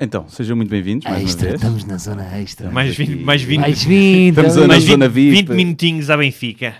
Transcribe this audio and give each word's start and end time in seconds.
Então, 0.00 0.28
sejam 0.28 0.56
muito 0.56 0.68
bem-vindos 0.70 1.04
mais 1.10 1.24
extra, 1.24 1.42
uma 1.46 1.50
vez. 1.50 1.60
estamos 1.62 1.84
na 1.84 1.98
zona 1.98 2.38
extra. 2.38 2.70
Mais 2.70 2.92
aqui. 2.92 3.04
20, 3.04 3.24
mais 3.24 3.42
20, 3.42 3.58
Mais 3.60 3.82
20. 3.82 4.28
Estamos 4.28 4.56
mais 4.56 4.68
na 4.68 4.74
20, 4.78 4.86
zona 4.90 5.08
VIP. 5.08 5.30
20 5.32 5.48
minutinhos 5.48 6.10
à 6.10 6.16
Benfica. 6.16 6.76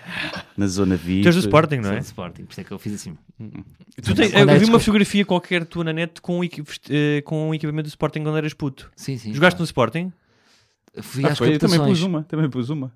Na 0.56 0.67
zona 0.68 0.95
VIP. 0.95 1.23
Tu 1.23 1.29
és 1.29 1.35
do 1.35 1.41
Sporting, 1.41 1.77
não 1.77 1.85
Sou 1.85 1.93
é? 1.95 1.99
do 1.99 2.03
Sporting, 2.04 2.45
por 2.45 2.53
isso 2.53 2.61
é 2.61 2.65
que 2.65 2.71
eu 2.71 2.79
fiz 2.79 2.95
assim. 2.95 3.17
Tu 4.03 4.15
tens, 4.15 4.33
eu 4.33 4.59
vi 4.61 4.65
uma 4.67 4.79
fotografia 4.79 5.25
qualquer 5.25 5.65
tua 5.65 5.83
na 5.83 5.93
net 5.93 6.21
com, 6.21 6.45
eh, 6.45 7.21
com 7.25 7.49
um 7.49 7.54
equipamento 7.54 7.89
do 7.89 7.91
Sporting 7.91 8.23
quando 8.23 8.37
eras 8.39 8.54
puto. 8.54 8.89
Sim, 8.95 9.19
sim. 9.19 9.35
Jogaste 9.35 9.57
claro. 9.57 9.62
no 9.62 9.64
Sporting? 9.64 10.12
Fui 11.03 11.25
Ah, 11.25 11.30
às 11.30 11.39
foi, 11.39 11.59
também 11.59 11.80
pus 11.80 12.03
uma, 12.03 12.23
também 12.23 12.48
pus 12.48 12.71
uma. 12.71 12.93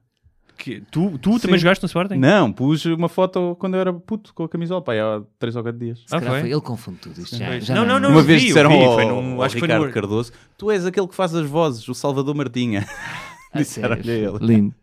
Que, 0.57 0.81
tu 0.91 1.19
tu 1.19 1.41
também 1.41 1.59
jogaste 1.59 1.83
no 1.83 1.87
Sporting? 1.87 2.15
Não, 2.17 2.53
pus 2.53 2.85
uma 2.85 3.09
foto 3.09 3.57
quando 3.59 3.75
eu 3.75 3.81
era 3.81 3.93
puto 3.93 4.33
com 4.33 4.45
a 4.45 4.49
camisola, 4.49 4.81
pá, 4.81 4.93
há 4.95 5.23
3 5.39 5.57
ou 5.57 5.63
4 5.63 5.79
dias. 5.81 5.99
Se 6.07 6.15
Ah, 6.15 6.21
foi? 6.21 6.41
foi. 6.41 6.51
Ele 6.53 6.61
confunde 6.61 6.99
tudo. 6.99 7.21
Isto 7.21 7.37
já, 7.37 7.59
já 7.59 7.75
Não, 7.75 7.85
não, 7.85 7.99
não. 7.99 8.11
uma 8.11 8.21
eu 8.21 8.25
vez 8.25 8.41
vi, 8.43 8.49
eu 8.49 8.55
disseram 8.55 8.71
vi, 8.71 8.85
ao, 8.85 8.95
foi 8.95 9.05
num- 9.07 9.35
ao 9.37 9.43
acho 9.43 9.55
que 9.55 9.59
foi 9.61 9.69
no- 9.69 9.75
Ricardo 9.75 9.93
Cardoso, 9.95 10.33
tu 10.57 10.71
és 10.71 10.87
aquele 10.87 11.09
que 11.09 11.15
faz 11.15 11.35
as 11.35 11.47
vozes, 11.49 11.89
o 11.89 11.95
Salvador 11.95 12.35
Martinha. 12.35 12.87
A 13.53 13.59
Disseram-lhe 13.59 14.11
ele. 14.11 14.39
Lindo. 14.41 14.75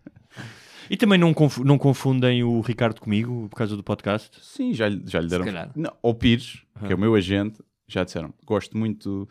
E 0.90 0.98
também 0.98 1.18
não, 1.20 1.34
confu- 1.34 1.63
não 1.63 1.77
confundem 1.77 2.44
o 2.44 2.62
Ricardo 2.62 2.99
comigo 2.99 3.48
por 3.49 3.55
causa 3.55 3.77
do 3.77 3.84
podcast? 3.84 4.38
Sim, 4.41 4.74
já, 4.74 4.90
lhe- 4.90 5.02
já 5.05 5.20
lhe 5.22 5.27
deram. 5.27 5.46
Não, 5.76 5.91
ao 6.04 6.13
Pires, 6.13 6.62
que 6.86 6.91
é 6.91 6.96
o 6.96 6.99
meu 6.99 7.13
agente, 7.16 7.60
já 7.88 8.04
disseram, 8.04 8.34
gosto 8.46 8.76
muito 8.77 9.27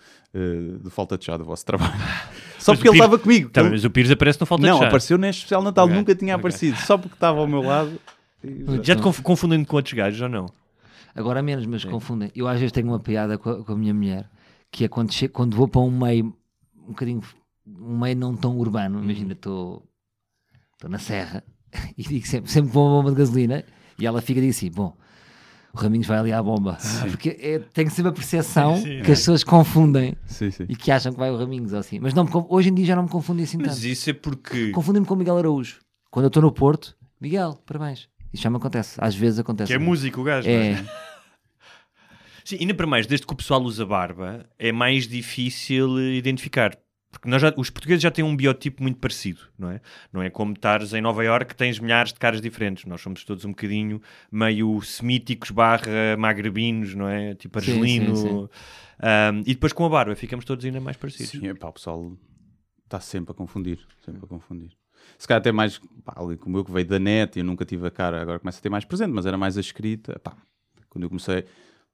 de 0.82 0.88
falta 0.90 1.18
de 1.18 1.24
chá 1.24 1.36
do 1.36 1.44
vosso 1.44 1.64
trabalho. 1.66 1.92
Só 2.68 2.74
porque 2.74 2.88
ele 2.88 2.96
estava 2.96 3.18
comigo. 3.18 3.50
Tá, 3.50 3.64
mas 3.64 3.84
o 3.84 3.90
Pires 3.90 4.10
aparece 4.10 4.40
no 4.40 4.46
Falta 4.46 4.66
não, 4.66 4.74
de 4.74 4.78
Chá. 4.80 4.88
apareceu 4.88 5.18
neste 5.18 5.38
especial 5.40 5.62
Natal, 5.62 5.86
Ok, 5.86 5.96
nunca 5.96 6.14
tinha 6.14 6.34
ok. 6.34 6.40
aparecido, 6.40 6.76
só 6.78 6.96
porque 6.96 7.14
estava 7.14 7.38
ao 7.40 7.46
meu 7.46 7.62
lado. 7.62 8.00
Já 8.82 8.94
te 8.96 9.02
conf- 9.02 9.20
confundem 9.20 9.64
com 9.64 9.76
outros 9.76 9.94
gajos 9.94 10.20
ou 10.20 10.28
não? 10.28 10.46
Agora 11.14 11.42
menos, 11.42 11.66
mas 11.66 11.84
confundem. 11.84 12.30
Eu 12.34 12.46
às 12.46 12.58
vezes 12.60 12.70
tenho 12.72 12.86
uma 12.88 13.00
piada 13.00 13.36
com 13.38 13.50
a, 13.50 13.64
com 13.64 13.72
a 13.72 13.76
minha 13.76 13.92
mulher, 13.92 14.30
que 14.70 14.84
é 14.84 14.88
quando, 14.88 15.12
chego, 15.12 15.32
quando 15.32 15.56
vou 15.56 15.66
para 15.66 15.80
um 15.80 15.90
meio 15.90 16.26
um 16.76 16.88
bocadinho, 16.90 17.20
um 17.66 17.98
meio 17.98 18.16
não 18.16 18.36
tão 18.36 18.56
urbano, 18.56 19.02
imagina, 19.02 19.32
estou 19.32 19.82
estou 20.74 20.88
na 20.88 20.98
serra 20.98 21.42
e 21.98 22.02
digo 22.02 22.26
sempre, 22.26 22.50
sempre 22.50 22.70
vou 22.70 22.86
a 22.86 22.90
uma 22.92 22.96
bomba 23.02 23.10
de 23.10 23.16
gasolina 23.18 23.64
e 23.98 24.06
ela 24.06 24.22
fica 24.22 24.38
e 24.40 24.44
diz 24.46 24.56
assim, 24.56 24.70
bom, 24.70 24.96
Raminhos 25.82 26.06
vai 26.06 26.18
ali 26.18 26.32
à 26.32 26.42
bomba. 26.42 26.76
Porque 27.10 27.36
é, 27.40 27.58
tem 27.58 27.88
sempre 27.88 28.10
a 28.10 28.12
percepção 28.12 28.76
Sim. 28.76 29.02
que 29.02 29.12
as 29.12 29.18
pessoas 29.18 29.44
confundem 29.44 30.16
Sim, 30.26 30.50
sim. 30.50 30.66
e 30.68 30.76
que 30.76 30.90
acham 30.90 31.12
que 31.12 31.18
vai 31.18 31.30
o 31.30 31.36
Raminhos 31.36 31.72
assim. 31.74 31.98
Mas 31.98 32.14
não 32.14 32.24
me 32.24 32.30
hoje 32.48 32.68
em 32.68 32.74
dia 32.74 32.86
já 32.86 32.96
não 32.96 33.04
me 33.04 33.08
confundem 33.08 33.44
assim 33.44 33.58
Mas 33.58 33.76
tanto. 33.76 33.86
isso 33.86 34.10
é 34.10 34.12
porque... 34.12 34.70
Confundem-me 34.70 35.06
com 35.06 35.14
o 35.14 35.16
Miguel 35.16 35.38
Araújo. 35.38 35.78
Quando 36.10 36.24
eu 36.24 36.28
estou 36.28 36.42
no 36.42 36.52
Porto, 36.52 36.96
Miguel, 37.20 37.60
parabéns. 37.66 38.08
Isso 38.32 38.42
já 38.42 38.50
me 38.50 38.56
acontece. 38.56 38.96
Às 38.98 39.14
vezes 39.14 39.38
acontece. 39.38 39.68
Que 39.68 39.74
é 39.74 39.78
músico 39.78 40.20
o 40.20 40.24
gajo, 40.24 40.48
É, 40.48 40.72
é? 40.72 40.84
Sim, 42.44 42.56
ainda 42.60 42.72
para 42.72 42.86
mais, 42.86 43.06
desde 43.06 43.26
que 43.26 43.32
o 43.32 43.36
pessoal 43.36 43.60
usa 43.62 43.84
barba, 43.84 44.46
é 44.58 44.72
mais 44.72 45.06
difícil 45.06 45.98
eh, 45.98 46.14
identificar. 46.14 46.74
Porque 47.10 47.26
nós 47.28 47.40
já- 47.40 47.54
os 47.56 47.70
portugueses 47.70 48.02
já 48.02 48.10
têm 48.10 48.22
um 48.24 48.36
biotipo 48.36 48.82
muito 48.82 48.98
parecido, 48.98 49.40
não 49.58 49.70
é? 49.70 49.80
Não 50.12 50.22
é 50.22 50.28
como 50.28 50.52
estares 50.52 50.92
em 50.92 51.00
Nova 51.00 51.24
Iorque 51.24 51.50
que 51.52 51.56
tens 51.56 51.78
milhares 51.78 52.12
de 52.12 52.18
caras 52.18 52.40
diferentes. 52.40 52.84
Nós 52.84 53.00
somos 53.00 53.24
todos 53.24 53.44
um 53.46 53.50
bocadinho 53.50 54.00
meio 54.30 54.80
semíticos 54.82 55.50
barra 55.50 56.16
magrebinos, 56.18 56.94
não 56.94 57.08
é? 57.08 57.34
Tipo 57.34 57.58
Sim, 57.60 57.70
argelino. 57.72 58.14
sim, 58.14 58.28
sim. 58.28 58.48
Ahm, 59.00 59.40
e 59.46 59.54
depois 59.54 59.72
com 59.72 59.86
a 59.86 59.88
barba 59.88 60.14
ficamos 60.14 60.44
todos 60.44 60.64
ainda 60.64 60.80
mais 60.80 60.96
parecidos. 60.98 61.32
Sim, 61.32 61.46
epá, 61.48 61.68
o 61.68 61.72
pessoal 61.72 62.12
está 62.84 63.00
sempre 63.00 63.32
a 63.32 63.34
confundir, 63.34 63.78
sempre 64.04 64.24
a 64.24 64.28
confundir. 64.28 64.70
Se 65.16 65.26
calhar 65.26 65.40
até 65.40 65.50
mais, 65.50 65.78
pá, 66.04 66.14
ali 66.16 66.36
como 66.36 66.58
eu 66.58 66.64
que 66.64 66.70
veio 66.70 66.86
da 66.86 66.98
net 66.98 67.36
e 67.36 67.40
eu 67.40 67.44
nunca 67.44 67.64
tive 67.64 67.86
a 67.86 67.90
cara, 67.90 68.20
agora 68.20 68.38
começa 68.38 68.58
a 68.58 68.62
ter 68.62 68.68
mais 68.68 68.84
presente, 68.84 69.10
mas 69.12 69.24
era 69.24 69.38
mais 69.38 69.56
a 69.56 69.60
escrita. 69.60 70.18
Pá, 70.18 70.36
quando 70.90 71.04
eu 71.04 71.08
comecei, 71.08 71.44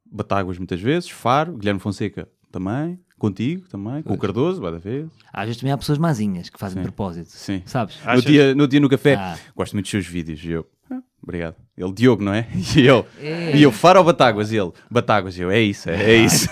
Batáguas 0.05 0.59
muitas 0.59 0.81
vezes, 0.81 1.09
Faro, 1.09 1.57
Guilherme 1.57 1.79
Fonseca 1.81 2.29
também, 2.59 2.99
contigo 3.19 3.67
também, 3.69 4.03
com 4.03 4.15
o 4.15 4.19
Cardoso, 4.19 4.61
vai 4.61 4.71
da 4.73 4.79
vez. 4.79 5.09
às 5.33 5.45
vezes 5.47 5.61
também 5.61 5.73
há 5.73 5.79
pessoas 5.79 5.99
mazinhas 5.99 6.49
que 6.49 6.59
fazem 6.59 6.83
de 6.83 6.89
propósito. 6.89 7.31
Sim. 7.31 7.63
Sabes? 7.67 7.99
No 8.05 8.11
Achas? 8.11 8.25
dia, 8.25 8.55
no 8.55 8.69
dia 8.69 8.81
no 8.81 8.89
café, 8.89 9.15
Ah. 9.17 9.37
gosto 9.57 9.73
muito 9.75 9.85
dos 9.85 9.91
seus 9.91 10.07
vídeos. 10.07 10.43
E 10.45 10.51
eu, 10.51 10.67
"Ah, 10.91 11.01
obrigado. 11.23 11.57
Ele, 11.77 11.93
Diogo, 11.93 12.23
não 12.23 12.33
é? 12.33 12.47
E 12.77 12.87
eu, 12.87 13.07
É. 13.21 13.57
e 13.57 13.63
eu 13.63 13.73
Faro 13.73 13.99
ou 13.99 14.05
Batáguas? 14.05 14.53
E 14.53 14.57
ele, 14.57 14.73
Batáguas. 14.91 15.37
E 15.37 15.41
eu, 15.43 15.51
é 15.51 15.61
isso, 15.61 15.91
é, 15.91 15.95
é 16.03 16.17
isso. 16.17 16.49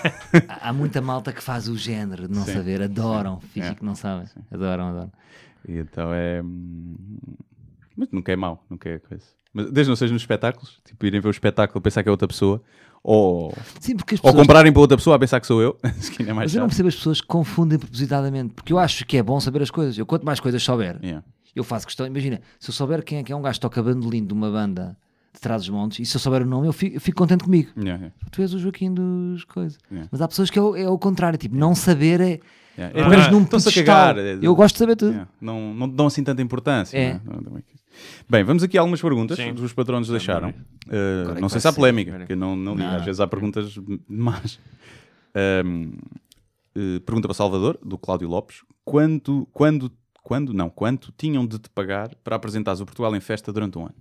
Há 0.49 0.69
há 0.69 0.73
muita 0.73 1.01
malta 1.01 1.31
que 1.31 1.41
faz 1.41 1.67
o 1.69 1.77
género 1.77 2.27
de 2.27 2.33
não 2.35 2.43
Sim. 2.43 2.53
saber, 2.53 2.81
adoram, 2.81 3.39
fingem 3.39 3.71
É. 3.71 3.75
que 3.75 3.85
não 3.85 3.95
sabem. 3.95 4.27
Adoram, 4.51 4.87
adoram. 4.89 5.11
E 5.67 5.77
então 5.77 6.13
é. 6.13 6.41
hum, 6.41 6.95
Mas 7.95 8.09
nunca 8.11 8.31
é 8.31 8.35
mau, 8.35 8.65
nunca 8.69 8.89
é 8.89 8.99
coisa. 8.99 9.23
Mas 9.53 9.71
desde 9.71 9.89
não 9.89 9.95
seja 9.95 10.11
nos 10.11 10.23
espetáculos, 10.23 10.79
tipo, 10.83 11.05
irem 11.05 11.21
ver 11.21 11.27
o 11.27 11.31
espetáculo 11.31 11.77
a 11.77 11.81
pensar 11.81 12.01
que 12.01 12.09
é 12.09 12.11
outra 12.11 12.27
pessoa, 12.27 12.59
ou, 13.03 13.53
Sim, 13.81 13.95
porque 13.97 14.15
as 14.15 14.19
ou 14.19 14.23
pessoas. 14.31 14.41
comprarem 14.41 14.71
para 14.71 14.79
outra 14.81 14.95
pessoa 14.97 15.15
a 15.15 15.19
pensar 15.19 15.39
que 15.41 15.47
sou 15.47 15.61
eu, 15.61 15.73
que 16.15 16.23
é 16.23 16.27
mais 16.27 16.51
Mas 16.51 16.55
eu 16.55 16.59
não 16.61 16.65
chato. 16.65 16.69
percebo 16.69 16.89
as 16.89 16.95
pessoas 16.95 17.21
que 17.21 17.27
confundem 17.27 17.77
propositadamente, 17.77 18.53
porque 18.53 18.71
eu 18.71 18.79
acho 18.79 19.05
que 19.05 19.17
é 19.17 19.23
bom 19.23 19.39
saber 19.39 19.61
as 19.61 19.69
coisas. 19.69 19.97
Eu 19.97 20.05
quanto 20.05 20.25
mais 20.25 20.39
coisas 20.39 20.63
souber, 20.63 20.97
Yeah. 21.03 21.23
eu 21.55 21.63
faço 21.63 21.85
questão. 21.85 22.05
Imagina, 22.07 22.39
se 22.59 22.69
eu 22.69 22.73
souber 22.73 23.03
quem 23.03 23.17
é 23.19 23.23
que 23.23 23.31
é 23.33 23.35
um 23.35 23.41
gajo 23.41 23.55
que 23.55 23.61
toca 23.61 23.83
bandolim 23.83 24.25
de 24.25 24.33
uma 24.33 24.49
banda 24.49 24.95
de 25.33 25.39
trás 25.39 25.61
dos 25.63 25.69
montes, 25.69 25.99
e 25.99 26.05
se 26.05 26.15
eu 26.15 26.19
souber 26.19 26.43
o 26.43 26.45
nome, 26.45 26.67
eu 26.67 26.73
fico, 26.73 26.95
eu 26.97 27.01
fico 27.01 27.17
contente 27.17 27.43
comigo. 27.43 27.71
Yeah, 27.75 27.95
yeah, 28.03 28.15
Tu 28.31 28.41
és 28.41 28.53
o 28.53 28.59
Joaquim 28.59 28.93
dos 28.93 29.43
coisas. 29.45 29.79
Yeah. 29.91 30.07
Mas 30.11 30.21
há 30.21 30.27
pessoas 30.27 30.49
que 30.49 30.59
é 30.59 30.61
o, 30.61 30.75
é 30.75 30.87
o 30.87 30.97
contrário, 30.99 31.37
tipo, 31.39 31.55
não 31.55 31.73
saber 31.73 32.21
é. 32.21 32.39
yeah. 32.77 33.01
Ah, 33.01 33.09
pões 33.09 33.31
num 33.31 33.41
Estão-se 33.43 33.69
a 33.69 33.71
pedestal. 33.71 33.95
cagar. 33.95 34.17
é- 34.19 34.39
Eu 34.41 34.55
gosto 34.55 34.75
de 34.75 34.79
saber 34.79 34.95
tudo. 34.95 35.11
Yeah. 35.11 35.29
Não, 35.41 35.73
não 35.73 35.89
dão 35.89 36.07
assim 36.07 36.23
tanta 36.23 36.41
importância. 36.41 36.97
É. 36.97 37.19
não 37.25 37.41
Não 37.41 37.57
aqui. 37.57 37.73
Bem, 38.29 38.43
vamos 38.43 38.63
aqui 38.63 38.77
a 38.77 38.81
algumas 38.81 39.01
perguntas 39.01 39.37
Sim. 39.37 39.53
que 39.53 39.61
os 39.61 39.73
patronos 39.73 40.07
deixaram. 40.07 40.49
Uh, 40.49 41.37
é 41.37 41.41
não 41.41 41.49
sei 41.49 41.59
se 41.59 41.67
há 41.67 41.71
ser. 41.71 41.75
polémica, 41.75 42.17
aí. 42.17 42.25
que 42.25 42.33
eu 42.33 42.37
não, 42.37 42.55
não. 42.55 42.75
Não. 42.75 42.87
Às 42.95 43.05
vezes 43.05 43.19
há 43.19 43.27
perguntas 43.27 43.75
demais. 44.09 44.59
Um, 45.65 45.91
uh, 46.75 46.99
pergunta 47.01 47.27
para 47.27 47.33
Salvador, 47.35 47.79
do 47.83 47.97
Cláudio 47.97 48.27
Lopes. 48.27 48.61
Quanto, 48.85 49.47
quando, 49.51 49.91
quando, 50.23 50.53
não, 50.53 50.69
quanto 50.69 51.13
tinham 51.17 51.45
de 51.45 51.59
te 51.59 51.69
pagar 51.69 52.13
para 52.23 52.35
apresentares 52.35 52.81
o 52.81 52.85
Portugal 52.85 53.15
em 53.15 53.19
festa 53.19 53.51
durante 53.53 53.77
um 53.77 53.83
ano? 53.83 53.95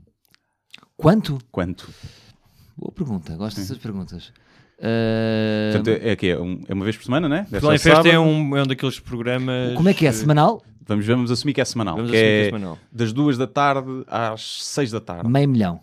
Quanto? 1.03 1.39
Quanto? 1.51 1.91
Boa 2.77 2.93
pergunta, 2.93 3.35
gosto 3.37 3.57
dessas 3.61 3.77
perguntas. 3.79 4.33
Ah, 4.81 5.73
Portanto, 5.73 5.89
é, 6.01 6.11
é 6.11 6.17
que 6.17 6.29
é, 6.29 6.39
um- 6.41 6.61
é 6.69 6.73
uma 6.75 6.85
vez 6.85 6.97
por 6.97 7.05
semana, 7.05 7.29
né? 7.29 7.39
Deve 7.51 7.61
Portugal 7.61 7.75
em 7.75 7.79
Festa 7.79 8.09
é 8.09 8.19
um, 8.19 8.57
é 8.57 8.63
um 8.63 8.67
daqueles 8.67 9.01
programas... 9.01 9.75
como 9.75 9.89
é 9.89 9.95
que 9.95 10.07
é? 10.07 10.13
Semanal? 10.13 10.63
Vamos, 10.87 11.05
vamos 11.07 11.31
assumir 11.31 11.55
que 11.55 11.61
é 11.61 11.65
semanal. 11.65 11.97
Vamos 11.97 12.11
que 12.13 12.17
assumir 12.17 12.31
que 12.31 12.37
é 12.37 12.43
é 12.43 12.45
semanal. 12.47 12.79
das 12.93 13.13
duas 13.13 13.37
da 13.37 13.47
tarde 13.49 14.05
às 14.07 14.65
seis 14.65 14.91
da 14.93 15.01
tarde. 15.01 15.29
Meio 15.29 15.49
milhão. 15.49 15.81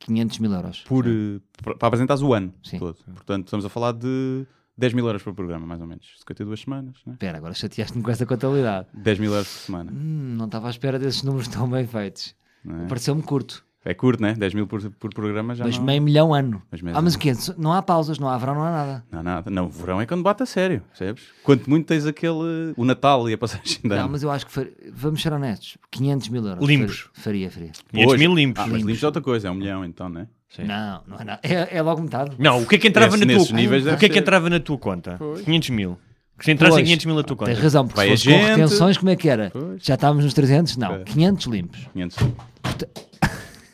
500 0.00 0.38
mil 0.40 0.52
euros. 0.52 0.80
por, 0.86 1.06
eh, 1.06 1.40
para 1.62 1.76
para 1.76 1.88
apresentares 1.88 2.22
o 2.22 2.32
ano 2.34 2.52
Sim. 2.62 2.78
todo. 2.78 2.96
Portanto, 3.14 3.46
estamos 3.46 3.64
a 3.64 3.68
falar 3.68 3.92
de 3.92 4.44
10 4.76 4.94
mil 4.94 5.06
euros 5.06 5.22
por 5.22 5.32
programa, 5.32 5.64
mais 5.64 5.80
ou 5.80 5.86
menos. 5.86 6.04
52 6.18 6.60
semanas, 6.60 6.96
né? 7.06 7.12
Espera, 7.12 7.38
agora 7.38 7.54
chateaste-me 7.54 8.02
com 8.02 8.10
essa 8.10 8.26
contabilidade. 8.26 8.88
10 8.94 9.18
mil 9.20 9.30
euros 9.32 9.46
por 9.48 9.58
semana. 9.60 9.92
Hum, 9.92 10.34
não 10.36 10.46
estava 10.46 10.66
à 10.66 10.70
espera 10.70 10.98
desses 10.98 11.22
números 11.22 11.46
tão 11.46 11.68
bem 11.70 11.86
feitos. 11.86 12.34
é? 12.68 12.86
Pareceu-me 12.88 13.22
curto. 13.22 13.64
É 13.84 13.92
curto, 13.94 14.22
né? 14.22 14.34
10 14.38 14.54
mil 14.54 14.66
por, 14.66 14.80
por 14.92 15.12
programa 15.12 15.56
já 15.56 15.64
mas 15.64 15.76
não... 15.76 15.84
meio 15.84 16.00
milhão 16.00 16.32
ano. 16.32 16.62
Mas 16.70 16.80
ah, 16.94 17.02
mas 17.02 17.14
o 17.16 17.18
quê? 17.18 17.32
Não 17.58 17.72
há 17.72 17.82
pausas, 17.82 18.16
não 18.18 18.28
há 18.28 18.38
verão, 18.38 18.54
não 18.54 18.62
há 18.62 18.70
nada. 18.70 19.04
Não, 19.10 19.22
nada. 19.24 19.50
Não, 19.50 19.66
o 19.66 19.70
verão 19.70 20.00
é 20.00 20.06
quando 20.06 20.22
bate 20.22 20.42
a 20.44 20.46
sério, 20.46 20.82
percebes? 20.90 21.24
Quanto 21.42 21.68
muito 21.68 21.86
tens 21.86 22.06
aquele... 22.06 22.72
O 22.76 22.84
Natal 22.84 23.28
e 23.28 23.32
a 23.32 23.38
passagem 23.38 23.78
de 23.82 23.88
Não, 23.88 24.08
mas 24.08 24.22
eu 24.22 24.30
acho 24.30 24.46
que 24.46 24.52
far- 24.52 24.68
vamos 24.94 25.20
ser 25.20 25.32
honestos. 25.32 25.76
500 25.90 26.28
mil 26.28 26.46
euros. 26.46 26.64
Limpos. 26.68 27.08
Faria, 27.12 27.50
faria. 27.50 27.72
500 27.90 28.12
Hoje- 28.12 28.18
mil 28.20 28.34
limpos. 28.36 28.62
Ah, 28.62 28.66
mas 28.68 28.82
limpos 28.82 29.02
é 29.02 29.06
outra 29.06 29.20
coisa, 29.22 29.48
é 29.48 29.50
um 29.50 29.54
milhão 29.54 29.84
então, 29.84 30.08
né? 30.08 30.28
Sim. 30.48 30.62
Não, 30.64 31.02
não 31.08 31.18
é 31.18 31.24
nada. 31.24 31.40
É, 31.42 31.78
é 31.78 31.82
logo 31.82 32.02
metade. 32.02 32.36
Não, 32.38 32.62
o 32.62 32.66
que 32.66 32.76
é 32.76 32.78
que 32.78 32.86
entrava 32.86 33.16
Nesse- 33.16 33.38
na 33.40 33.44
tua 33.46 33.56
níveis 33.56 33.86
O 33.86 33.96
que 33.96 34.06
é 34.06 34.08
que 34.08 34.18
entrava 34.18 34.48
na 34.48 34.60
tua 34.60 34.78
conta? 34.78 35.18
500 35.44 35.70
mil. 35.70 35.98
Que 36.38 36.44
se 36.44 36.52
entrasse 36.52 36.74
em 36.74 36.76
Pois. 36.78 36.88
500 36.88 37.06
mil 37.06 37.14
na 37.16 37.22
tua 37.24 37.36
conta. 37.36 37.50
Tens 37.52 37.62
razão, 37.62 37.86
porque 37.86 37.96
Vai 37.96 38.06
se 38.16 38.24
fosse 38.24 38.24
com 38.26 38.30
gente. 38.46 38.48
retenções, 38.56 38.96
como 38.98 39.10
é 39.10 39.16
que 39.16 39.28
era? 39.28 39.50
Pois. 39.52 39.82
Já 39.82 39.94
estávamos 39.94 40.24
nos 40.24 40.34
300? 40.34 40.76
Não, 40.76 40.94
É. 40.94 40.98
500 41.04 41.46
limpos. 41.46 41.80
500. 41.92 42.16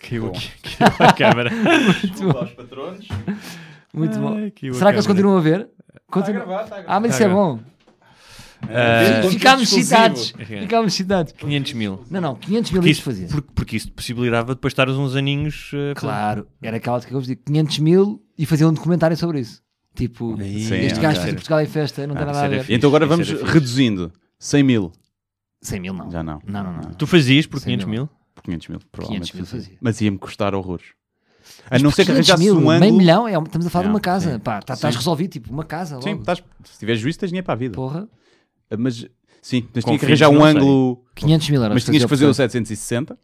Caiu 0.09 0.27
aqui, 0.29 0.51
caiu 0.79 1.09
a 1.09 1.13
câmara. 1.13 1.51
aos 2.41 2.51
patronos. 2.53 3.09
Muito 3.93 4.19
bom. 4.19 4.37
Ai, 4.37 4.53
a 4.71 4.75
Será 4.75 4.91
que 4.91 4.97
eles 4.97 5.07
continuam 5.07 5.37
a 5.39 5.41
ver? 5.41 5.69
Continu- 6.11 6.43
Ah, 6.87 7.01
mas 7.01 7.15
isso 7.15 7.23
é 7.23 7.29
Tá 7.29 7.35
bom. 7.35 7.61
Ah, 8.63 9.29
Ficámos 9.31 9.63
exclusivo. 9.65 9.87
citados. 9.87 10.35
Ficámos 10.47 10.93
citados. 10.95 11.33
500 11.33 11.73
mil. 11.75 12.05
Não, 12.11 12.21
não, 12.21 12.35
500 12.35 12.73
mil 12.73 12.81
Porque 12.81 12.91
isso, 12.91 13.03
fazia. 13.03 13.29
porque, 13.29 13.49
porque 13.55 13.77
isso 13.77 13.93
possibilitava 13.93 14.55
depois 14.55 14.73
estar 14.73 14.89
uns 14.89 15.15
aninhos. 15.15 15.71
eh, 15.75 15.93
Claro, 15.95 16.49
era 16.61 16.77
aquela 16.79 17.01
que 17.01 17.13
eu 17.13 17.19
vos 17.19 17.27
digo, 17.29 17.41
500 17.47 17.79
mil 17.79 18.21
e 18.37 18.45
fazia 18.47 18.67
um 18.69 18.73
documentário 18.73 19.17
sobre 19.17 19.41
isso. 19.41 19.63
Tipo, 19.95 20.37
Sim, 20.37 20.75
este 20.75 20.99
ok. 20.99 21.03
gajo 21.03 21.21
fez 21.21 21.35
Portugal 21.35 21.61
em 21.61 21.67
festa, 21.67 22.07
não 22.07 22.15
tem 22.15 22.23
Ah, 22.25 22.27
nada 22.27 22.33
isso 22.39 22.41
a 22.41 22.45
era 22.47 22.55
ver. 22.57 22.61
fixe. 22.63 22.75
Então 22.75 22.89
agora 22.89 23.05
Isso 23.05 23.11
vamos 23.11 23.29
era 23.29 23.39
fixe. 23.39 23.53
reduzindo. 23.53 24.13
100 24.39 24.63
mil. 24.63 24.93
100 25.63 25.81
mil 25.81 25.95
não. 25.95 26.11
Já 26.11 26.23
não. 26.23 26.41
Não, 26.47 26.63
não, 26.65 26.73
não. 26.73 26.91
Tu 26.95 27.07
fazias 27.07 27.47
por 27.47 27.59
100 27.61 27.67
500 27.79 27.87
mil? 27.87 28.09
Por 28.39 28.45
500 28.45 28.69
mil, 28.69 28.81
provavelmente. 28.93 29.33
500 29.33 29.53
mil 29.53 29.63
fazia. 29.63 29.79
Mas 29.81 30.01
ia-me 30.01 30.19
custar 30.19 30.55
horrores. 30.55 30.87
A 31.67 31.71
Mas 31.73 31.83
não 31.83 31.91
ser 31.91 32.05
que 32.05 32.13
500 32.13 32.31
arranjasse 32.31 32.43
mil, 32.45 32.55
um 32.55 32.59
ângulo. 32.71 32.81
meio 32.81 32.95
milhão, 32.95 33.27
é, 33.29 33.33
estamos 33.37 33.67
a 33.67 33.71
falar 33.71 33.83
de 33.85 33.89
Não, 33.89 33.95
uma 33.95 34.01
casa. 34.01 34.33
sim. 34.35 34.39
Pá, 34.39 34.61
tá- 34.63 34.75
estás 34.75 34.95
resolvido, 34.95 35.31
tipo, 35.33 35.51
uma 35.53 35.65
casa 35.65 35.97
logo. 35.97 36.07
Sim, 36.09 36.17
estás, 36.21 36.43
se 36.65 36.79
tiveres 36.79 37.01
juízo, 37.01 37.19
tens 37.19 37.29
dinheiro 37.31 37.45
para 37.45 37.55
a 37.55 37.57
vida. 37.57 37.75
Porra, 37.75 38.09
Mas 38.79 39.07
sim, 39.41 39.63
tens 39.63 39.85
tinha 39.85 39.99
que 39.99 40.05
arranjar 40.05 40.29
um 40.29 40.35
não 40.35 40.45
ângulo. 40.45 41.05
500 41.15 41.51
mil 41.51 41.63
euros. 41.63 41.75
Mas 41.75 41.85
tinhas 41.85 42.03
que 42.03 42.09
fazer 42.09 42.27
o 42.27 42.29
opção. 42.29 42.45
760. 42.45 43.19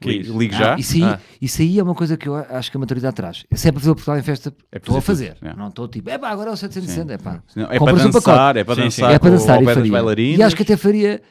Que 0.00 0.10
é 0.10 0.12
isso? 0.14 0.36
Ligo 0.36 0.54
Ah, 0.56 0.58
já. 0.58 0.76
isso, 0.76 0.96
aí, 0.96 1.04
Ah. 1.04 1.20
isso 1.40 1.62
aí 1.62 1.78
é 1.78 1.82
uma 1.82 1.94
coisa 1.94 2.16
que 2.16 2.28
eu 2.28 2.34
acho 2.34 2.70
que 2.70 2.76
a 2.76 2.80
maturidade 2.80 3.14
traz. 3.14 3.44
Se 3.54 3.68
é 3.68 3.72
para 3.72 3.80
fazer 3.80 3.90
o 3.92 3.94
Portugal 3.94 4.18
em 4.18 4.22
festa, 4.22 4.52
É 4.72 4.78
estou 4.78 4.96
a 4.96 5.00
fazer 5.00 5.36
é. 5.40 5.54
Não 5.54 5.68
estou 5.68 5.86
tipo, 5.88 6.10
é 6.10 6.18
pá, 6.18 6.28
agora 6.30 6.50
é 6.50 6.52
o 6.52 6.56
760, 6.56 7.12
é 7.14 7.18
pá. 7.18 7.40
Senão- 7.46 7.66
É 7.66 7.68
para 7.70 7.78
Compras 7.78 8.04
um 8.06 8.10
dançar, 8.10 8.56
é 8.56 8.64
para 8.64 8.74
Sim, 8.74 8.80
sim. 8.90 9.00
dançar, 9.00 9.14
é 9.14 9.18
para 9.20 9.30
dançar 9.30 9.56
com 9.58 9.70
e 9.70 9.90
faria. 9.90 10.36
E 10.36 10.42
acho 10.42 10.56
que 10.56 10.62
até 10.64 10.76
faria, 10.76 11.22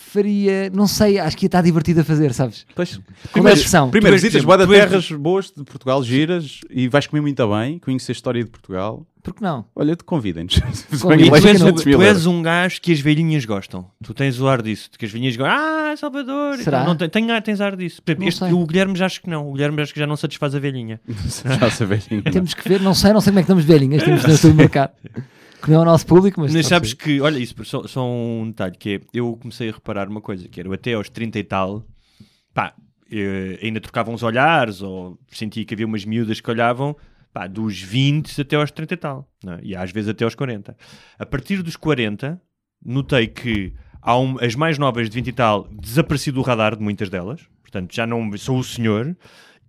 faria, 0.00 0.70
não 0.70 0.86
sei, 0.86 1.18
acho 1.18 1.36
que 1.36 1.44
ia 1.44 1.48
estar 1.48 1.62
divertido 1.62 2.00
a 2.00 2.04
fazer, 2.04 2.32
sabes? 2.32 2.66
Pois, 2.74 2.94
Como 2.96 3.06
é 3.08 3.30
primeiro, 3.32 3.60
que 3.60 3.68
são? 3.68 3.90
primeiro 3.90 4.14
Tu 4.16 4.18
és, 4.18 4.22
visitas 4.22 4.44
boa 4.44 4.66
terras 4.66 5.10
boas 5.12 5.52
de 5.56 5.64
Portugal, 5.64 6.02
giras, 6.02 6.60
e 6.70 6.88
vais 6.88 7.06
comer 7.06 7.20
muito 7.20 7.46
bem, 7.48 7.78
conhecer 7.78 8.12
a 8.12 8.14
história 8.14 8.42
de 8.42 8.50
Portugal. 8.50 9.06
Porque 9.22 9.44
não? 9.44 9.66
Olha, 9.76 9.94
te 9.94 10.04
convidem-nos. 10.04 10.54
Convidem. 11.02 11.28
Tu, 11.28 11.36
és, 11.36 11.42
Leis 11.44 11.60
um, 11.62 11.66
500 11.66 11.84
mil 11.84 11.98
tu 11.98 12.02
és 12.02 12.26
um 12.26 12.40
gajo 12.42 12.80
que 12.80 12.92
as 12.92 13.00
velhinhas 13.00 13.44
gostam. 13.44 13.86
Tu 14.02 14.14
tens 14.14 14.40
o 14.40 14.48
ar 14.48 14.62
disso. 14.62 14.88
de 14.90 14.96
Que 14.96 15.04
as 15.04 15.12
velhinhas 15.12 15.36
gostam. 15.36 15.54
Ah, 15.58 15.94
Salvador. 15.98 16.56
Será? 16.58 16.84
Não, 16.84 16.96
tem, 16.96 17.10
tem, 17.10 17.30
ar- 17.30 17.42
tens 17.42 17.60
ar 17.60 17.76
disso. 17.76 18.00
Exemplo, 18.06 18.22
Não 18.22 18.28
este- 18.28 18.44
o 18.44 18.64
Guilherme 18.66 18.96
já 18.96 19.04
acho 19.04 19.20
que 19.20 19.28
não. 19.28 19.50
O 19.50 19.52
Guilherme 19.52 19.82
acho 19.82 19.92
que 19.92 20.00
já 20.00 20.06
não 20.06 20.16
satisfaz 20.16 20.54
a 20.54 20.58
velhinha. 20.58 20.98
Já 21.60 21.70
sabes. 21.70 22.06
Temos 22.32 22.54
que 22.54 22.66
ver, 22.68 22.80
não 22.80 22.94
sei, 22.94 23.12
não 23.12 23.20
sei 23.20 23.32
como 23.32 23.40
é 23.40 23.42
que 23.42 23.46
estamos 23.46 23.64
velhinhas, 23.64 24.02
temos 24.02 24.40
de 24.40 24.46
no 24.48 24.54
mercado. 24.54 24.92
Que 25.62 25.70
não 25.70 25.78
é 25.78 25.82
o 25.82 25.84
nosso 25.84 26.06
público, 26.06 26.40
mas. 26.40 26.52
Mas 26.52 26.64
está 26.64 26.76
sabes 26.76 26.94
que, 26.94 27.20
olha, 27.20 27.38
isso, 27.38 27.54
só, 27.64 27.86
só 27.86 28.06
um 28.08 28.46
detalhe, 28.48 28.76
que 28.76 28.94
é, 28.96 29.00
eu 29.12 29.36
comecei 29.36 29.68
a 29.68 29.72
reparar 29.72 30.08
uma 30.08 30.20
coisa, 30.20 30.48
que 30.48 30.60
era, 30.60 30.72
até 30.72 30.92
aos 30.94 31.08
30 31.08 31.38
e 31.38 31.44
tal, 31.44 31.84
pá, 32.54 32.74
eh, 33.10 33.58
ainda 33.62 33.80
trocava 33.80 34.10
uns 34.10 34.22
olhares, 34.22 34.82
ou 34.82 35.18
sentia 35.30 35.64
que 35.64 35.74
havia 35.74 35.86
umas 35.86 36.04
miúdas 36.04 36.40
que 36.40 36.50
olhavam, 36.50 36.96
pá, 37.32 37.46
dos 37.46 37.80
20 37.80 38.40
até 38.40 38.56
aos 38.56 38.70
30 38.70 38.94
e 38.94 38.96
tal, 38.96 39.28
é? 39.46 39.58
e 39.62 39.74
às 39.76 39.90
vezes 39.90 40.08
até 40.10 40.24
aos 40.24 40.34
40. 40.34 40.76
A 41.18 41.26
partir 41.26 41.62
dos 41.62 41.76
40, 41.76 42.40
notei 42.84 43.26
que 43.26 43.72
há 44.00 44.16
um- 44.18 44.38
as 44.40 44.54
mais 44.54 44.78
novas 44.78 45.08
de 45.08 45.14
20 45.14 45.28
e 45.28 45.32
tal, 45.32 45.68
desapareci 45.72 46.30
do 46.30 46.42
radar 46.42 46.76
de 46.76 46.82
muitas 46.82 47.08
delas, 47.10 47.42
portanto 47.62 47.94
já 47.94 48.06
não 48.06 48.36
sou 48.36 48.58
o 48.58 48.64
senhor, 48.64 49.16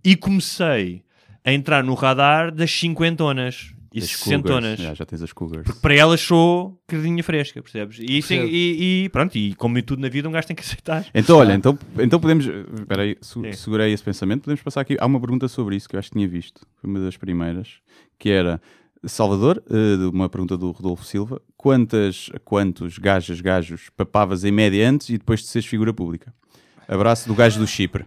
e 0.04 0.14
comecei 0.16 1.02
a 1.44 1.52
entrar 1.52 1.82
no 1.82 1.94
radar 1.94 2.54
das 2.54 2.70
cinquentonas 2.70 3.74
e 3.92 3.98
As 3.98 4.04
sessentonas. 4.10 4.76
cougars. 4.76 4.80
Já, 4.80 4.94
já 4.94 5.04
tens 5.04 5.22
as 5.22 5.32
cougars. 5.32 5.68
Para 5.80 5.94
elas 5.94 6.20
sou 6.20 6.80
cardinha 6.86 7.22
fresca, 7.24 7.60
percebes? 7.62 7.98
E, 7.98 8.18
isso 8.18 8.32
é- 8.32 8.46
e, 8.46 9.04
e 9.04 9.08
pronto, 9.08 9.36
e 9.36 9.54
como 9.54 9.76
em 9.78 9.82
tudo 9.82 10.00
na 10.00 10.08
vida, 10.08 10.28
um 10.28 10.32
gajo 10.32 10.46
tem 10.46 10.54
que 10.56 10.62
aceitar. 10.62 11.04
Então, 11.14 11.38
olha, 11.38 11.54
então, 11.54 11.78
então 11.98 12.20
podemos. 12.20 12.46
Espera 12.46 13.02
aí, 13.02 13.16
É. 13.44 13.52
segurei 13.52 13.92
esse 13.92 14.02
pensamento. 14.02 14.42
Podemos 14.42 14.62
passar 14.62 14.80
aqui. 14.82 14.96
Há 15.00 15.06
uma 15.06 15.20
pergunta 15.20 15.48
sobre 15.48 15.74
isso 15.76 15.88
que 15.88 15.96
eu 15.96 15.98
acho 15.98 16.10
que 16.10 16.16
tinha 16.16 16.28
visto. 16.28 16.60
Foi 16.80 16.88
uma 16.88 17.00
das 17.00 17.16
primeiras. 17.16 17.78
Que 18.18 18.30
era 18.30 18.60
Salvador, 19.04 19.62
eh, 19.70 19.96
uma 20.12 20.28
pergunta 20.28 20.56
do 20.58 20.70
Rodolfo 20.72 21.04
Silva. 21.04 21.40
Quantas, 21.56 22.28
quantos 22.44 22.98
gajas, 22.98 23.40
gajos 23.40 23.88
papavas 23.96 24.44
em 24.44 24.52
média 24.52 24.88
antes 24.88 25.08
e 25.08 25.12
depois 25.18 25.40
de 25.40 25.46
seres 25.46 25.66
figura 25.66 25.92
pública? 25.92 26.32
Abraço 26.86 27.26
do 27.28 27.34
gajo 27.34 27.58
do 27.58 27.66
Chipre. 27.66 28.04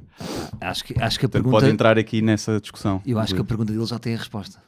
Acho 0.61 0.83
que, 0.83 0.93
acho 1.01 1.17
que 1.19 1.25
a 1.25 1.29
Portanto, 1.29 1.31
pergunta. 1.31 1.51
pode 1.61 1.71
entrar 1.71 1.97
aqui 1.97 2.21
nessa 2.21 2.59
discussão. 2.59 3.01
Eu 3.05 3.17
acho 3.17 3.33
que 3.33 3.41
a 3.41 3.43
pergunta 3.43 3.71
dele 3.73 3.85
já 3.85 3.97
tem 3.97 4.13
a 4.13 4.17
resposta. 4.17 4.61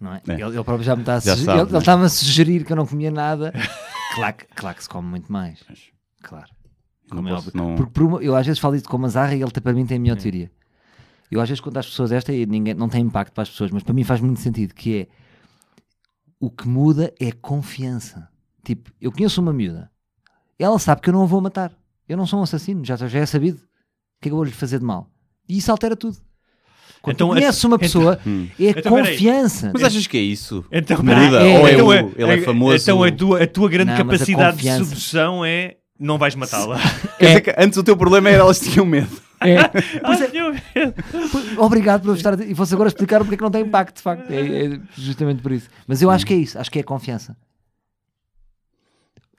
Não 0.00 0.14
é? 0.14 0.22
É. 0.28 0.32
Ele, 0.34 0.42
ele 0.44 0.64
próprio 0.64 0.82
já 0.84 0.94
me 0.94 1.02
está 1.02 1.14
a 1.14 1.20
sugerir. 1.20 1.44
sabe, 1.44 1.58
ele, 1.58 1.66
ele 1.68 1.72
né? 1.72 1.78
estava 1.78 2.04
a 2.04 2.08
sugerir 2.08 2.64
que 2.64 2.72
eu 2.72 2.76
não 2.76 2.86
comia 2.86 3.10
nada. 3.10 3.52
claro, 4.14 4.36
que- 4.36 4.46
claro 4.54 4.76
que 4.76 4.82
se 4.82 4.88
come 4.88 5.08
muito 5.08 5.30
mais. 5.32 5.60
Claro. 6.22 6.46
Como 7.10 7.28
é 7.28 7.32
posso- 7.34 7.56
não- 7.56 7.74
Porque 7.76 7.92
por 7.92 8.02
uma- 8.04 8.22
eu 8.22 8.36
às 8.36 8.46
vezes 8.46 8.60
falo 8.60 8.76
isso 8.76 8.88
com 8.88 8.98
Mazarra 8.98 9.34
e 9.34 9.42
ele 9.42 9.50
para 9.50 9.72
mim 9.72 9.86
tem 9.86 9.96
a 9.96 10.00
melhor 10.00 10.16
teoria. 10.16 10.50
Eu 11.30 11.40
às 11.40 11.48
vezes 11.48 11.60
conto 11.60 11.78
às 11.78 11.86
pessoas 11.86 12.12
esta 12.12 12.32
e 12.32 12.46
ninguém, 12.46 12.74
não 12.74 12.88
tem 12.88 13.02
impacto 13.04 13.32
para 13.32 13.42
as 13.42 13.50
pessoas, 13.50 13.70
mas 13.70 13.82
para 13.82 13.92
mim 13.94 14.04
faz 14.04 14.20
muito 14.20 14.40
sentido, 14.40 14.74
que 14.74 15.00
é 15.02 15.08
o 16.40 16.50
que 16.50 16.68
muda 16.68 17.12
é 17.20 17.32
confiança. 17.32 18.28
Tipo, 18.64 18.92
eu 19.00 19.10
conheço 19.10 19.40
uma 19.40 19.52
miúda, 19.52 19.90
ela 20.58 20.78
sabe 20.78 21.00
que 21.00 21.08
eu 21.08 21.12
não 21.14 21.22
a 21.22 21.26
vou 21.26 21.40
matar. 21.40 21.72
Eu 22.08 22.16
não 22.16 22.26
sou 22.26 22.38
um 22.40 22.42
assassino, 22.42 22.84
já, 22.84 22.96
já 22.96 23.18
é 23.18 23.26
sabido. 23.26 23.58
O 23.58 24.20
que 24.20 24.28
é 24.28 24.28
que 24.28 24.30
eu 24.30 24.36
vou 24.36 24.44
lhe 24.44 24.50
fazer 24.52 24.78
de 24.78 24.84
mal? 24.84 25.10
E 25.48 25.58
isso 25.58 25.70
altera 25.70 25.96
tudo. 25.96 26.16
Quando 27.02 27.14
Então, 27.14 27.28
tu 27.28 27.34
conheces 27.34 27.64
uma 27.64 27.78
pessoa, 27.78 28.18
Hum. 28.26 28.48
é 28.58 28.64
Então, 28.70 28.92
confiança. 28.92 29.70
Mas 29.72 29.84
achas 29.84 30.06
que 30.06 30.16
é 30.18 30.20
isso? 30.20 30.64
Então, 30.70 30.98
muda? 30.98 31.14
é- 31.46 31.58
Ou 31.58 31.68
é 31.68 31.72
então 31.72 31.86
o, 31.86 31.92
é- 31.92 32.08
ele 32.16 32.32
é 32.32 32.40
famoso? 32.40 32.76
Então 32.82 33.02
a 33.02 33.10
tua, 33.12 33.42
a 33.42 33.46
tua 33.46 33.68
grande 33.68 33.90
Não, 33.92 33.96
capacidade 33.98 34.56
de 34.58 34.70
sedução 34.72 35.44
é 35.44 35.76
não 35.98 36.18
vais 36.18 36.34
matá-la. 36.34 36.78
Que 37.18 37.54
antes 37.56 37.76
o 37.78 37.82
teu 37.84 37.96
problema 37.96 38.28
era 38.30 38.38
elas 38.40 38.58
tinham 38.60 38.84
medo. 38.86 39.20
É. 39.40 39.56
Pois 40.04 40.20
é. 40.20 40.30
Obrigado 41.56 42.02
por 42.02 42.16
estar. 42.16 42.38
E 42.40 42.54
fosse 42.54 42.74
agora 42.74 42.88
explicar 42.88 43.18
porque 43.20 43.34
é 43.34 43.36
que 43.36 43.42
não 43.44 43.50
tem 43.50 43.62
impacto, 43.62 43.96
de 43.96 44.02
facto. 44.02 44.28
É, 44.30 44.66
é 44.74 44.80
justamente 44.96 45.40
por 45.42 45.52
isso. 45.52 45.68
Mas 45.86 46.02
eu 46.02 46.10
acho 46.10 46.26
que 46.26 46.34
é 46.34 46.36
isso, 46.36 46.58
acho 46.58 46.70
que 46.70 46.78
é 46.80 46.82
confiança. 46.82 47.36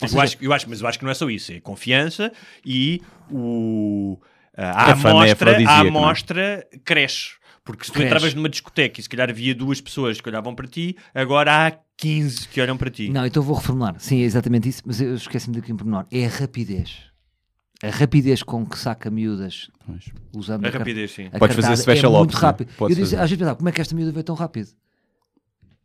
Ou 0.01 0.06
Eu 0.06 0.07
seja- 0.07 0.23
acho, 0.23 0.38
eu 0.39 0.53
acho, 0.53 0.69
mas 0.69 0.79
eu 0.81 0.88
acho 0.88 0.97
que 0.97 1.03
não 1.03 1.11
é 1.11 1.13
só 1.13 1.29
isso, 1.29 1.51
é 1.51 1.59
confiança 1.59 2.31
e 2.65 3.01
o, 3.29 4.17
a 4.56 4.85
A 4.85 4.89
é 4.89 4.91
amostra, 4.94 5.57
a 5.57 5.61
é? 5.61 5.65
amostra 5.88 6.67
cresce. 6.85 7.31
Porque 7.69 7.86
se 7.86 7.92
tu 7.92 8.01
entravas 8.01 8.33
numa 8.33 8.50
discoteca 8.50 9.00
e 9.00 9.04
se 9.04 9.07
calhar 9.07 9.30
havia 9.30 9.54
duas 9.54 9.80
pessoas 9.80 10.19
que 10.19 10.27
olhavam 10.27 10.56
para 10.56 10.66
ti, 10.66 10.95
agora 11.13 11.68
há 11.68 11.71
15 11.98 12.48
que 12.48 12.60
olham 12.60 12.75
para 12.75 12.89
ti. 12.89 13.10
Não, 13.12 13.24
então 13.27 13.44
vou 13.44 13.56
reformular. 13.56 13.94
Sim, 14.00 14.21
é 14.21 14.24
exatamente 14.24 14.68
isso, 14.68 14.81
mas 14.83 15.00
eu 15.00 15.13
esqueci-me 15.13 15.56
daqui 15.56 15.71
um 15.71 15.77
pormenor. 15.77 16.04
É 16.12 16.25
a 16.25 16.30
rapidez. 16.30 16.98
A 17.83 17.89
rapidez 17.92 18.42
com 18.42 18.66
que 18.66 18.75
saca 18.75 19.12
miúdas 19.12 19.69
usando 20.36 20.66
A 20.66 20.71
car- 20.71 20.80
rapidez, 20.80 21.12
sim. 21.12 21.27
a 21.31 21.38
Podes 21.38 21.56
fazer 21.57 21.68
cartada 21.68 21.77
special 21.77 22.16
é 22.16 22.18
muito 22.18 22.31
ops, 22.31 22.42
rápido. 22.42 22.74
Podes 22.75 22.98
eu 22.98 23.04
disse, 23.04 23.16
fazer. 23.16 23.24
às 23.24 23.30
vezes 23.30 23.38
pensava, 23.39 23.56
como 23.57 23.69
é 23.69 23.71
que 23.71 23.81
esta 23.81 23.95
miúda 23.95 24.12
veio 24.13 24.24
tão 24.24 24.33
rápido? 24.36 24.69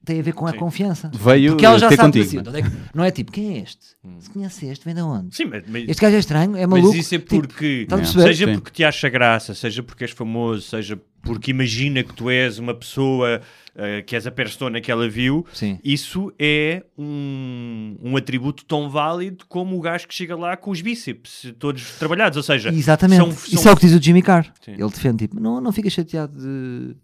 Tem 0.05 0.21
a 0.21 0.23
ver 0.23 0.33
com 0.35 0.47
a 0.47 0.51
Sim. 0.53 0.59
confiança. 0.59 1.11
Veio 1.15 1.53
Porque 1.53 1.65
ela 1.65 1.79
já 1.79 1.89
ter 1.89 1.97
sabe 1.97 2.09
contigo. 2.09 2.25
assim, 2.27 2.39
onde 2.51 2.59
é 2.59 2.63
que- 2.63 2.77
não 2.95 3.05
é 3.05 3.11
tipo, 3.11 3.33
quem 3.33 3.55
é 3.57 3.63
este? 3.63 3.95
Se 4.19 4.29
conhece 4.31 4.67
este, 4.67 4.85
vem 4.85 4.95
de 4.95 5.01
onde? 5.01 5.35
Sim, 5.35 5.47
mas, 5.47 5.63
mas- 5.67 5.89
Este 5.89 6.03
gajo 6.03 6.17
é 6.17 6.19
estranho, 6.19 6.57
é 6.57 6.67
mas 6.67 6.81
maluco. 6.81 6.97
isso 6.97 7.15
é 7.15 7.19
Tipo, 7.19 7.37
porque, 7.41 7.87
É. 7.91 7.97
perceber? 7.97 8.23
seja 8.23 8.47
Sim. 8.47 8.53
porque 8.55 8.71
te 8.71 8.85
acha 8.85 9.09
graça, 9.09 9.55
seja 9.55 9.83
porque 9.83 10.05
és 10.05 10.11
famoso, 10.11 10.63
seja 10.63 11.01
porque 11.23 11.51
imagina 11.51 12.03
que 12.03 12.13
tu 12.13 12.29
és 12.29 12.59
uma 12.59 12.75
pessoa 12.75 13.41
eh, 13.77 14.03
que 14.03 14.15
és 14.15 14.25
a 14.27 14.31
persona 14.31 14.81
que 14.81 14.93
ela 14.93 15.09
viu, 15.09 15.45
Sim. 15.53 15.81
isso 15.83 16.33
é 16.39 16.85
um, 16.97 17.97
um 18.03 18.17
atributo 18.17 18.65
tão 18.65 18.89
válido 18.89 19.45
como 19.49 19.77
o 19.77 19.81
gajo 19.81 20.07
que 20.07 20.15
chega 20.15 20.37
lá 20.37 20.57
com 20.57 20.71
os 20.71 20.81
bíceps 20.81 21.53
todos 21.59 21.93
trabalhados. 21.99 22.37
Ou 22.37 22.43
seja, 22.43 22.69
Exatamente. 22.71 23.19
são- 23.21 23.31
Isso 23.31 23.59
são- 23.59 23.73
é 23.73 23.75
o 23.75 23.77
que 23.77 23.87
diz 23.87 23.97
o 23.99 24.03
Jimmy 24.03 24.23
Carr. 24.23 24.47
Sim. 24.65 24.73
Ele 24.73 24.89
defende, 24.91 25.27
tipo, 25.27 25.41
não, 25.41 25.61
não 25.61 25.73
fica 25.73 25.89
chateado 25.91 26.37
de, 26.39 26.95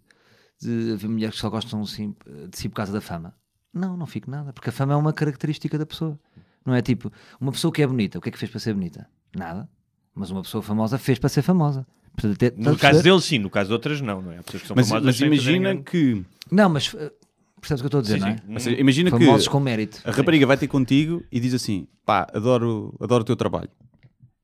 de 0.60 0.92
haver 0.92 1.08
mulheres 1.08 1.34
que 1.36 1.40
só 1.40 1.48
gostam 1.50 1.80
assim, 1.82 2.14
de 2.50 2.56
si 2.58 2.68
por 2.68 2.76
causa 2.76 2.92
da 2.92 3.00
fama. 3.00 3.34
Não, 3.72 3.96
não 3.96 4.06
fico 4.06 4.30
nada, 4.30 4.52
porque 4.52 4.70
a 4.70 4.72
fama 4.72 4.92
é 4.92 4.96
uma 4.96 5.12
característica 5.12 5.78
da 5.78 5.86
pessoa. 5.86 6.18
Não 6.66 6.74
é 6.74 6.82
tipo, 6.82 7.10
uma 7.40 7.52
pessoa 7.52 7.72
que 7.72 7.82
é 7.82 7.86
bonita, 7.86 8.18
o 8.18 8.20
que 8.20 8.28
é 8.28 8.32
que 8.32 8.38
fez 8.38 8.50
para 8.50 8.60
ser 8.60 8.74
bonita? 8.74 9.08
Nada. 9.34 9.68
Mas 10.14 10.30
uma 10.30 10.42
pessoa 10.42 10.62
famosa 10.62 10.98
fez 10.98 11.18
para 11.18 11.28
ser 11.28 11.42
famosa. 11.42 11.86
Portanto, 12.12 12.32
até- 12.34 12.50
no 12.56 12.64
caso 12.76 12.78
perceber? 12.80 13.02
dele, 13.04 13.20
sim, 13.22 13.38
no 13.38 13.48
caso 13.48 13.68
de 13.68 13.72
outras, 13.72 14.00
não. 14.00 14.20
não 14.20 14.32
é? 14.32 14.38
Há 14.38 14.42
pessoas 14.42 14.62
que 14.62 14.68
são 14.68 14.76
Mas, 14.76 14.88
famosas 14.88 15.06
mas 15.06 15.20
imagina 15.20 15.76
que. 15.76 16.24
Não, 16.50 16.68
mas 16.68 16.92
eh, 16.94 17.12
percebes 17.60 17.80
o 17.80 17.88
que 17.88 17.94
eu 17.96 17.98
estou 17.98 17.98
a 18.00 18.02
dizer, 18.02 18.14
Sim, 18.14 18.20
não 18.20 18.28
é? 18.28 18.36
sim. 18.36 18.52
ou 18.54 18.60
seja, 18.60 18.80
imagina 18.80 19.10
que 19.10 19.18
Famosos 19.24 19.48
com 19.48 19.60
mérito. 19.60 20.00
a 20.04 20.10
rapariga 20.10 20.46
vai 20.46 20.56
ter 20.56 20.66
contigo 20.66 21.24
e 21.30 21.38
diz 21.40 21.54
assim: 21.54 21.86
pá, 22.04 22.26
adoro, 22.34 22.94
adoro 23.00 23.22
o 23.22 23.24
teu 23.24 23.36
trabalho. 23.36 23.70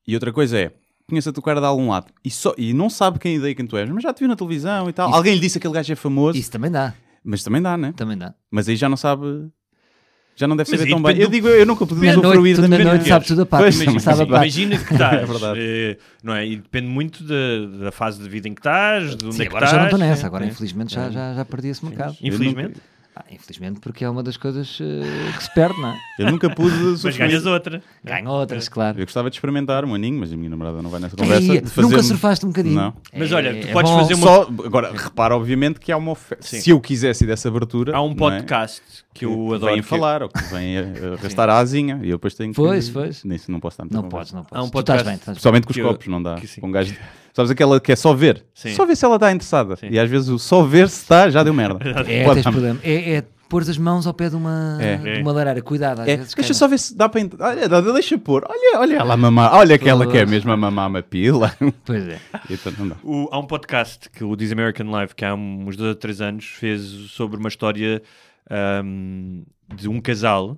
E 0.06 0.14
outra 0.14 0.32
coisa 0.32 0.56
é. 0.58 0.72
Conhece 1.08 1.28
a 1.28 1.32
tua 1.32 1.42
cara 1.42 1.60
de 1.60 1.66
algum 1.66 1.88
lado 1.90 2.06
e, 2.24 2.30
só, 2.30 2.52
e 2.58 2.72
não 2.74 2.90
sabe 2.90 3.20
quem 3.20 3.36
ideia 3.36 3.54
quem 3.54 3.64
tu 3.64 3.76
és, 3.76 3.88
mas 3.88 4.02
já 4.02 4.12
te 4.12 4.18
viu 4.20 4.28
na 4.28 4.34
televisão 4.34 4.88
e 4.88 4.92
tal. 4.92 5.08
Isso- 5.08 5.16
Alguém 5.16 5.34
lhe 5.34 5.40
disse 5.40 5.52
que 5.54 5.58
aquele 5.58 5.74
gajo 5.74 5.92
é 5.92 5.96
famoso, 5.96 6.36
Isso 6.36 6.50
também 6.50 6.68
dá, 6.70 6.94
mas 7.22 7.44
também 7.44 7.62
dá, 7.62 7.76
né? 7.76 7.94
também 7.96 8.18
dá. 8.18 8.34
Mas 8.50 8.68
aí 8.68 8.74
já 8.74 8.88
não 8.88 8.96
sabe, 8.96 9.24
já 10.34 10.48
não 10.48 10.56
deve 10.56 10.68
Mas 10.68 10.80
saber 10.80 10.88
aí 10.90 10.94
tão 10.94 11.00
bem. 11.02 11.14
depende 11.14 11.22
Eu 11.24 11.28
do- 11.28 11.32
digo, 11.32 11.46
eu 11.48 11.64
nunca 11.64 11.86
pude 11.86 12.00
Na 12.04 12.12
noite, 12.14 12.26
usufruir 12.26 12.56
da 12.56 12.62
na 12.62 12.68
minha 12.68 12.84
noite 12.84 12.92
queres. 13.04 13.08
sabes 13.08 13.28
tudo 13.28 13.42
a 13.42 13.46
parte. 13.46 13.62
Pois, 13.62 13.76
Imagina, 13.80 14.00
sabe 14.00 14.16
a 14.22 14.24
sim, 14.24 14.30
parte. 14.32 14.42
imagina 14.60 14.78
que 14.84 14.92
estás, 14.94 15.22
É 15.22 15.26
verdade. 15.26 15.60
eh, 15.62 15.98
não 16.24 16.34
é? 16.34 16.44
E 16.46 16.56
depende 16.56 16.88
muito 16.88 17.22
da, 17.22 17.84
da 17.84 17.92
fase 17.92 18.20
de 18.20 18.28
vida 18.28 18.48
em 18.48 18.54
que 18.54 18.60
estás, 18.60 19.14
de 19.14 19.26
onde 19.26 19.36
Sim, 19.36 19.42
é 19.42 19.44
que 19.46 19.48
agora 19.50 19.64
estás. 19.66 19.70
já 19.70 19.78
não 19.78 19.84
estou 19.86 19.98
nessa, 20.00 20.22
é, 20.22 20.26
agora 20.26 20.44
é. 20.44 20.48
infelizmente 20.48 20.92
já, 20.92 21.08
já, 21.08 21.34
já 21.34 21.44
perdi 21.44 21.68
esse 21.68 21.84
mercado. 21.84 22.16
Eu 22.20 22.28
Infelizmente. 22.34 22.80
Ah, 23.18 23.24
infelizmente 23.30 23.80
porque 23.80 24.04
é 24.04 24.10
uma 24.10 24.22
das 24.22 24.36
coisas 24.36 24.78
eh, 24.78 25.32
que 25.38 25.42
se 25.44 25.54
perde, 25.54 25.80
não 25.80 25.88
é? 25.88 25.96
Eu 26.20 26.30
nunca 26.30 26.50
pude 26.50 26.76
Mas 27.02 27.16
ganhas 27.16 27.46
outra. 27.46 27.82
Ganha 28.04 28.28
outras, 28.30 28.68
claro. 28.68 28.98
Eu 29.00 29.06
gostava 29.06 29.30
de 29.30 29.36
experimentar 29.36 29.86
um 29.86 29.94
aninho, 29.94 30.20
mas 30.20 30.30
a 30.34 30.36
minha 30.36 30.50
namorada 30.50 30.82
não 30.82 30.90
vai 30.90 31.00
nessa 31.00 31.16
conversa. 31.16 31.62
Fazer 31.66 31.82
nunca 31.88 32.02
surfaste 32.02 32.44
um 32.44 32.50
bocadinho? 32.50 32.74
Não. 32.74 32.94
Mas 33.16 33.32
É- 33.32 33.34
olha, 33.34 33.58
tu 33.58 33.68
é 33.68 33.72
podes 33.72 33.90
bom. 33.90 33.98
fazer 34.00 34.14
uma- 34.14 34.26
Só, 34.26 34.42
agora, 34.66 34.92
repara, 34.94 35.34
obviamente, 35.34 35.80
que 35.80 35.90
há 35.90 35.96
uma 35.96 36.10
oferta. 36.12 36.44
Se 36.46 36.68
eu 36.68 36.78
quisesse 36.78 37.24
dessa 37.24 37.48
abertura. 37.48 37.96
Há 37.96 38.02
um 38.02 38.12
é? 38.12 38.14
podcast 38.16 38.82
que 39.14 39.24
eu 39.24 39.30
que 39.30 39.54
adoro. 39.54 39.72
Vêm 39.72 39.82
que- 39.82 39.88
falar, 39.88 40.22
ou 40.22 40.28
que 40.28 40.42
vêm 40.44 40.76
a- 40.78 40.82
a 40.82 41.12
arrastar 41.18 41.48
a 41.48 41.56
asinha 41.58 41.98
e 42.02 42.10
eu 42.10 42.18
depois 42.18 42.34
tenho 42.34 42.50
que. 42.50 42.56
Pois, 42.56 42.90
pois. 42.90 43.24
Nisso 43.24 43.50
não 43.50 43.60
posso 43.60 43.74
estar 43.74 43.84
muito 43.84 43.94
Não 43.94 44.08
podes, 44.10 44.32
não 44.32 44.40
Há 44.40 44.44
podes. 44.44 44.66
um 44.66 44.70
Tu 44.70 44.78
estás 44.80 45.02
podcast- 45.02 45.04
bem, 45.06 45.14
estás 45.14 45.26
bem. 45.26 45.34
Principalmente 45.36 45.64
com 45.66 45.70
os 45.72 45.78
copos, 45.80 46.06
não 46.06 46.22
dá. 46.22 46.36
Com 46.60 46.66
um 46.68 46.70
gajo. 46.70 46.94
Sabes 47.36 47.50
aquela 47.50 47.78
que 47.78 47.92
é 47.92 47.96
só 47.96 48.14
ver? 48.14 48.42
Sim. 48.54 48.74
Só 48.74 48.86
ver 48.86 48.96
se 48.96 49.04
ela 49.04 49.16
está 49.16 49.30
interessada. 49.30 49.76
Sim. 49.76 49.88
E 49.90 49.98
às 49.98 50.08
vezes 50.08 50.30
o 50.30 50.38
só 50.38 50.62
ver 50.62 50.88
se 50.88 51.02
está 51.02 51.28
já 51.28 51.42
deu 51.42 51.52
merda. 51.52 51.78
É, 52.08 52.24
Pode- 52.24 52.42
tens 52.42 52.50
problema. 52.50 52.80
É, 52.82 53.16
é 53.16 53.24
pôr 53.46 53.60
as 53.60 53.76
mãos 53.76 54.06
ao 54.06 54.14
pé 54.14 54.30
de 54.30 54.36
uma, 54.36 54.78
É. 54.80 54.96
de 54.96 55.20
uma 55.20 55.32
lareira. 55.32 55.60
Cuidado, 55.60 56.00
É, 56.00 56.16
vezes. 56.16 56.32
deixa 56.34 56.54
só 56.54 56.66
ver 56.66 56.78
se 56.78 56.96
dá 56.96 57.10
para. 57.10 57.20
Olha, 57.40 57.68
dá- 57.68 57.80
deixa 57.82 58.16
pôr. 58.16 58.42
Olha, 58.48 58.80
olha 58.80 58.96
ela 58.96 59.12
a 59.12 59.16
mamar. 59.18 59.52
Olha 59.54 59.74
aquela 59.74 60.06
que 60.06 60.16
é 60.16 60.20
Pois. 60.22 60.30
mesmo 60.30 60.50
a 60.50 60.56
mamar 60.56 60.88
uma 60.88 61.02
pila. 61.02 61.54
Pois 61.84 62.08
é. 62.08 62.18
então. 62.50 62.72
O- 63.04 63.28
há 63.30 63.38
um 63.38 63.46
podcast 63.46 64.08
que 64.08 64.24
o 64.24 64.34
This 64.34 64.50
American 64.52 64.86
Life, 64.98 65.14
que 65.14 65.22
há 65.24 65.34
uns 65.34 65.76
dois 65.76 65.90
ou 65.90 65.94
três 65.94 66.22
anos, 66.22 66.46
fez 66.46 66.80
sobre 67.10 67.36
uma 67.38 67.48
história 67.50 68.00
ahm, 68.50 69.42
de 69.74 69.88
um 69.90 70.00
casal 70.00 70.56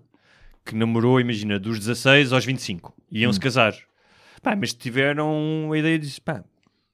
que 0.64 0.76
namorou, 0.76 1.20
imagina, 1.20 1.58
dos 1.58 1.78
16 1.80 2.32
aos 2.32 2.44
25. 2.44 2.94
Iam-se 3.10 3.40
casar. 3.40 3.74
Pá, 4.42 4.54
mas 4.54 4.72
tiveram 4.72 5.70
a 5.72 5.76
ideia 5.78 5.98
de 5.98 6.20
pá, 6.20 6.44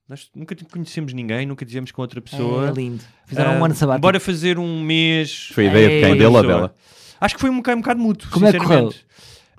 Nós 0.08 0.28
nunca 0.34 0.54
conhecemos 0.70 1.12
ninguém, 1.14 1.46
nunca 1.46 1.64
dizemos 1.64 1.90
com 1.90 2.02
outra 2.02 2.20
pessoa. 2.20 2.68
É 2.68 2.72
lindo. 2.72 3.02
Fizeram 3.26 3.52
Ah, 3.52 3.54
um 3.58 3.64
ano 3.64 3.74
sabático. 3.74 4.02
Bora 4.02 4.20
fazer 4.20 4.58
um 4.58 4.82
mês. 4.82 5.48
Foi 5.54 5.66
a 5.66 5.70
ideia 5.70 5.88
de 5.88 6.00
quem? 6.06 6.12
Dele 6.18 6.24
ou 6.36 6.42
dela? 6.46 6.74
Acho 7.20 7.34
que 7.34 7.40
foi 7.40 7.48
um 7.50 7.56
bocado, 7.56 7.78
um 7.78 7.80
bocado 7.80 8.00
mútuo. 8.00 8.30
Como 8.30 8.44
é 8.46 8.52
que 8.52 8.58
sinceramente. 8.60 9.06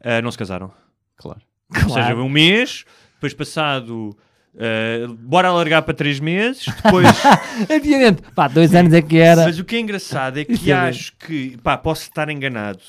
Ah, 0.03 0.21
não 0.21 0.31
se 0.31 0.37
casaram. 0.37 0.71
Claro. 1.17 1.41
Ou 1.73 1.79
seja, 1.81 1.93
Claro. 1.93 2.23
um 2.23 2.29
mês, 2.29 2.85
depois 3.15 3.33
passado. 3.33 4.15
ah, 4.59 5.07
bora 5.17 5.47
alargar 5.47 5.81
para 5.81 5.95
três 5.95 6.19
meses, 6.19 6.65
depois. 6.83 7.07
Adiante. 7.73 8.21
Pá, 8.35 8.47
dois 8.47 8.75
anos 8.75 8.93
é 8.93 9.01
que 9.01 9.17
era. 9.17 9.45
Mas 9.45 9.57
o 9.57 9.63
que 9.65 9.75
é 9.77 9.79
engraçado 9.79 10.37
é 10.39 10.45
que 10.45 10.71
acho 10.71 11.15
que. 11.17 11.57
Pá, 11.63 11.75
posso 11.75 12.03
estar 12.03 12.29
enganado. 12.29 12.81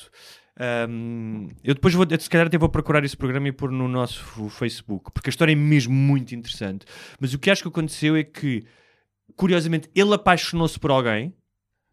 Ahm, 0.59 1.49
eu 1.63 1.75
depois 1.75 1.93
vou, 1.93 2.05
se 2.19 2.29
calhar 2.29 2.47
até 2.47 2.57
vou 2.57 2.69
procurar 2.69 3.03
esse 3.05 3.15
programa 3.15 3.47
e 3.47 3.51
pôr 3.51 3.71
no 3.71 3.87
nosso 3.87 4.49
Facebook, 4.49 5.11
porque 5.11 5.29
a 5.29 5.31
história 5.31 5.51
é 5.51 5.55
mesmo 5.55 5.93
muito 5.93 6.33
interessante. 6.33 6.85
Mas 7.19 7.33
o 7.33 7.39
que 7.39 7.51
acho 7.51 7.61
que 7.61 7.67
aconteceu 7.67 8.15
é 8.15 8.23
que, 8.23 8.65
curiosamente, 9.35 9.89
ele 9.93 10.13
apaixonou-se 10.13 10.79
por 10.79 10.89
alguém. 10.89 11.33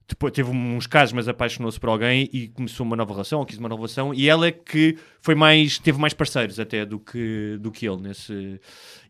Depois 0.07 0.33
teve 0.33 0.51
uns 0.51 0.87
casos, 0.87 1.15
mas 1.15 1.29
apaixonou-se 1.29 1.81
por 1.81 1.89
alguém 1.89 2.29
e 2.31 2.49
começou 2.49 2.85
uma 2.85 2.95
nova 2.95 3.13
relação, 3.13 3.39
ou 3.41 3.47
quis 3.47 3.57
uma 3.57 3.71
nova 3.71 3.81
relação, 3.81 4.13
e 4.13 4.29
ela 4.29 4.47
é 4.47 4.53
que 4.53 4.99
foi 5.23 5.35
mais, 5.35 5.79
teve 5.79 5.99
mais 5.99 6.13
parceiros 6.13 6.61
até 6.61 6.85
do 6.85 6.99
que, 6.99 7.57
do 7.59 7.71
que 7.71 7.89
ele 7.89 8.03
nesse. 8.03 8.61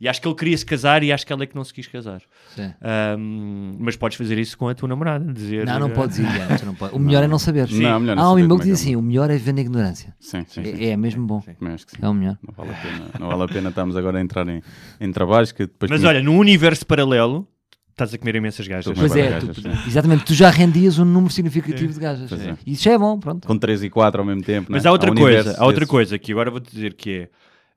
E 0.01 0.09
acho 0.09 0.23
que 0.23 0.29
ele 0.29 0.37
queria 0.37 0.57
se 0.57 0.65
casar 0.65 1.03
e 1.03 1.11
acho 1.11 1.27
que 1.27 1.33
ela 1.33 1.43
é 1.43 1.47
que 1.47 1.57
não 1.57 1.65
se 1.65 1.75
quis 1.75 1.89
casar. 1.89 2.23
Sim. 2.55 2.73
Ahm, 2.81 3.77
mas 3.81 3.97
podes 3.97 4.17
fazer 4.17 4.39
isso 4.39 4.57
com 4.57 4.69
a 4.69 4.75
tua 4.75 4.89
namorada, 4.89 5.33
dizer. 5.33 5.67
Não, 5.67 5.81
não 5.81 5.89
eh, 5.89 5.95
podes 5.95 6.19
ir 6.19 6.27
não 6.65 6.75
pode. 6.75 6.95
O 6.95 6.99
melhor 7.01 7.25
é 7.25 7.27
não 7.27 7.41
saber. 7.41 7.69
Sim. 7.69 7.83
Não, 7.83 7.99
melhor 7.99 8.17
não 8.17 8.31
um 8.31 8.33
amigo 8.35 8.49
como 8.49 8.61
que 8.61 8.69
é 8.69 8.73
diz 8.73 8.81
é. 8.81 8.83
assim: 8.85 8.97
o 8.97 9.03
melhor 9.03 9.31
é 9.31 9.35
viver 9.35 9.53
na 9.53 9.61
ignorância. 9.63 10.15
Sim, 10.21 10.45
sim, 10.47 10.63
sim. 10.63 10.85
É, 10.85 10.91
é 10.91 10.97
mesmo 10.97 11.27
bom. 11.27 11.41
Também 11.41 11.75
acho 11.75 11.87
que 11.87 11.93
sim. 11.93 11.99
É 12.01 12.09
o 12.09 12.15
melhor. 12.15 12.39
Não 12.41 12.55
vale 12.55 12.71
a 12.71 12.81
pena, 12.81 13.05
não 13.19 13.29
vale 13.29 13.43
a 13.43 13.49
pena 13.49 13.69
estarmos 13.71 13.97
agora 13.97 14.19
a 14.19 14.21
entrar 14.21 14.49
em, 14.49 14.63
em 15.01 15.11
trabalhos 15.11 15.51
que 15.51 15.67
depois... 15.67 15.91
Mas 15.91 16.05
olha, 16.05 16.23
num 16.23 16.39
universo 16.39 16.87
paralelo, 16.87 17.49
estás 17.95 18.13
a 18.13 18.19
comer 18.19 18.35
imensas 18.37 18.67
gajas. 18.67 18.93
Pois 18.99 19.15
é, 19.17 19.31
gajas, 19.31 19.57
tu- 19.57 19.69
exatamente. 19.87 20.25
Tu 20.25 20.35
já 20.35 20.51
rendias 20.51 20.99
um 20.99 21.05
número 21.05 21.33
significativo 21.33 21.93
de 21.93 22.01
gajas. 22.01 22.31
É. 22.33 22.57
E 22.67 22.73
Isso 22.73 22.83
já 22.85 22.93
é 22.93 22.99
bom, 22.99 23.19
pronto. 23.19 23.47
Com 23.47 23.57
3 23.57 23.85
e 23.85 23.91
4 23.91 24.21
ao 24.21 24.27
mesmo 24.27 24.43
tempo, 24.43 24.67
Mas 24.71 24.83
né? 24.85 24.89
há 24.89 24.93
outra 24.93 25.11
um 25.11 25.15
coisa, 25.15 25.51
há 25.59 25.65
outra 25.65 25.81
desses. 25.81 25.91
coisa 25.91 26.19
que 26.19 26.33
agora 26.33 26.51
vou-te 26.51 26.71
dizer 26.75 26.95
que 26.95 27.11
é. 27.23 27.29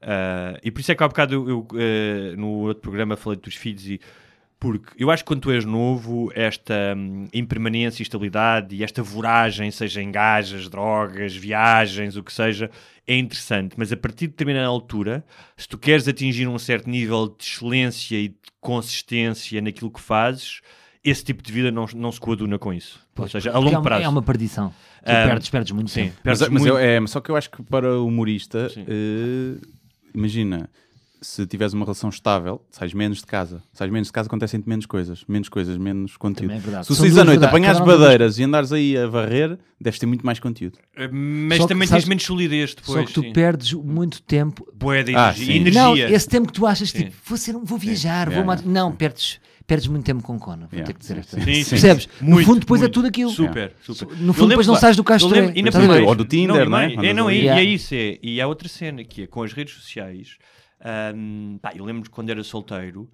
ah, 0.02 0.60
e 0.64 0.72
por 0.72 0.82
isso 0.82 0.92
é 0.92 0.96
que 0.96 1.04
há 1.04 1.08
bocado 1.08 1.34
eu, 1.50 1.68
ah, 1.74 2.36
no 2.36 2.48
outro 2.68 2.82
programa 2.82 3.16
falei 3.16 3.40
dos 3.40 3.56
filhos 3.56 3.88
e 3.88 4.00
porque 4.60 4.92
eu 4.98 5.12
acho 5.12 5.24
que 5.24 5.28
quando 5.28 5.42
tu 5.42 5.52
és 5.52 5.64
novo, 5.66 6.32
esta 6.34 6.74
hum, 6.98 7.28
impermanência 7.34 8.02
e 8.02 8.04
estabilidade 8.04 8.76
e 8.76 8.84
esta 8.84 9.04
voragem, 9.04 9.70
seja 9.72 10.02
em 10.02 10.12
gajas, 10.12 10.68
drogas, 10.68 11.36
viagens, 11.36 12.16
o 12.18 12.24
que 12.24 12.34
seja, 12.34 12.70
é 13.08 13.16
interessante. 13.18 13.76
Mas 13.78 13.92
a 13.92 13.98
partir 13.98 14.26
de 14.28 14.32
determinada 14.34 14.68
altura, 14.68 15.24
se 15.56 15.68
tu 15.68 15.78
queres 15.78 16.08
atingir 16.08 16.48
um 16.48 16.58
certo 16.58 16.90
nível 16.90 17.28
de 17.28 17.44
excelência 17.44 18.18
e 18.18 18.30
de 18.30 18.36
consistência 18.60 19.62
naquilo 19.62 19.92
que 19.92 20.02
fazes, 20.02 20.62
esse 21.04 21.24
tipo 21.24 21.42
de 21.44 21.52
vida 21.54 21.72
não, 21.72 21.86
não 21.96 22.12
se 22.12 22.20
coaduna 22.20 22.58
com 22.58 22.74
isso. 22.74 23.00
Ou 23.16 23.28
seja, 23.28 23.50
a 23.50 23.54
Porque 23.54 23.64
é 23.64 23.66
longo 23.66 23.78
uma- 23.78 23.84
prazo. 23.84 24.04
É 24.04 24.10
uma 24.10 24.22
perdição. 24.24 24.70
Tu 24.70 25.12
Ah, 25.12 25.24
perdes, 25.28 25.50
perdes 25.50 25.72
muito 25.72 25.90
Sim, 25.92 26.06
tempo. 26.06 26.16
Mas, 26.24 26.40
perdes 26.40 26.54
mas 26.54 26.62
muito- 26.64 26.68
eu- 26.68 26.78
é, 26.78 27.08
só 27.08 27.22
que 27.22 27.30
eu 27.32 27.36
acho 27.38 27.50
que 27.50 27.64
para 27.64 27.98
o 27.98 28.08
humorista, 28.08 28.68
eh, 28.76 29.58
imagina, 30.14 30.70
se 31.22 31.46
tiveres 31.48 31.74
uma 31.74 31.86
relação 31.86 32.10
estável, 32.10 32.62
sais 32.72 32.94
menos 32.94 33.20
de 33.20 33.26
casa. 33.26 33.62
Sais 33.74 33.92
menos 33.92 34.08
de 34.08 34.14
casa, 34.14 34.28
acontecem 34.28 34.62
menos 34.66 34.86
coisas. 34.86 35.24
Menos 35.28 35.50
coisas, 35.50 35.78
menos 35.78 36.18
conteúdo. 36.18 36.50
Também 36.50 36.58
é 36.58 36.62
verdade. 36.62 36.86
Se 36.86 36.94
São 36.94 36.96
saís 36.98 37.14
duas 37.14 37.22
à 37.22 37.26
noite, 37.26 37.40
verdades. 37.40 37.54
apanhares 37.56 37.80
Cada 37.80 37.92
das- 37.92 38.00
badeiras 38.02 38.40
e 38.40 38.44
andares 38.44 38.72
aí 38.74 38.98
a 38.98 39.08
varrer, 39.08 39.58
deves 39.80 40.00
ter 40.00 40.06
muito 40.06 40.26
mais 40.26 40.40
conteúdo. 40.40 40.76
Uh, 40.98 41.10
Mas 41.12 41.58
Só 41.58 41.64
que, 41.64 41.74
também 41.74 41.88
sabes- 41.88 42.04
tens 42.04 42.10
menos 42.10 42.24
solidez 42.24 42.76
depois. 42.76 43.00
Só 43.02 43.06
que 43.06 43.14
tu 43.14 43.22
sim. 43.22 43.34
perdes 43.34 43.74
muito 43.74 44.22
tempo. 44.22 44.68
Bué 44.74 45.04
de 45.04 45.16
Ah, 45.16 45.30
energia. 45.30 45.46
sim. 45.46 45.54
energia. 45.60 45.82
Não, 45.84 45.96
esse 45.98 46.28
tempo 46.30 46.48
que 46.48 46.54
tu 46.54 46.66
achas, 46.66 46.90
Sim. 46.90 46.98
tipo, 47.06 47.16
vou, 47.26 47.38
ser, 47.38 47.54
vou 47.54 47.78
viajar, 47.78 48.26
vou 48.28 48.34
yeah. 48.40 48.46
matar. 48.46 48.66
Não, 48.68 48.92
perdes, 48.92 49.40
perdes 49.66 49.88
muito 49.88 50.06
tempo 50.06 50.24
com 50.24 50.38
Kona. 50.40 50.68
Vou 50.68 50.70
Yeah, 50.74 50.86
ter 50.88 50.94
que 50.94 51.00
dizer 51.00 51.14
sim, 51.16 51.20
esta 51.20 51.38
sim. 51.40 51.44
Sim, 51.46 51.64
sim. 51.64 51.70
Percebes? 51.72 52.10
no 52.22 52.30
Muito, 52.30 52.46
fundo, 52.46 52.60
depois 52.62 52.82
é 52.82 52.86
muito. 52.86 52.94
tudo 52.94 53.08
aquilo. 53.08 53.30
Super, 53.32 53.74
super. 53.82 54.18
No 54.18 54.34
fundo, 54.34 54.50
depois 54.50 54.66
não 54.68 54.76
pá, 54.76 54.80
sais 54.82 54.96
do 54.96 55.02
eu 55.02 55.04
Castro 55.04 55.30
lembro- 55.30 55.52
e 55.58 55.62
na 55.62 55.70
Estás 55.70 55.76
a 55.76 55.80
ver? 55.88 55.94
primeira- 55.94 56.10
Ou 56.10 56.16
do 56.16 56.26
Tinder, 56.26 56.56
não 56.56 56.62
é? 56.62 56.66
mais- 56.66 56.92
Andas 56.94 57.06
É, 57.06 57.14
não, 57.14 57.30
e, 57.32 57.36
Yeah. 57.40 57.62
e 57.62 57.66
é 57.66 57.70
isso. 57.70 57.94
É, 57.94 58.18
e 58.24 58.40
há 58.42 58.48
outra 58.48 58.68
cena 58.70 59.04
que 59.04 59.24
é 59.24 59.28
com 59.28 59.44
as 59.44 59.52
redes 59.54 59.74
sociais. 59.76 60.38
Ahm, 60.82 61.58
pá, 61.62 61.72
eu 61.76 61.84
lembro 61.86 62.04
de 62.04 62.10
quando 62.10 62.30
era 62.30 62.44
solteiro. 62.44 63.10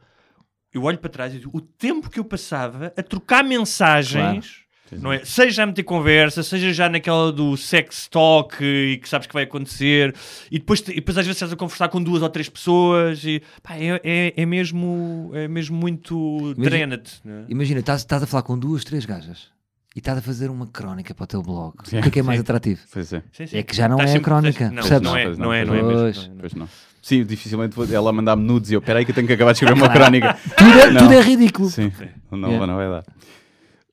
Eu 0.73 0.83
olho 0.83 0.97
para 0.97 1.09
trás 1.09 1.33
e 1.33 1.39
digo, 1.39 1.51
o 1.55 1.61
tempo 1.61 2.09
que 2.09 2.19
eu 2.19 2.25
passava 2.25 2.91
a 2.97 3.03
trocar 3.03 3.43
mensagens. 3.43 4.61
Não 4.91 5.11
é? 5.11 5.25
Seja 5.25 5.63
a 5.63 5.65
meter 5.65 5.81
conversa, 5.81 6.43
seja 6.43 6.71
já 6.71 6.87
naquela 6.87 7.31
do 7.31 7.57
sex 7.57 8.07
talk 8.07 8.63
e 8.63 8.97
que 8.97 9.09
sabes 9.09 9.25
que 9.25 9.33
vai 9.33 9.43
acontecer, 9.43 10.13
e 10.51 10.59
depois, 10.59 10.81
e 10.81 10.93
depois 10.95 11.17
às 11.17 11.25
vezes 11.25 11.37
estás 11.37 11.51
a 11.51 11.55
conversar 11.55 11.89
com 11.89 12.03
duas 12.03 12.21
ou 12.21 12.29
três 12.29 12.47
pessoas, 12.47 13.23
e 13.23 13.41
pá, 13.63 13.75
é, 13.75 13.99
é, 14.03 14.33
é 14.37 14.45
mesmo, 14.45 15.31
é 15.33 15.47
mesmo 15.47 15.75
muito 15.75 16.37
Imagina- 16.55 16.63
drena-te. 16.69 17.21
não 17.25 17.33
é? 17.33 17.45
Imagina, 17.49 17.79
estás, 17.79 18.01
estás 18.01 18.21
a 18.21 18.27
falar 18.27 18.43
com 18.43 18.59
duas, 18.59 18.83
três 18.83 19.03
gajas 19.03 19.51
e 19.95 19.99
estás 19.99 20.17
a 20.17 20.21
fazer 20.21 20.49
uma 20.49 20.65
crónica 20.67 21.13
para 21.13 21.23
o 21.23 21.27
teu 21.27 21.41
blog. 21.41 21.73
Sim. 21.85 21.99
O 21.99 22.01
que 22.01 22.07
é 22.07 22.11
que 22.11 22.19
é 22.19 22.23
mais 22.23 22.39
Sim. 22.39 22.41
atrativo? 22.43 22.81
Pois 22.91 23.13
é. 23.13 23.23
Sim, 23.31 23.47
sim. 23.47 23.57
É 23.57 23.63
que 23.63 23.75
já 23.75 23.87
não 23.87 23.95
Estás 23.97 24.09
é 24.09 24.13
a 24.13 24.15
sempre- 24.17 24.25
crónica, 24.25 24.65
Não, 24.69 24.75
percebes? 24.75 25.01
não 25.03 25.15
é, 25.17 25.25
não 25.29 25.35
não, 25.37 25.53
é, 25.53 25.65
não 25.65 25.73
é 25.75 25.81
mesmo. 25.83 25.91
não. 25.93 26.01
não 26.01 26.07
é, 26.07 26.11
não 26.27 26.33
é. 26.35 26.39
Pois 26.39 26.53
não. 26.53 26.69
Sim, 27.01 27.23
dificilmente 27.25 27.75
vou- 27.75 27.85
ela 27.85 28.11
mandar-me 28.13 28.43
nudes 28.43 28.71
e 28.71 28.73
eu, 28.75 28.81
peraí 28.81 29.03
que 29.05 29.11
eu 29.11 29.15
tenho 29.15 29.27
que 29.27 29.33
acabar 29.33 29.51
de 29.51 29.57
escrever 29.57 29.73
uma 29.79 29.89
crónica. 29.91 30.33
Tudo 30.57 30.79
é, 30.79 30.89
Não. 30.91 31.01
tudo 31.01 31.13
é 31.13 31.21
ridículo. 31.21 31.69
Sim, 31.69 31.91
não, 32.31 32.47
Yeah. 32.49 32.65
não 32.67 32.75
vai 32.77 32.89
dar. 32.89 33.03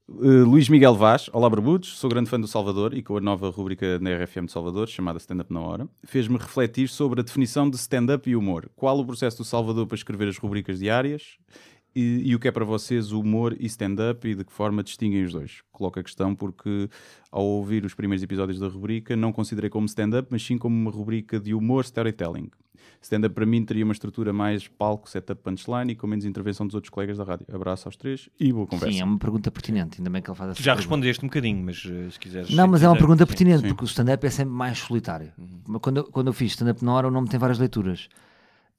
Uh, 0.08 0.44
Luís 0.44 0.68
Miguel 0.68 0.94
Vaz, 0.96 1.28
olá 1.32 1.48
Barbudos, 1.48 1.96
sou 1.98 2.10
grande 2.10 2.28
fã 2.28 2.38
do 2.40 2.48
Salvador 2.48 2.94
e 2.94 3.02
com 3.02 3.16
a 3.16 3.20
nova 3.20 3.48
rubrica 3.50 3.96
na 4.00 4.10
RFM 4.10 4.46
de 4.46 4.52
Salvador, 4.52 4.88
chamada 4.88 5.18
Stand 5.18 5.40
Up 5.42 5.52
na 5.52 5.60
Hora, 5.60 5.88
fez-me 6.04 6.36
refletir 6.36 6.88
sobre 6.88 7.20
a 7.20 7.22
definição 7.22 7.70
de 7.70 7.76
stand-up 7.76 8.28
e 8.28 8.34
humor. 8.34 8.68
Qual 8.74 8.98
o 8.98 9.04
processo 9.04 9.38
do 9.38 9.44
Salvador 9.44 9.86
para 9.86 9.94
escrever 9.94 10.26
as 10.28 10.36
rubricas 10.36 10.80
diárias 10.80 11.36
e, 11.94 12.22
e 12.24 12.34
o 12.34 12.38
que 12.38 12.48
é 12.48 12.50
para 12.52 12.64
vocês 12.64 13.12
o 13.12 13.20
humor 13.20 13.56
e 13.58 13.66
stand-up 13.66 14.26
e 14.28 14.34
de 14.34 14.44
que 14.44 14.52
forma 14.52 14.82
distinguem 14.82 15.24
os 15.24 15.32
dois? 15.32 15.62
Coloco 15.72 15.98
a 15.98 16.02
questão 16.02 16.34
porque 16.34 16.88
ao 17.30 17.44
ouvir 17.44 17.84
os 17.84 17.94
primeiros 17.94 18.22
episódios 18.22 18.58
da 18.58 18.68
rubrica 18.68 19.16
não 19.16 19.32
considerei 19.32 19.68
como 19.70 19.86
stand-up, 19.86 20.28
mas 20.30 20.44
sim 20.44 20.56
como 20.58 20.74
uma 20.76 20.90
rubrica 20.90 21.38
de 21.40 21.52
humor 21.54 21.84
storytelling. 21.84 22.50
Stand-up 23.02 23.34
para 23.34 23.46
mim 23.46 23.64
teria 23.64 23.82
uma 23.84 23.92
estrutura 23.94 24.30
mais 24.32 24.68
palco, 24.68 25.08
setup, 25.08 25.42
punchline 25.42 25.92
e 25.92 25.96
com 25.96 26.06
menos 26.06 26.24
intervenção 26.24 26.66
dos 26.66 26.74
outros 26.74 26.90
colegas 26.90 27.16
da 27.16 27.24
rádio. 27.24 27.46
Abraço 27.52 27.88
aos 27.88 27.96
três 27.96 28.28
e 28.38 28.52
boa 28.52 28.66
conversa. 28.66 28.92
Sim, 28.94 29.00
é 29.00 29.04
uma 29.04 29.18
pergunta 29.18 29.50
pertinente. 29.50 29.98
Ainda 30.00 30.10
bem 30.10 30.20
que 30.20 30.30
ele 30.30 30.36
faz 30.36 30.50
essa 30.50 30.62
já 30.62 30.72
pergunta. 30.72 30.80
respondeste 30.82 31.24
um 31.24 31.28
bocadinho, 31.28 31.64
mas 31.64 31.82
eh, 31.86 32.10
se 32.10 32.18
quiseres. 32.18 32.50
Não, 32.50 32.68
mas 32.68 32.82
é 32.82 32.88
uma 32.88 32.96
pergunta 32.96 33.24
sim. 33.24 33.28
pertinente, 33.28 33.62
sim. 33.62 33.68
porque 33.68 33.84
o 33.84 33.86
stand-up 33.86 34.26
é 34.26 34.30
sempre 34.30 34.52
mais 34.54 34.78
solitário. 34.78 35.32
Uhum. 35.38 35.78
Quando, 35.78 35.96
eu- 35.98 36.04
quando 36.04 36.26
eu 36.26 36.32
fiz 36.34 36.52
stand-up 36.52 36.84
na 36.84 36.92
hora, 36.92 37.08
o 37.08 37.10
nome 37.10 37.26
tem 37.28 37.38
várias 37.40 37.58
leituras. 37.58 38.08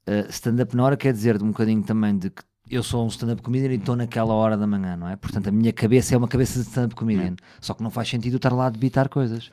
Uh, 0.06 0.28
stand-up 0.30 0.76
na 0.76 0.84
hora 0.84 0.96
quer 0.96 1.12
dizer 1.12 1.38
de 1.38 1.44
um 1.44 1.48
bocadinho 1.48 1.82
também 1.82 2.16
de 2.16 2.30
que 2.30 2.42
eu 2.72 2.82
sou 2.82 3.04
um 3.04 3.08
stand-up 3.08 3.42
comedian 3.42 3.70
e 3.70 3.74
estou 3.74 3.94
naquela 3.94 4.32
hora 4.32 4.56
da 4.56 4.66
manhã, 4.66 4.96
não 4.96 5.06
é? 5.06 5.14
Portanto, 5.14 5.48
a 5.48 5.52
minha 5.52 5.74
cabeça 5.74 6.14
é 6.14 6.18
uma 6.18 6.26
cabeça 6.26 6.58
de 6.58 6.66
stand-up 6.66 6.94
comedian. 6.94 7.36
Só 7.60 7.74
que 7.74 7.82
não 7.82 7.90
faz 7.90 8.08
sentido 8.08 8.36
estar 8.36 8.50
lá 8.50 8.66
a 8.66 8.70
debitar 8.70 9.10
coisas. 9.10 9.52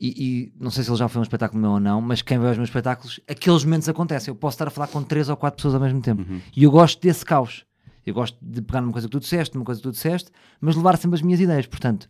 E, 0.00 0.08
e 0.08 0.52
não 0.58 0.68
sei 0.68 0.82
se 0.82 0.90
ele 0.90 0.98
já 0.98 1.06
foi 1.06 1.20
um 1.20 1.22
espetáculo 1.22 1.60
meu 1.62 1.70
ou 1.70 1.80
não, 1.80 2.00
mas 2.00 2.22
quem 2.22 2.36
vê 2.40 2.46
os 2.48 2.56
meus 2.56 2.68
espetáculos, 2.68 3.20
aqueles 3.28 3.64
momentos 3.64 3.88
acontecem. 3.88 4.32
Eu 4.32 4.34
posso 4.34 4.56
estar 4.56 4.66
a 4.66 4.70
falar 4.70 4.88
com 4.88 5.00
três 5.00 5.28
ou 5.28 5.36
quatro 5.36 5.56
pessoas 5.58 5.74
ao 5.74 5.80
mesmo 5.80 6.00
tempo. 6.00 6.22
E 6.56 6.64
eu 6.64 6.72
gosto 6.72 7.00
desse 7.00 7.24
caos. 7.24 7.64
Eu 8.04 8.12
gosto 8.12 8.36
de 8.42 8.60
pegar 8.60 8.80
numa 8.80 8.92
coisa 8.92 9.06
que 9.06 9.12
tu 9.12 9.20
disseste, 9.20 9.54
numa 9.54 9.64
coisa 9.64 9.80
que 9.80 9.88
tu 9.88 9.92
disseste, 9.92 10.30
mas 10.60 10.74
levar 10.74 10.98
sempre 10.98 11.14
as 11.14 11.22
minhas 11.22 11.38
ideias. 11.40 11.66
Portanto, 11.66 12.08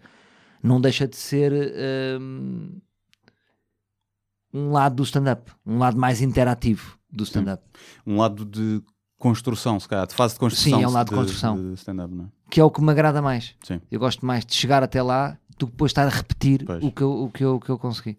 não 0.63 0.81
deixa 0.81 1.07
de 1.07 1.17
ser 1.17 1.53
hum, 2.19 2.81
um 4.55 4.71
lado 4.71 4.97
do 4.97 5.03
stand-up, 5.03 5.53
um 5.67 5.77
lado 5.79 5.99
mais 5.99 6.23
interativo 6.23 6.99
do 7.13 7.25
stand-up, 7.25 7.63
Um 8.07 8.17
lado 8.17 8.45
de 8.45 8.83
construção, 9.25 9.81
se 9.81 9.89
calhar, 9.89 10.07
de 10.07 10.15
fase 10.15 10.35
de 10.35 10.41
construção. 10.41 10.79
Sim, 10.79 10.85
é 10.85 10.89
um 10.89 10.93
lado 10.93 11.09
de 11.09 11.15
construção. 11.15 11.57
de 11.57 11.73
stand-up, 11.75 12.15
não 12.15 12.27
é? 12.27 12.29
que 12.51 12.61
é 12.61 12.65
o 12.65 12.71
que 12.71 12.83
me 12.83 12.91
agrada 12.91 13.23
mais. 13.23 13.55
Sim. 13.65 13.81
Eu 13.91 13.99
gosto 13.99 14.25
mais 14.25 14.45
de 14.45 14.55
chegar 14.55 14.83
até 14.83 15.03
lá 15.03 15.39
do 15.59 15.67
que 15.67 15.73
depois 15.73 15.91
estar 15.91 16.07
a 16.07 16.11
repetir 16.11 16.63
Pois. 16.65 16.85
o 16.85 16.93
que, 16.93 17.03
eu, 17.03 17.11
o, 17.11 17.31
que 17.31 17.43
eu, 17.43 17.55
o 17.57 17.61
que 17.61 17.71
eu 17.71 17.79
consegui. 17.79 18.19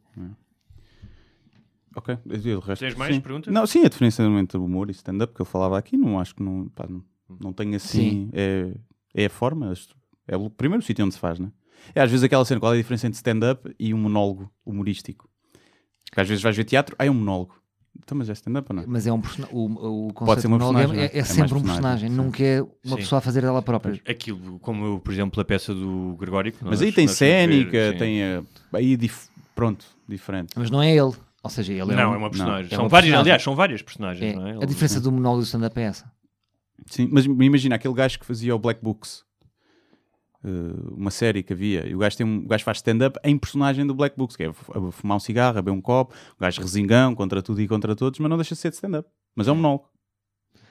Ok, 1.96 2.18
e 2.26 2.54
o 2.54 2.60
resto, 2.60 2.82
Tens 2.82 2.96
mais 2.96 3.14
sim. 3.16 3.22
perguntas? 3.22 3.54
Não, 3.54 3.66
sim, 3.68 3.86
a 3.86 3.88
diferença 3.88 4.24
entre 4.24 4.58
humor 4.58 4.90
e 4.90 4.92
stand-up 4.92 5.34
que 5.34 5.42
eu 5.42 5.46
falava 5.46 5.78
aqui, 5.78 5.96
não 5.96 6.20
acho 6.20 6.36
que 6.36 6.44
não, 6.44 6.68
pá, 6.70 6.86
não, 6.90 7.04
não 7.40 7.54
tem 7.54 7.76
assim. 7.76 8.30
É, 8.34 8.74
é 9.14 9.26
a 9.28 9.30
forma, 9.30 9.72
é 10.28 10.36
o 10.36 10.50
primeiro 10.50 10.84
sítio 10.84 11.06
onde 11.06 11.14
se 11.14 11.20
faz, 11.20 11.40
né? 11.40 11.52
É 11.94 12.02
às 12.02 12.10
vezes 12.10 12.24
aquela 12.24 12.44
cena, 12.44 12.60
qual 12.60 12.74
é 12.74 12.76
a 12.76 12.82
diferença 12.82 13.06
entre 13.08 13.16
stand-up 13.18 13.74
e 13.80 13.94
um 13.94 13.98
monólogo 13.98 14.52
humorístico? 14.66 15.30
Que 16.12 16.20
às 16.20 16.28
vezes 16.28 16.44
vais 16.44 16.58
ver 16.58 16.66
teatro, 16.66 16.96
ah, 16.98 17.06
é 17.06 17.12
um 17.12 17.14
monólogo. 17.14 17.56
Então, 18.06 18.16
mas 18.20 18.30
é 18.30 18.34
stand-up 18.34 18.68
ou 18.70 18.76
não? 18.76 18.84
Mas 18.88 19.08
é 19.08 19.12
um 19.12 19.20
persona- 19.20 19.48
o, 19.52 19.66
o 19.66 20.14
Pode 20.14 20.14
conceito 20.14 20.42
ser 20.42 20.48
de 20.48 20.54
uma 20.54 20.58
monólogo 20.60 20.80
é, 20.80 20.86
personagem, 20.86 21.06
é- 21.06 21.10
não 21.10 21.16
é? 21.16 21.18
é 21.18 21.20
É 21.20 21.24
sempre 21.24 21.40
mais 21.40 21.52
um 21.52 21.56
personagem, 21.66 22.10
personagem, 22.10 22.10
nunca 22.12 22.44
é 22.44 22.62
uma 22.62 22.70
Sim. 22.84 22.96
pessoa 22.98 23.18
a 23.18 23.22
fazer 23.22 23.42
dela 23.42 23.62
própria. 23.64 24.02
Aquilo, 24.08 24.60
como 24.60 25.00
por 25.02 25.12
exemplo 25.12 25.42
a 25.42 25.46
peça 25.46 25.74
do 25.74 26.16
Gregório. 26.20 26.52
que 26.52 26.64
Mas 26.64 26.82
aí 26.84 26.92
tem 26.92 27.08
ver, 27.08 27.14
cénica, 27.14 27.92
sim. 27.94 27.98
tem. 27.98 28.22
eh, 28.22 28.44
aí, 28.74 28.96
dif- 28.96 29.28
pronto, 29.56 29.84
diferente. 30.08 30.54
Mas 30.56 30.70
não 30.70 30.84
é 30.84 30.92
ele. 30.92 31.14
Ou 31.44 31.50
seja, 31.50 31.74
ele 31.74 31.82
é 31.82 31.96
Não, 31.96 32.12
um- 32.12 32.14
é 32.14 32.18
uma 32.18 32.30
personagem. 32.30 32.66
É 32.72 32.76
são 32.76 32.84
uma 32.84 32.90
várias, 32.90 33.06
personagem. 33.10 33.20
aliás, 33.22 33.44
são 33.44 33.56
várias 33.56 33.82
personagens, 33.82 34.34
é- 34.34 34.36
não 34.36 34.48
é? 34.48 34.52
A 34.64 34.66
diferença 34.68 35.02
do 35.02 35.12
monólogo 35.12 35.42
do 35.42 35.46
stand-up 35.46 35.80
é 35.80 35.84
essa. 35.84 36.12
Sim, 36.86 37.10
mas 37.12 37.26
imagina 37.26 37.74
aquele 37.76 37.94
gajo 37.96 38.20
que 38.20 38.26
fazia 38.26 38.56
o 38.56 38.60
Black 38.60 38.84
Books. 38.84 39.24
Uh, 40.48 40.94
uma 40.96 41.10
série 41.10 41.42
que 41.42 41.54
havia, 41.54 41.88
e 41.88 41.96
o 41.96 41.98
gajo, 41.98 42.16
tem 42.18 42.26
um, 42.26 42.38
o 42.38 42.48
gajo 42.48 42.64
faz 42.64 42.78
stand-up 42.78 43.18
em 43.24 43.36
personagem 43.36 43.84
do 43.88 43.96
Black 43.96 44.16
Books, 44.16 44.36
que 44.38 44.44
é 44.44 44.54
fumar 44.92 45.18
um 45.18 45.20
cigarro, 45.20 45.56
beber 45.56 45.72
um 45.72 45.82
copo, 45.82 46.14
o 46.38 46.42
gajo 46.42 46.62
resingão 46.62 47.16
contra 47.16 47.42
tudo 47.42 47.60
e 47.62 47.68
contra 47.68 47.96
todos, 47.96 48.20
mas 48.20 48.30
não 48.30 48.38
deixa 48.38 48.54
de 48.54 48.62
ser 48.62 48.70
de 48.70 48.76
stand-up. 48.76 49.10
Mas 49.36 49.48
é 49.48 49.52
um 49.52 49.56
monólogo. 49.56 49.86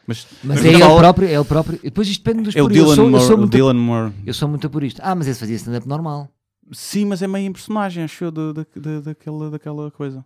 Mas, 0.06 0.26
Mas 0.44 0.56
mas 0.60 0.64
é 0.64 0.68
ele 0.68 0.78
fala- 0.78 1.00
próprio, 1.00 1.28
é 1.28 1.34
ele 1.34 1.44
próprio. 1.44 1.80
Depois 1.82 2.06
isto 2.06 2.22
depende 2.22 2.44
dos 2.44 2.54
É 2.54 2.60
puristas. 2.62 2.88
Eu 2.90 2.94
sou, 2.94 3.10
eu 3.10 3.20
sou 3.20 3.36
muito, 3.38 3.50
Dylan 3.50 3.74
Moore. 3.74 4.12
eu 4.24 4.34
sou 4.34 4.48
muito 4.48 4.70
purista. 4.70 5.02
Ah, 5.04 5.14
mas 5.14 5.26
esse 5.26 5.40
fazia 5.40 5.56
stand-up 5.56 5.88
normal. 5.88 6.28
Sim, 6.70 7.06
mas 7.06 7.20
é 7.20 7.26
meio 7.26 7.46
em 7.48 7.52
personagem, 7.52 8.04
acho 8.04 8.24
eu, 8.24 8.30
da- 8.30 8.52
da- 8.52 8.66
da- 8.76 9.00
daquela, 9.00 9.50
daquela 9.50 9.90
coisa. 9.90 10.24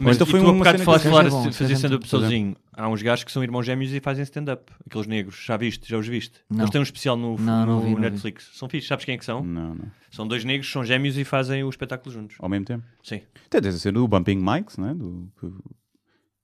Mas 0.00 0.16
então 0.16 0.26
e 0.26 0.30
foi 0.30 0.40
uma 0.40 0.52
bocado 0.54 0.78
falaste 0.82 1.02
que- 1.04 1.10
falar 1.10 1.24
Seja 1.24 1.36
bom, 1.36 1.48
de 1.50 1.56
fazer 1.56 1.72
stand-up 1.74 2.08
sozinho. 2.08 2.56
Há 2.72 2.88
uns 2.88 3.02
gajos 3.02 3.24
que 3.24 3.30
são 3.32 3.42
irmãos 3.42 3.64
gêmeos 3.64 3.92
e 3.92 4.00
fazem 4.00 4.22
stand-up. 4.24 4.72
Aqueles 4.86 5.06
negros, 5.06 5.36
já 5.44 5.56
viste? 5.56 5.88
Já 5.88 5.98
os 5.98 6.06
viste? 6.08 6.40
Não. 6.48 6.60
Eles 6.60 6.70
têm 6.70 6.80
um 6.80 6.84
especial 6.84 7.16
no, 7.16 7.36
Não, 7.38 7.66
no 7.66 7.80
não 7.80 7.94
vi. 7.94 8.00
Netflix. 8.00 8.50
São 8.54 8.68
fixos, 8.68 8.88
sabes 8.88 9.04
quem 9.04 9.14
é 9.14 9.18
que 9.18 9.24
são? 9.24 9.44
Não, 9.44 9.74
não. 9.74 9.84
São 10.10 10.26
dois 10.26 10.44
negros, 10.44 10.70
são 10.70 10.84
gêmeos 10.84 11.16
e 11.18 11.24
fazem 11.24 11.62
o 11.62 11.68
espetáculo 11.68 12.10
juntos. 12.12 12.36
Ao 12.40 12.48
mesmo 12.48 12.64
tempo. 12.64 12.84
Sim. 13.02 13.20
Até 13.46 13.60
deve 13.60 13.76
ser 13.78 13.92
do 13.92 14.08
Bumping 14.08 14.36
Mics, 14.38 14.78
né? 14.78 14.94
Do, 14.94 15.28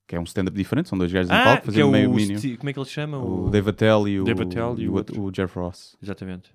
que- 0.07 0.15
é 0.15 0.19
um 0.19 0.23
stand-up 0.23 0.55
diferente, 0.55 0.87
são 0.87 0.97
dois 0.97 1.11
gajos 1.11 1.29
em 1.29 1.33
Ah, 1.33 1.43
palco, 1.43 1.63
que 1.63 1.69
é 1.69 1.71
fazendo 1.73 1.91
meio 1.91 2.09
o... 2.11 2.13
mínimo. 2.15 2.39
Sti- 2.39 2.55
Como 2.57 2.69
é 2.69 2.73
que 2.73 2.79
ele 2.79 2.85
se 2.85 2.93
chama? 2.93 3.17
O 3.17 3.49
Dave 3.49 3.69
Attell 3.71 4.07
e 4.07 4.21
o, 4.21 4.23
Dave 4.23 4.43
Attell 4.43 4.75
e 4.79 4.87
o 4.87 4.93
o, 4.95 5.21
o 5.25 5.31
Jeff 5.31 5.53
Ross. 5.59 5.97
Exatamente. 6.01 6.49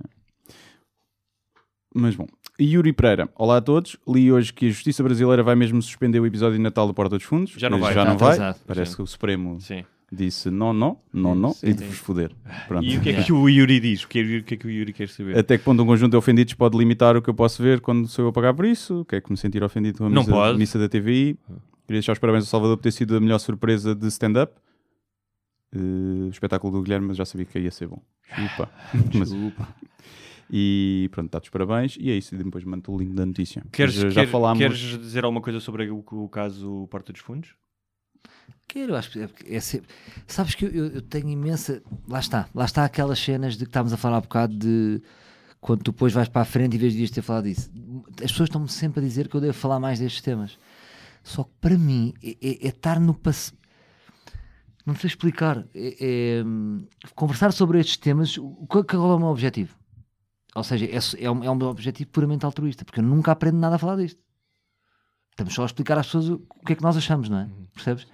Mas 1.94 2.14
bom. 2.16 2.26
Yuri 2.60 2.92
Pereira, 2.92 3.28
olá 3.34 3.56
a 3.56 3.60
todos. 3.60 3.96
Li 4.06 4.30
hoje 4.30 4.52
que 4.52 4.66
a 4.66 4.70
Justiça 4.70 5.02
Brasileira 5.02 5.42
vai 5.42 5.54
mesmo 5.54 5.80
suspender 5.82 6.20
o 6.20 6.26
episódio 6.26 6.56
de 6.56 6.62
Natal 6.62 6.86
do 6.86 6.94
Porta 6.94 7.16
dos 7.16 7.24
Fundos. 7.24 7.52
Já 7.56 7.68
não 7.70 7.78
vai. 7.80 7.94
Já 7.94 8.04
não 8.04 8.16
vai. 8.16 8.36
Parece 8.66 8.90
Sim. 8.92 8.96
que 8.96 9.02
o 9.02 9.06
Supremo 9.06 9.60
Sim. 9.60 9.84
disse 10.12 10.50
não, 10.50 10.72
não, 10.72 10.98
não, 11.12 11.34
não, 11.34 11.52
Sim, 11.54 11.68
e 11.68 11.72
de 11.74 11.82
vos 11.84 11.96
foder. 11.98 12.30
Pronto. 12.68 12.84
E 12.86 12.98
o 12.98 13.00
que 13.00 13.08
é 13.08 13.22
que 13.22 13.32
o 13.32 13.48
Yuri 13.48 13.80
diz? 13.80 14.04
O 14.04 14.08
que 14.08 14.18
é, 14.18 14.38
o 14.38 14.44
que 14.44 14.54
é 14.54 14.56
que 14.58 14.66
o 14.66 14.70
Yuri 14.70 14.92
quer 14.92 15.08
saber? 15.08 15.36
Até 15.38 15.56
que 15.56 15.64
ponto 15.64 15.82
um 15.82 15.86
conjunto 15.86 16.10
de 16.12 16.16
ofendidos 16.16 16.52
pode 16.54 16.76
limitar 16.76 17.16
o 17.16 17.22
que 17.22 17.30
eu 17.30 17.34
posso 17.34 17.62
ver 17.62 17.80
quando 17.80 18.06
sou 18.06 18.26
eu 18.26 18.28
a 18.28 18.32
pagar 18.32 18.52
por 18.54 18.66
isso? 18.66 19.04
Que 19.08 19.16
é 19.16 19.20
que 19.20 19.30
me 19.30 19.36
sentir 19.36 19.62
ofendido 19.64 19.98
com 19.98 20.04
a 20.06 20.10
Não 20.10 20.22
missa, 20.22 20.30
pode. 20.32 20.58
missa 20.58 20.78
da 20.78 20.88
TVI? 20.88 21.38
Queria 21.86 21.98
deixar 22.00 22.12
os 22.12 22.18
parabéns 22.18 22.44
ao 22.44 22.48
Salvador 22.50 22.76
por 22.76 22.82
ter 22.82 22.92
sido 22.92 23.16
a 23.16 23.20
melhor 23.20 23.38
surpresa 23.38 23.94
de 23.94 24.06
stand-up. 24.08 24.52
O 25.74 26.28
espetáculo 26.30 26.70
do 26.74 26.82
Guilherme, 26.82 27.08
mas 27.08 27.16
já 27.16 27.24
sabia 27.24 27.46
que 27.46 27.58
ia 27.58 27.70
ser 27.70 27.88
bom. 27.88 28.00
Chupa. 28.28 28.70
Mas- 29.18 29.32
e 30.50 31.08
pronto, 31.12 31.30
dá-te 31.30 31.44
os 31.44 31.50
parabéns. 31.50 31.96
E 31.98 32.10
é 32.10 32.14
isso. 32.14 32.34
E 32.34 32.38
depois 32.38 32.64
mando 32.64 32.90
o 32.92 32.98
link 32.98 33.12
da 33.14 33.24
notícia. 33.26 33.62
Queres, 33.72 33.94
já 33.94 34.10
quer- 34.10 34.28
falámos. 34.28 34.58
queres 34.58 34.78
dizer 35.00 35.24
alguma 35.24 35.40
coisa 35.40 35.60
sobre 35.60 35.90
o, 35.90 36.04
o 36.10 36.28
caso 36.28 36.86
Porta 36.90 37.12
dos 37.12 37.22
Fundos? 37.22 37.54
Quero, 38.68 38.94
acho 38.96 39.10
que 39.10 39.18
é, 39.20 39.28
é 39.56 39.60
sempre- 39.60 39.88
Sabes 40.26 40.54
que 40.54 40.64
eu, 40.64 40.70
eu- 40.70 40.86
eu 40.92 41.02
tenho 41.02 41.28
imensa. 41.28 41.82
Lá 42.08 42.20
está, 42.20 42.48
lá 42.54 42.64
está 42.64 42.84
aquelas 42.84 43.18
cenas 43.18 43.54
de 43.56 43.64
que 43.64 43.70
estávamos 43.70 43.92
a 43.92 43.96
falar 43.96 44.18
há 44.18 44.20
bocado 44.20 44.56
de 44.56 45.02
quando 45.60 45.82
tu 45.82 45.92
depois 45.92 46.12
vais 46.12 46.28
para 46.28 46.42
a 46.42 46.44
frente 46.44 46.74
e 46.74 46.78
vês 46.78 46.92
devias 46.92 47.10
ter 47.10 47.22
falado 47.22 47.44
disso. 47.44 47.70
As 48.22 48.30
pessoas 48.32 48.48
estão-me 48.48 48.68
sempre 48.68 49.00
a 49.00 49.06
dizer 49.06 49.28
que 49.28 49.34
eu 49.34 49.40
devo 49.40 49.52
falar 49.52 49.78
mais 49.78 49.98
destes 50.00 50.22
temas. 50.22 50.58
Só 51.22 51.44
que 51.44 51.50
para 51.60 51.76
mim 51.78 52.14
é, 52.22 52.30
é- 52.30 52.66
é 52.66 52.68
estar 52.68 52.98
no 52.98 53.14
passe. 53.14 53.52
Não 54.84 54.94
sei 54.96 55.06
explicar. 55.08 55.64
É, 55.74 56.38
é, 56.40 56.44
hum, 56.44 56.84
conversar 57.14 57.52
sobre 57.52 57.78
estes 57.78 57.96
temas. 57.96 58.36
o- 58.38 58.66
Qual, 58.68 58.82
qual 58.84 59.12
é 59.12 59.14
o 59.14 59.18
meu 59.18 59.28
objetivo? 59.28 59.76
Ou 60.54 60.62
seja, 60.62 60.84
é, 60.86 61.24
é, 61.24 61.30
um, 61.30 61.44
é 61.44 61.50
um 61.50 61.62
objetivo 61.64 62.10
puramente 62.10 62.44
altruísta, 62.44 62.84
porque 62.84 63.00
eu 63.00 63.04
nunca 63.04 63.32
aprendo 63.32 63.58
nada 63.58 63.76
a 63.76 63.78
falar 63.78 63.96
disto. 63.96 64.20
Estamos 65.30 65.54
só 65.54 65.62
a 65.62 65.66
explicar 65.66 65.96
às 65.98 66.06
pessoas 66.06 66.28
o, 66.28 66.34
o 66.60 66.64
que 66.66 66.74
é 66.74 66.76
que 66.76 66.82
nós 66.82 66.96
achamos, 66.96 67.28
não 67.28 67.38
é? 67.38 67.48
Percebes? 67.74 68.06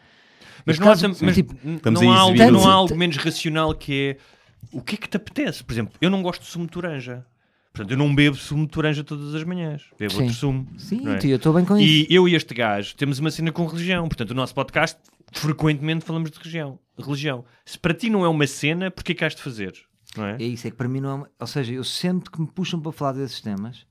Mas, 0.64 0.78
não 0.78 0.86
há, 0.86 0.90
caso, 0.90 1.02
tam- 1.08 1.26
mas 1.26 1.34
tipo, 1.34 1.54
não 1.90 2.12
há, 2.12 2.18
algo, 2.18 2.34
exibir 2.36 2.52
não 2.52 2.60
o- 2.60 2.68
há 2.68 2.72
algo 2.72 2.96
menos 2.96 3.16
racional 3.16 3.74
que 3.74 4.16
é 4.16 4.18
o 4.72 4.80
que 4.82 4.94
é 4.94 4.98
que 4.98 5.08
te 5.08 5.16
apetece? 5.16 5.64
Por 5.64 5.72
exemplo, 5.72 5.94
eu 6.00 6.10
não 6.10 6.22
gosto 6.22 6.42
de 6.42 6.48
sumo 6.48 6.66
de 6.66 6.72
toranja. 6.72 7.24
Portanto, 7.72 7.92
eu 7.92 7.96
não 7.98 8.12
bebo 8.14 8.36
sumo 8.36 8.66
de 8.66 8.72
toranja 8.72 9.04
todas 9.04 9.34
as 9.34 9.44
manhãs. 9.44 9.84
Bebo 9.98 10.12
Sim. 10.12 10.20
outro 10.22 10.34
sumo. 10.34 10.66
Sim, 10.78 11.02
é? 11.08 11.26
eu 11.26 11.36
estou 11.36 11.52
bem 11.52 11.64
com 11.64 11.76
isso. 11.78 11.86
E 12.10 12.14
eu 12.14 12.28
e 12.28 12.34
este 12.34 12.52
gajo 12.54 12.94
temos 12.96 13.18
uma 13.18 13.30
cena 13.30 13.52
com 13.52 13.66
religião. 13.66 14.08
Portanto, 14.08 14.30
o 14.32 14.34
nosso 14.34 14.54
podcast 14.54 14.98
frequentemente 15.32 16.04
falamos 16.04 16.30
de 16.30 16.38
religião. 16.38 16.78
religião. 16.98 17.44
Se 17.64 17.78
para 17.78 17.94
ti 17.94 18.10
não 18.10 18.24
é 18.24 18.28
uma 18.28 18.46
cena, 18.46 18.90
porquê 18.90 19.14
que 19.14 19.24
has 19.24 19.34
de 19.34 19.42
fazer? 19.42 19.74
Não 20.16 20.24
é? 20.26 20.36
É 20.38 20.42
isso, 20.44 20.66
é 20.66 20.70
que 20.70 20.76
para 20.76 20.88
mim 20.88 21.00
não 21.00 21.24
é. 21.24 21.28
Ou 21.40 21.46
seja, 21.46 21.72
eu 21.72 21.84
sempre 21.84 22.30
que 22.30 22.40
me 22.40 22.46
puxam 22.46 22.80
para 22.80 22.90
falar 22.92 23.12
desses 23.12 23.40
temas, 23.40 23.86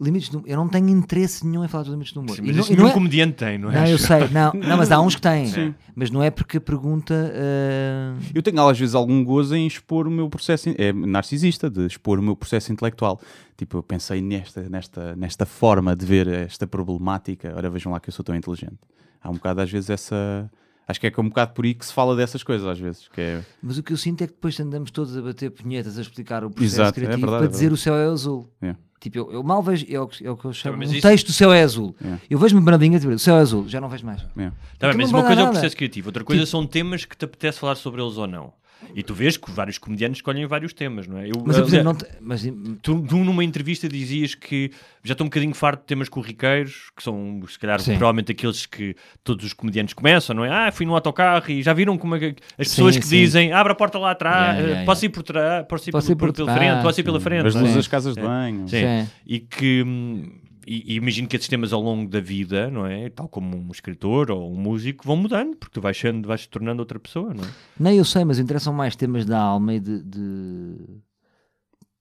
limites 0.00 0.28
do, 0.30 0.42
eu 0.46 0.56
não 0.56 0.68
tenho 0.68 0.88
interesse 0.88 1.46
nenhum 1.46 1.64
em 1.64 1.68
falar 1.68 1.84
dos 1.84 1.92
limites 1.92 2.12
do 2.12 2.20
humor. 2.20 2.34
Sim, 2.36 2.42
E 2.42 2.46
mas 2.46 2.56
não- 2.56 2.62
isso 2.64 2.72
e 2.72 2.76
não 2.76 2.82
nenhum 2.84 2.90
é- 2.90 2.94
comediante 2.94 3.32
tem, 3.34 3.56
não 3.58 3.70
é? 3.70 3.74
Não, 3.74 3.86
eu 3.86 3.98
sei, 3.98 4.28
não, 4.30 4.52
não, 4.52 4.76
mas 4.76 4.90
há 4.90 5.00
uns 5.00 5.14
que 5.14 5.20
têm. 5.22 5.46
Sim. 5.46 5.74
Mas 5.94 6.10
não 6.10 6.22
é 6.22 6.30
porque 6.30 6.56
a 6.56 6.60
pergunta. 6.60 7.14
ah, 7.34 8.18
Eu 8.34 8.42
tenho 8.42 8.60
às 8.68 8.78
vezes 8.78 8.94
algum 8.94 9.24
gozo 9.24 9.54
em 9.54 9.66
expor 9.66 10.06
o 10.06 10.10
meu 10.10 10.28
processo, 10.28 10.68
é 10.76 10.92
narcisista, 10.92 11.70
de 11.70 11.86
expor 11.86 12.18
o 12.18 12.22
meu 12.22 12.34
processo 12.36 12.72
intelectual. 12.72 13.20
Tipo, 13.56 13.78
eu 13.78 13.82
pensei 13.82 14.20
nesta, 14.20 14.68
nesta, 14.68 15.14
nesta 15.16 15.46
forma 15.46 15.94
de 15.96 16.04
ver 16.04 16.26
esta 16.28 16.66
problemática. 16.66 17.52
Ora, 17.56 17.70
vejam 17.70 17.92
lá 17.92 18.00
que 18.00 18.08
eu 18.08 18.12
sou 18.12 18.24
tão 18.24 18.34
inteligente. 18.34 18.78
Há 19.22 19.30
um 19.30 19.34
bocado 19.34 19.60
às 19.60 19.70
vezes 19.70 19.88
essa. 19.88 20.50
Acho 20.86 21.00
que 21.00 21.06
é 21.06 21.12
um 21.18 21.28
bocado 21.28 21.52
por 21.52 21.64
aí 21.64 21.74
que 21.74 21.86
se 21.86 21.92
fala 21.92 22.14
dessas 22.16 22.42
coisas 22.42 22.66
às 22.66 22.78
vezes. 22.78 23.08
Que 23.08 23.20
é... 23.20 23.44
Mas 23.62 23.78
o 23.78 23.82
que 23.82 23.92
eu 23.92 23.96
sinto 23.96 24.22
é 24.22 24.26
que 24.26 24.32
depois 24.32 24.58
andamos 24.60 24.90
todos 24.90 25.16
a 25.16 25.22
bater 25.22 25.50
punhetas 25.50 25.96
a 25.98 26.02
explicar 26.02 26.44
o 26.44 26.50
processo 26.50 26.74
Exato, 26.76 26.90
é 26.90 26.92
criativo 27.02 27.20
verdade, 27.20 27.38
para 27.38 27.46
é 27.46 27.50
dizer 27.50 27.72
o 27.72 27.76
céu 27.76 27.94
é 27.94 28.04
azul. 28.06 28.50
É. 28.60 28.74
Tipo, 29.00 29.18
eu, 29.18 29.32
eu 29.32 29.42
mal 29.42 29.62
vejo, 29.62 29.84
é 29.88 29.98
o, 30.00 30.06
que- 30.06 30.24
é 30.26 30.30
o 30.30 30.36
que 30.36 30.44
eu 30.44 30.52
chamo. 30.52 30.78
mas 30.78 30.90
um 30.90 30.92
isso- 30.92 31.02
texto, 31.02 31.28
o 31.28 31.32
céu 31.32 31.52
é 31.52 31.62
azul. 31.62 31.94
É. 32.04 32.18
Eu 32.30 32.38
vejo-me 32.38 32.60
branadinha 32.60 32.96
a 32.96 33.00
dizer, 33.00 33.12
o 33.12 33.18
céu 33.18 33.36
é 33.36 33.40
azul, 33.40 33.68
já 33.68 33.80
não 33.80 33.88
vejo 33.88 34.04
mais. 34.06 34.20
É. 34.20 34.24
Tá 34.24 34.32
bem, 34.36 34.50
Então 34.76 34.90
mas 34.96 35.10
uma 35.10 35.20
coisa 35.22 35.32
é 35.32 35.36
dar 35.36 35.42
o 35.42 35.44
nada. 35.46 35.50
processo 35.52 35.76
criativo, 35.76 36.08
outra 36.08 36.22
coisa 36.24 36.46
são 36.46 36.66
temas 36.66 37.04
que 37.04 37.16
te 37.16 37.24
apetece 37.24 37.58
falar 37.58 37.74
sobre 37.76 38.00
eles 38.02 38.16
ou 38.16 38.26
não. 38.28 38.52
E 38.94 39.02
tu 39.02 39.14
vês 39.14 39.36
que 39.36 39.50
vários 39.50 39.78
comediantes 39.78 40.18
escolhem 40.18 40.46
vários 40.46 40.72
temas, 40.72 41.06
não 41.06 41.18
é? 41.18 41.26
Eu, 41.28 41.32
Mas, 41.46 41.56
exemplo, 41.56 41.68
aliás, 41.68 41.84
não 41.84 41.94
te- 41.94 42.06
mas, 42.20 42.42
tu, 42.82 43.02
tu 43.02 43.16
numa 43.18 43.42
entrevista 43.44 43.88
dizias 43.88 44.34
que 44.34 44.70
já 45.02 45.12
estou 45.12 45.24
um 45.24 45.28
bocadinho 45.28 45.54
farto 45.54 45.80
de 45.80 45.86
temas 45.86 46.08
corriqueiros, 46.08 46.90
que 46.96 47.02
são, 47.02 47.40
se 47.48 47.58
calhar, 47.58 47.80
Sim. 47.80 47.92
provavelmente 47.92 48.32
aqueles 48.32 48.66
que 48.66 48.94
todos 49.24 49.44
os 49.46 49.52
comediantes 49.52 49.94
começam, 49.94 50.36
não 50.36 50.44
é? 50.44 50.50
Ah, 50.50 50.70
fui 50.72 50.84
no 50.86 50.94
autocarro 50.94 51.50
e 51.50 51.62
já 51.62 51.72
viram 51.72 51.96
como 51.96 52.14
é 52.16 52.18
que 52.18 52.36
as 52.58 52.68
pessoas 52.68 52.94
Sim, 52.94 53.00
que 53.00 53.06
sim. 53.06 53.16
dizem 53.18 53.52
abre 53.52 53.72
a 53.72 53.74
porta 53.76 53.98
lá 53.98 54.10
atrás, 54.10 54.32
Yeah, 54.42 54.60
yeah, 54.60 54.82
eh, 54.82 54.84
posso 54.84 55.04
ir 55.04 55.08
por 55.08 55.22
trás, 55.22 55.66
posso 55.66 55.88
ir, 55.88 55.92
Posso 55.92 56.06
por, 56.08 56.12
ir 56.12 56.16
por 56.16 56.26
por- 56.28 56.34
pela 56.46 56.54
frente, 56.56 56.82
posso 56.82 57.00
ir 57.00 57.04
pela 57.04 57.20
frente. 57.20 57.46
As 57.46 57.56
é? 57.56 57.60
luzes 57.60 57.76
das 57.76 57.88
casas 57.88 58.14
de 58.14 58.20
É. 58.20 58.22
banho. 58.24 58.68
Sim. 58.68 58.76
Sim. 58.80 59.08
E 59.26 59.40
que 59.40 59.82
hum, 59.86 60.30
e, 60.74 60.92
e 60.92 60.96
imagino 60.96 61.26
que 61.28 61.36
esses 61.36 61.48
temas 61.48 61.72
ao 61.72 61.80
longo 61.80 62.08
da 62.10 62.20
vida, 62.20 62.70
não 62.70 62.86
é? 62.86 63.10
Tal 63.10 63.28
como 63.28 63.56
um 63.56 63.70
escritor 63.70 64.30
ou 64.30 64.52
um 64.52 64.56
músico, 64.56 65.04
vão 65.06 65.16
mudando, 65.16 65.56
porque 65.56 65.74
tu 65.74 65.80
vais, 65.80 65.96
sendo, 65.96 66.26
vais 66.28 66.42
te 66.42 66.48
tornando 66.48 66.80
outra 66.80 66.98
pessoa, 66.98 67.34
não 67.34 67.44
é? 67.44 67.48
Nem 67.78 67.96
eu 67.98 68.04
sei, 68.04 68.24
mas 68.24 68.38
interessam 68.38 68.72
mais 68.72 68.94
temas 68.96 69.24
da 69.24 69.38
alma 69.40 69.74
e 69.74 69.80
de. 69.80 70.02
de... 70.02 70.76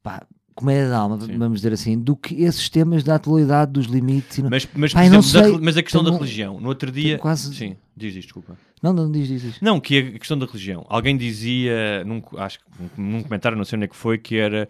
Pá, 0.04 0.26
comédia 0.56 0.90
da 0.90 0.98
alma, 1.00 1.20
Sim. 1.20 1.38
vamos 1.38 1.60
dizer 1.60 1.74
assim, 1.74 1.98
do 1.98 2.16
que 2.16 2.36
esses 2.44 2.70
temas 2.70 3.04
da 3.04 3.16
atualidade, 3.16 3.72
dos 3.72 3.86
limites. 3.86 4.38
e 4.38 4.42
não- 4.44 4.50
Mas, 4.50 4.68
mas, 4.76 4.94
Pai, 4.94 5.06
exemplo, 5.06 5.32
da 5.32 5.44
sei, 5.44 5.52
re- 5.54 5.60
mas 5.62 5.78
a 5.78 5.84
questão 5.84 6.04
da 6.04 6.12
religião, 6.12 6.60
no 6.60 6.68
outro 6.70 6.92
dia. 6.92 7.18
quase- 7.18 7.56
Sim, 7.56 7.76
diz 7.96 8.10
isto, 8.16 8.24
desculpa. 8.28 8.58
Não, 8.82 8.92
não, 8.94 9.10
diz, 9.12 9.28
diz, 9.28 9.42
diz. 9.44 9.62
Não, 9.62 9.80
que 9.80 9.98
a 10.16 10.20
questão 10.20 10.38
da 10.38 10.46
religião. 10.46 10.86
Alguém 10.90 11.16
dizia, 11.16 12.04
num, 12.04 12.22
acho 12.38 12.60
que 12.60 12.66
num 12.98 13.22
comentário, 13.24 13.58
não 13.58 13.64
sei 13.64 13.78
onde 13.78 13.86
é 13.86 13.88
que 13.88 13.96
foi, 13.96 14.18
que 14.18 14.36
era 14.38 14.68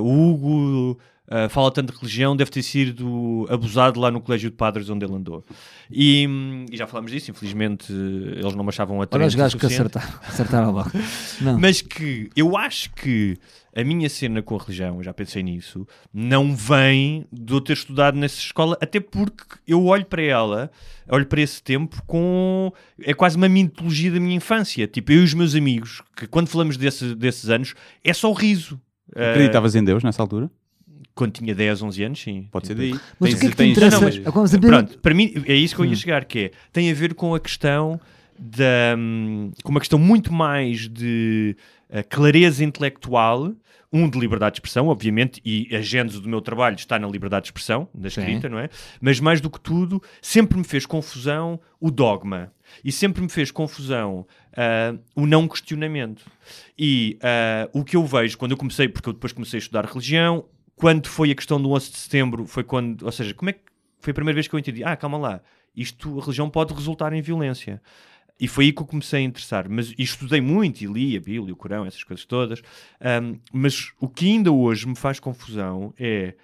o 0.00 0.30
Hugo 0.30 0.98
eh, 1.30 1.48
fala 1.48 1.70
tanto 1.70 1.92
de 1.92 1.98
religião, 1.98 2.36
deve 2.36 2.50
ter 2.50 2.62
sido 2.62 3.46
abusado 3.50 3.98
lá 4.00 4.10
no 4.10 4.20
colégio 4.20 4.50
de 4.50 4.56
padres 4.56 4.88
onde 4.90 5.04
ele 5.04 5.14
andou. 5.14 5.44
E, 5.90 6.26
hum, 6.28 6.66
e 6.70 6.76
já 6.76 6.86
falámos 6.86 7.10
disso, 7.10 7.30
infelizmente 7.30 7.92
eh, 7.92 8.40
eles 8.40 8.54
não 8.54 8.62
me 8.64 8.68
achavam 8.70 8.96
Olha 8.98 9.04
atraentes 9.04 9.34
os 9.34 9.34
o 9.34 9.38
gajos 9.38 9.60
que 9.60 9.66
acertaram, 9.66 10.12
acertaram 10.26 10.70
logo. 10.70 10.90
Não. 11.40 11.58
Mas 11.58 11.80
que 11.80 12.30
eu 12.36 12.56
acho 12.56 12.90
que 12.92 13.36
a 13.76 13.82
minha 13.82 14.08
cena 14.08 14.40
com 14.40 14.54
a 14.54 14.58
religião, 14.60 14.98
eu 14.98 15.02
já 15.02 15.12
pensei 15.12 15.42
nisso, 15.42 15.84
não 16.12 16.54
vem 16.54 17.26
de 17.32 17.52
eu 17.52 17.60
ter 17.60 17.72
estudado 17.72 18.16
nessa 18.16 18.38
escola, 18.38 18.78
até 18.80 19.00
porque 19.00 19.42
eu 19.66 19.84
olho 19.86 20.04
para 20.04 20.22
ela, 20.22 20.70
olho 21.08 21.26
para 21.26 21.40
esse 21.40 21.60
tempo 21.60 22.00
com. 22.06 22.72
É 23.02 23.12
quase 23.12 23.36
uma 23.36 23.48
mitologia 23.48 24.12
da 24.12 24.20
minha 24.20 24.36
infância. 24.36 24.86
Tipo, 24.86 25.10
eu 25.10 25.22
e 25.22 25.24
os 25.24 25.34
meus 25.34 25.56
amigos, 25.56 26.00
que 26.16 26.26
quando 26.28 26.46
falamos 26.48 26.76
desse- 26.76 27.16
desses 27.16 27.48
anos, 27.50 27.74
é 28.04 28.12
só 28.12 28.32
riso. 28.32 28.80
Eh, 29.16 29.30
Acreditavas 29.32 29.74
em 29.74 29.82
Deus 29.82 30.04
nessa 30.04 30.22
altura? 30.22 30.48
Quando 31.14 31.32
tinha 31.32 31.54
10, 31.54 31.82
11 31.82 32.02
anos, 32.02 32.20
sim. 32.20 32.48
Pode 32.50 32.66
ser 32.66 32.74
daí. 32.74 32.90
Mas 33.20 33.30
Tens- 33.30 33.34
o 33.34 33.38
que 33.40 33.46
é 33.46 33.48
que 33.50 33.54
te 33.54 33.58
tens- 33.58 33.70
interessa? 33.72 33.96
Não, 33.96 34.02
mas- 34.04 34.16
vamos 34.18 34.50
saber- 34.50 34.66
Pronto, 34.68 34.98
para 34.98 35.14
mim 35.14 35.32
é 35.46 35.54
isso 35.54 35.74
que 35.74 35.80
eu 35.80 35.84
ia 35.86 35.92
Hum. 35.92 35.96
chegar, 35.96 36.24
que 36.24 36.38
é, 36.38 36.50
tem 36.72 36.90
a 36.90 36.94
ver 36.94 37.14
com 37.14 37.34
a 37.34 37.40
questão 37.40 38.00
da 38.38 38.96
hum, 38.98 39.52
com 39.62 39.70
uma 39.70 39.80
questão 39.80 39.98
muito 39.98 40.32
mais 40.32 40.88
de 40.88 41.56
eh, 41.88 42.02
clareza 42.02 42.64
intelectual, 42.64 43.52
um 43.92 44.10
de 44.10 44.18
liberdade 44.18 44.54
de 44.54 44.56
expressão, 44.58 44.88
obviamente, 44.88 45.40
e 45.44 45.68
a 45.76 45.80
gênese 45.80 46.20
do 46.20 46.28
meu 46.28 46.40
trabalho 46.40 46.74
está 46.74 46.98
na 46.98 47.06
liberdade 47.06 47.44
de 47.44 47.48
expressão, 47.50 47.88
da 47.94 48.10
Sim. 48.10 48.20
escrita, 48.22 48.48
não 48.48 48.58
é? 48.58 48.68
Mas 49.00 49.20
mais 49.20 49.40
do 49.40 49.48
que 49.48 49.60
tudo, 49.60 50.02
sempre 50.20 50.58
me 50.58 50.64
fez 50.64 50.84
confusão 50.84 51.60
o 51.78 51.92
dogma. 51.92 52.50
E 52.84 52.90
sempre 52.90 53.22
me 53.22 53.28
fez 53.28 53.52
confusão 53.52 54.26
ah, 54.56 54.96
o 55.14 55.24
não 55.26 55.46
questionamento. 55.46 56.24
E 56.76 57.16
ah, 57.22 57.68
o 57.72 57.84
que 57.84 57.94
eu 57.94 58.04
vejo 58.04 58.36
quando 58.36 58.50
eu 58.50 58.56
comecei, 58.56 58.88
porque 58.88 59.08
eu 59.08 59.12
depois 59.12 59.32
comecei 59.32 59.58
a 59.58 59.60
estudar 59.62 59.84
religião, 59.84 60.44
quando 60.76 61.08
foi 61.08 61.30
a 61.30 61.34
questão 61.34 61.60
do 61.60 61.70
11 61.70 61.90
de 61.90 61.98
setembro, 61.98 62.46
foi 62.46 62.64
quando, 62.64 63.04
ou 63.04 63.12
seja, 63.12 63.34
como 63.34 63.50
é 63.50 63.52
que 63.52 63.60
foi 64.00 64.10
a 64.10 64.14
primeira 64.14 64.34
vez 64.34 64.48
que 64.48 64.54
eu 64.54 64.58
entendi? 64.58 64.84
Ah, 64.84 64.96
calma 64.96 65.16
lá, 65.16 65.40
isto, 65.74 66.18
a 66.18 66.22
religião 66.22 66.50
pode 66.50 66.74
resultar 66.74 67.12
em 67.12 67.22
violência. 67.22 67.80
E 68.38 68.48
foi 68.48 68.66
aí 68.66 68.72
que 68.72 68.82
eu 68.82 68.86
comecei 68.86 69.20
a 69.20 69.22
interessar. 69.22 69.68
Mas 69.68 69.94
estudei 69.96 70.40
muito 70.40 70.82
e 70.82 70.86
li 70.86 71.16
a 71.16 71.20
Bíblia, 71.20 71.52
o 71.52 71.56
Corão, 71.56 71.86
essas 71.86 72.02
coisas 72.02 72.24
todas. 72.24 72.60
Ahm, 73.00 73.38
mas 73.52 73.92
o 74.00 74.08
que 74.08 74.26
ainda 74.26 74.50
hoje 74.50 74.88
me 74.88 74.96
faz 74.96 75.20
confusão 75.20 75.94
é 75.98 76.34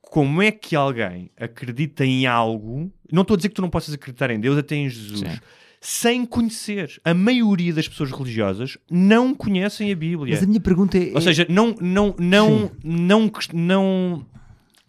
como 0.00 0.40
é 0.40 0.52
que 0.52 0.76
alguém 0.76 1.30
acredita 1.36 2.04
em 2.04 2.26
algo. 2.26 2.92
Não 3.10 3.22
estou 3.22 3.34
a 3.34 3.36
dizer 3.36 3.48
que 3.48 3.56
tu 3.56 3.62
não 3.62 3.70
possas 3.70 3.94
acreditar 3.94 4.30
em 4.30 4.38
Deus, 4.38 4.56
até 4.56 4.76
em 4.76 4.88
Jesus. 4.88 5.18
Sim. 5.18 5.40
Sem 5.80 6.24
conhecer. 6.24 7.00
A 7.04 7.14
maioria 7.14 7.72
das 7.72 7.88
pessoas 7.88 8.10
religiosas 8.10 8.78
não 8.90 9.34
conhecem 9.34 9.92
a 9.92 9.96
Bíblia. 9.96 10.34
Mas 10.34 10.42
a 10.42 10.46
minha 10.46 10.60
pergunta 10.60 10.98
é. 10.98 11.12
Ou 11.14 11.20
seja, 11.20 11.46
não, 11.48 11.74
não, 11.80 12.14
não, 12.18 12.70
não, 12.82 13.30
não, 13.52 14.26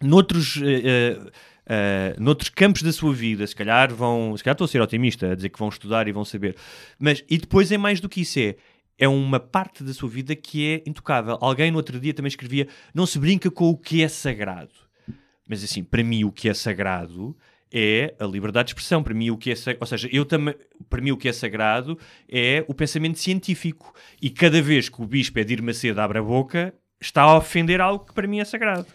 noutros, 0.02 0.60
eh, 0.62 1.18
eh, 1.66 2.16
noutros 2.18 2.48
campos 2.50 2.82
da 2.82 2.92
sua 2.92 3.12
vida, 3.12 3.46
se 3.46 3.54
calhar 3.54 3.94
vão, 3.94 4.36
se 4.36 4.42
calhar 4.42 4.54
estou 4.54 4.64
a 4.64 4.68
ser 4.68 4.80
otimista, 4.80 5.32
a 5.32 5.34
dizer 5.34 5.50
que 5.50 5.58
vão 5.58 5.68
estudar 5.68 6.08
e 6.08 6.12
vão 6.12 6.24
saber, 6.24 6.56
mas, 6.98 7.24
e 7.28 7.38
depois 7.38 7.70
é 7.70 7.78
mais 7.78 8.00
do 8.00 8.08
que 8.08 8.22
isso, 8.22 8.38
é, 8.38 8.56
é 8.98 9.06
uma 9.06 9.38
parte 9.38 9.84
da 9.84 9.92
sua 9.92 10.08
vida 10.08 10.34
que 10.34 10.66
é 10.66 10.82
intocável. 10.88 11.38
Alguém 11.40 11.70
no 11.70 11.76
outro 11.76 12.00
dia 12.00 12.12
também 12.12 12.28
escrevia, 12.28 12.66
não 12.92 13.06
se 13.06 13.18
brinca 13.18 13.50
com 13.50 13.70
o 13.70 13.76
que 13.76 14.02
é 14.02 14.08
sagrado. 14.08 14.72
Mas 15.48 15.62
assim, 15.62 15.84
para 15.84 16.02
mim 16.02 16.24
o 16.24 16.32
que 16.32 16.48
é 16.48 16.54
sagrado 16.54 17.36
é 17.72 18.14
a 18.18 18.24
liberdade 18.24 18.66
de 18.66 18.70
expressão. 18.70 19.02
Para 19.02 19.14
mim, 19.14 19.30
o 19.30 19.36
que 19.36 19.50
é, 19.50 19.54
ou 19.80 19.86
seja, 19.86 20.08
eu 20.12 20.24
também, 20.24 20.54
para 20.88 21.00
mim 21.00 21.10
o 21.10 21.16
que 21.16 21.28
é 21.28 21.32
sagrado 21.32 21.98
é 22.28 22.64
o 22.68 22.74
pensamento 22.74 23.18
científico. 23.18 23.92
E 24.20 24.30
cada 24.30 24.60
vez 24.62 24.88
que 24.88 25.00
o 25.02 25.06
bispo 25.06 25.38
Edir 25.38 25.62
Macedo 25.62 26.00
abre 26.00 26.18
a 26.18 26.22
boca, 26.22 26.72
está 27.00 27.22
a 27.22 27.36
ofender 27.36 27.80
algo 27.80 28.04
que 28.06 28.12
para 28.14 28.26
mim 28.26 28.40
é 28.40 28.44
sagrado. 28.44 28.86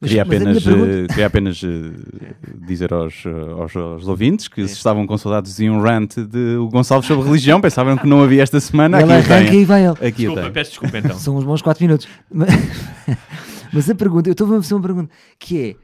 Mas- 0.00 0.10
Queria 0.10 0.22
apenas, 0.22 0.64
pergunta- 0.64 0.90
eh, 0.90 1.06
queria 1.06 1.26
apenas 1.26 1.62
eh, 1.62 2.34
dizer 2.66 2.92
aos, 2.92 3.14
aos, 3.56 3.76
aos 3.76 4.08
ouvintes 4.08 4.48
que 4.48 4.66
se 4.66 4.74
estavam 4.74 5.06
com 5.06 5.16
saudades 5.16 5.56
de 5.56 5.70
um 5.70 5.80
rant 5.80 6.16
de 6.16 6.56
o 6.56 6.68
Gonçalves 6.68 7.06
sobre 7.06 7.24
religião, 7.24 7.60
pensavam 7.60 7.96
que 7.96 8.04
não 8.06 8.20
havia 8.20 8.42
esta 8.42 8.58
semana. 8.58 9.00
Ele 9.00 9.12
aqui 9.12 9.32
arranca 9.32 9.50
tem. 9.50 9.60
e 9.60 9.64
vai 9.64 9.82
ele. 9.86 9.92
Aqui 9.92 10.10
Desculpa, 10.24 10.50
peço 10.50 10.70
desculpa 10.72 10.98
então. 10.98 11.16
São 11.16 11.36
uns 11.36 11.44
bons 11.44 11.62
4 11.62 11.84
minutos. 11.84 12.08
Mas, 12.30 12.48
mas 13.72 13.88
a 13.88 13.94
pergunta, 13.94 14.28
eu 14.28 14.32
estou 14.32 14.46
a 14.52 14.60
fazer 14.60 14.74
uma 14.74 14.82
pergunta 14.82 15.10
que 15.38 15.60
é: 15.62 15.76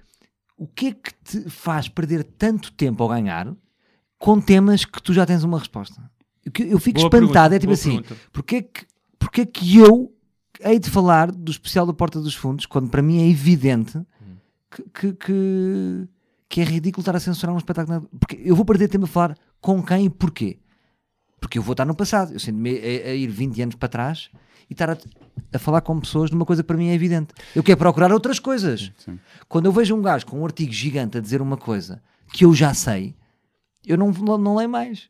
o 0.56 0.66
que 0.66 0.88
é 0.88 0.92
que 0.92 1.12
te 1.24 1.50
faz 1.50 1.88
perder 1.88 2.24
tanto 2.24 2.72
tempo 2.72 3.02
ao 3.02 3.08
ganhar 3.08 3.54
com 4.18 4.40
temas 4.40 4.84
que 4.84 5.02
tu 5.02 5.12
já 5.12 5.26
tens 5.26 5.44
uma 5.44 5.58
resposta? 5.58 6.10
Eu 6.44 6.78
fico 6.78 7.00
Boa 7.00 7.08
espantado, 7.08 7.30
pergunta, 7.30 7.56
é 7.56 7.58
tipo 7.58 7.72
assim: 7.72 8.02
pergunta. 8.02 8.16
porque 8.32 8.56
é, 8.56 8.62
que, 8.62 8.86
porque 9.18 9.40
é 9.42 9.46
que 9.46 9.78
eu 9.78 10.12
hei 10.60 10.78
de 10.78 10.88
falar 10.88 11.30
do 11.30 11.50
especial 11.50 11.84
da 11.84 11.92
Porta 11.92 12.20
dos 12.20 12.34
Fundos 12.34 12.66
quando 12.66 12.88
para 12.88 13.02
mim 13.02 13.20
é 13.20 13.28
evidente 13.28 14.00
que, 14.70 14.82
que, 14.82 15.12
que, 15.12 16.08
que 16.48 16.60
é 16.60 16.64
ridículo 16.64 17.02
estar 17.02 17.16
a 17.16 17.20
censurar 17.20 17.54
um 17.54 17.58
espetáculo? 17.58 18.08
Porque 18.18 18.40
eu 18.44 18.54
vou 18.54 18.64
perder 18.64 18.88
tempo 18.88 19.04
a 19.04 19.08
falar 19.08 19.36
com 19.60 19.82
quem 19.82 20.06
e 20.06 20.10
porquê? 20.10 20.58
Porque 21.46 21.58
eu 21.58 21.62
vou 21.62 21.74
estar 21.74 21.84
no 21.84 21.94
passado, 21.94 22.32
eu 22.32 22.40
sinto-me 22.40 22.70
a, 22.76 23.10
a 23.10 23.14
ir 23.14 23.28
20 23.28 23.62
anos 23.62 23.74
para 23.76 23.88
trás 23.88 24.30
e 24.68 24.72
estar 24.72 24.90
a, 24.90 24.96
a 25.52 25.58
falar 25.60 25.80
com 25.80 26.00
pessoas 26.00 26.28
de 26.28 26.34
uma 26.34 26.44
coisa 26.44 26.60
que 26.60 26.66
para 26.66 26.76
mim 26.76 26.88
é 26.88 26.92
evidente. 26.94 27.32
Eu 27.54 27.62
quero 27.62 27.78
procurar 27.78 28.10
outras 28.10 28.40
coisas. 28.40 28.90
Sim. 28.98 29.16
Quando 29.48 29.66
eu 29.66 29.72
vejo 29.72 29.94
um 29.94 30.02
gajo 30.02 30.26
com 30.26 30.40
um 30.40 30.44
artigo 30.44 30.72
gigante 30.72 31.16
a 31.18 31.20
dizer 31.20 31.40
uma 31.40 31.56
coisa 31.56 32.02
que 32.32 32.44
eu 32.44 32.52
já 32.52 32.74
sei, 32.74 33.14
eu 33.86 33.96
não, 33.96 34.10
não, 34.10 34.36
não 34.36 34.56
leio 34.56 34.68
mais. 34.68 35.08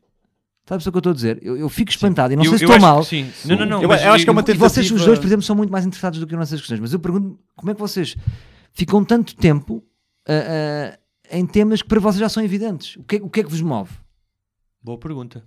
Sabes 0.68 0.87
o 0.87 0.90
que 0.92 0.96
eu 0.96 1.01
estou 1.01 1.12
a 1.12 1.14
dizer? 1.14 1.38
Eu, 1.40 1.57
eu 1.57 1.70
fico 1.70 1.90
espantado 1.90 2.35
e 2.35 2.37
não 2.37 2.44
Eu- 2.44 2.51
sei 2.51 2.59
se 2.59 2.64
estou 2.64 2.79
mal. 2.81 3.01
que 3.01 3.07
sim. 3.07 3.33
Não, 3.46 3.57
não, 3.57 3.64
não. 3.64 3.83
Eu- 3.83 3.88
mas 3.88 4.03
eu 4.03 4.12
acho 4.12 4.25
que 4.25 4.29
é 4.29 4.33
uma 4.33 4.42
E 4.42 4.53
vocês, 4.53 4.85
os 4.85 4.90
tentativa- 4.90 5.07
dois, 5.07 5.18
por 5.18 5.27
exemplo, 5.27 5.42
são 5.42 5.57
muito 5.57 5.70
mais 5.72 5.87
interessados 5.87 6.20
do 6.20 6.27
que 6.27 6.35
eu 6.35 6.38
nessas 6.38 6.61
questões. 6.61 6.81
Mas 6.81 6.92
eu 6.92 6.99
pergunto 6.99 7.38
como 7.57 7.70
é 7.70 7.75
que 7.75 7.81
vocês 7.81 8.14
ficam 8.75 9.03
tanto 9.03 9.35
tempo 9.37 9.83
ah, 10.29 10.92
ah, 10.92 10.99
em 11.38 11.46
temas 11.46 11.81
que 11.81 11.88
para 11.88 11.99
vocês 12.01 12.20
já 12.20 12.29
são 12.29 12.42
evidentes? 12.42 12.96
O 12.96 13.05
que, 13.05 13.16
é- 13.16 13.22
o 13.22 13.31
que 13.31 13.40
é 13.40 13.42
que 13.42 13.49
vos 13.51 13.62
move? 13.62 13.90
Boa 14.83 14.99
pergunta. 14.99 15.42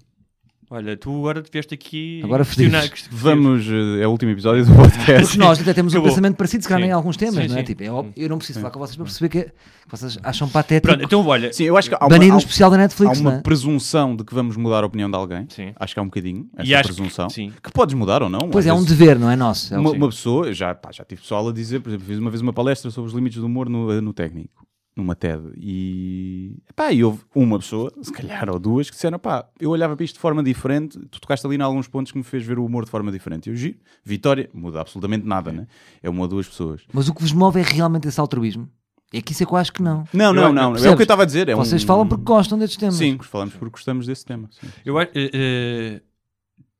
Olha, 0.71 0.95
tu 0.95 1.09
agora 1.17 1.41
tiveste 1.41 1.73
aqui. 1.73 2.21
Agora 2.23 2.45
questionar-. 2.45 2.87
Vamos, 3.09 3.65
eh, 3.67 4.03
é 4.03 4.07
o 4.07 4.11
último 4.11 4.31
episódio 4.31 4.63
do 4.63 4.75
podcast. 4.75 5.23
Porque 5.23 5.37
nós 5.39 5.59
até 5.59 5.73
temos 5.73 5.93
um 5.93 5.97
Acabou. 5.97 6.09
pensamento 6.11 6.35
parecido, 6.35 6.61
se 6.61 6.69
calhar, 6.69 6.83
Sim. 6.83 6.89
em 6.89 6.93
alguns 6.93 7.17
temas, 7.17 7.33
Sim, 7.41 7.47
não 7.47 7.55
é? 7.55 7.59
sim. 7.61 7.63
Tipo, 7.65 7.83
é 7.83 7.89
óbvio, 7.89 8.13
eu 8.15 8.29
não 8.29 8.37
preciso 8.37 8.59
falar 8.59 8.71
com 8.71 8.77
vocês 8.79 8.95
para 8.95 9.05
perceber 9.05 9.29
que, 9.29 9.43
que 9.45 9.51
vocês 9.89 10.19
acham 10.21 10.47
patético 10.47 10.93
Pronto, 10.93 11.03
então 11.03 11.25
olha. 11.25 11.51
Sim, 11.51 11.63
eu 11.63 11.75
acho 11.75 11.89
que 11.89 11.95
há 11.95 11.99
uma, 12.03 12.09
banir 12.09 12.31
um 12.31 12.35
há- 12.35 12.37
especial 12.37 12.69
da 12.69 12.75
há 12.75 12.79
Netflix, 12.81 13.19
uma 13.19 13.31
não 13.31 13.37
é? 13.39 13.41
presunção 13.41 14.15
de 14.15 14.23
que 14.23 14.31
vamos 14.35 14.55
mudar 14.57 14.83
a 14.83 14.85
opinião 14.85 15.09
de 15.09 15.15
alguém. 15.17 15.47
Sim. 15.49 15.71
Acho 15.75 15.95
que 15.95 15.99
há 15.99 16.03
um 16.03 16.05
bocadinho 16.05 16.47
essa 16.55 16.69
E 16.69 16.75
acho 16.75 16.89
que- 16.89 16.95
presunção. 16.95 17.29
sim. 17.31 17.51
Que 17.63 17.71
podes 17.71 17.95
mudar 17.95 18.21
ou 18.21 18.29
não. 18.29 18.47
Pois 18.51 18.67
às 18.67 18.71
é, 18.71 18.73
um 18.79 18.83
dever, 18.83 19.17
não 19.17 19.31
é 19.31 19.35
nosso? 19.35 19.73
É 19.73 19.79
uma, 19.79 19.89
sim. 19.89 19.97
uma 19.97 20.09
pessoa, 20.09 20.53
já, 20.53 20.75
pá, 20.75 20.91
já 20.91 21.03
tive 21.03 21.21
pessoal 21.21 21.49
a 21.49 21.51
dizer, 21.51 21.79
por 21.79 21.89
exemplo, 21.89 22.05
fiz 22.05 22.19
uma 22.19 22.29
vez 22.29 22.41
uma 22.43 22.53
palestra 22.53 22.91
sobre 22.91 23.07
os 23.07 23.15
limites 23.15 23.39
do 23.39 23.47
humor 23.47 23.67
no, 23.67 23.99
no 24.01 24.13
técnico, 24.13 24.58
numa 24.99 25.15
TED, 25.15 25.41
e, 25.57 26.57
pá, 26.75 26.91
e 26.91 27.03
houve 27.03 27.21
uma 27.33 27.57
pessoa, 27.59 27.91
se 28.01 28.11
calhar, 28.11 28.49
ou 28.49 28.59
duas, 28.59 28.89
que 28.89 28.95
disseram, 28.95 29.17
pá, 29.17 29.47
eu 29.59 29.69
olhava 29.69 29.95
para 29.95 30.03
isto 30.05 30.15
de 30.15 30.19
forma 30.19 30.43
diferente, 30.43 30.99
tu 31.09 31.19
tocaste 31.19 31.45
ali 31.47 31.55
em 31.55 31.61
alguns 31.61 31.87
pontos 31.87 32.11
que 32.11 32.17
me 32.17 32.23
fez 32.23 32.43
ver 32.45 32.59
o 32.59 32.65
humor 32.65 32.85
de 32.85 32.91
forma 32.91 33.11
diferente. 33.11 33.49
Eu 33.49 33.55
giro, 33.55 33.77
vitória, 34.03 34.49
muda 34.53 34.81
absolutamente 34.81 35.25
nada, 35.25 35.51
né? 35.51 35.67
É 36.03 36.09
uma 36.09 36.21
ou 36.21 36.27
duas 36.27 36.47
pessoas. 36.47 36.81
Mas 36.93 37.07
o 37.09 37.13
que 37.13 37.21
vos 37.21 37.31
move 37.31 37.59
é 37.59 37.63
realmente 37.63 38.07
esse 38.07 38.19
altruísmo. 38.19 38.69
É 39.11 39.21
que 39.21 39.31
isso 39.31 39.41
é 39.41 39.45
que 39.45 39.51
eu 39.51 39.57
acho 39.57 39.73
que 39.73 39.81
não. 39.81 40.03
Não, 40.13 40.27
Eu- 40.27 40.33
não, 40.35 40.53
não, 40.53 40.75
é 40.75 40.89
o 40.91 40.95
que 40.95 41.01
eu 41.01 41.03
estava 41.03 41.23
a 41.23 41.25
dizer. 41.25 41.49
É 41.49 41.55
Vocês 41.55 41.83
um- 41.83 41.87
falam 41.87 42.07
porque 42.07 42.23
gostam 42.23 42.59
destes 42.59 42.77
temas. 42.77 42.95
Sim, 42.95 43.17
falamos 43.23 43.55
porque 43.55 43.71
gostamos 43.71 44.05
desse 44.05 44.23
tema. 44.23 44.47
sim. 44.51 44.67
Eu 44.85 44.99
acho. 44.99 45.09
eh, 45.15 45.31
eh, 45.33 46.01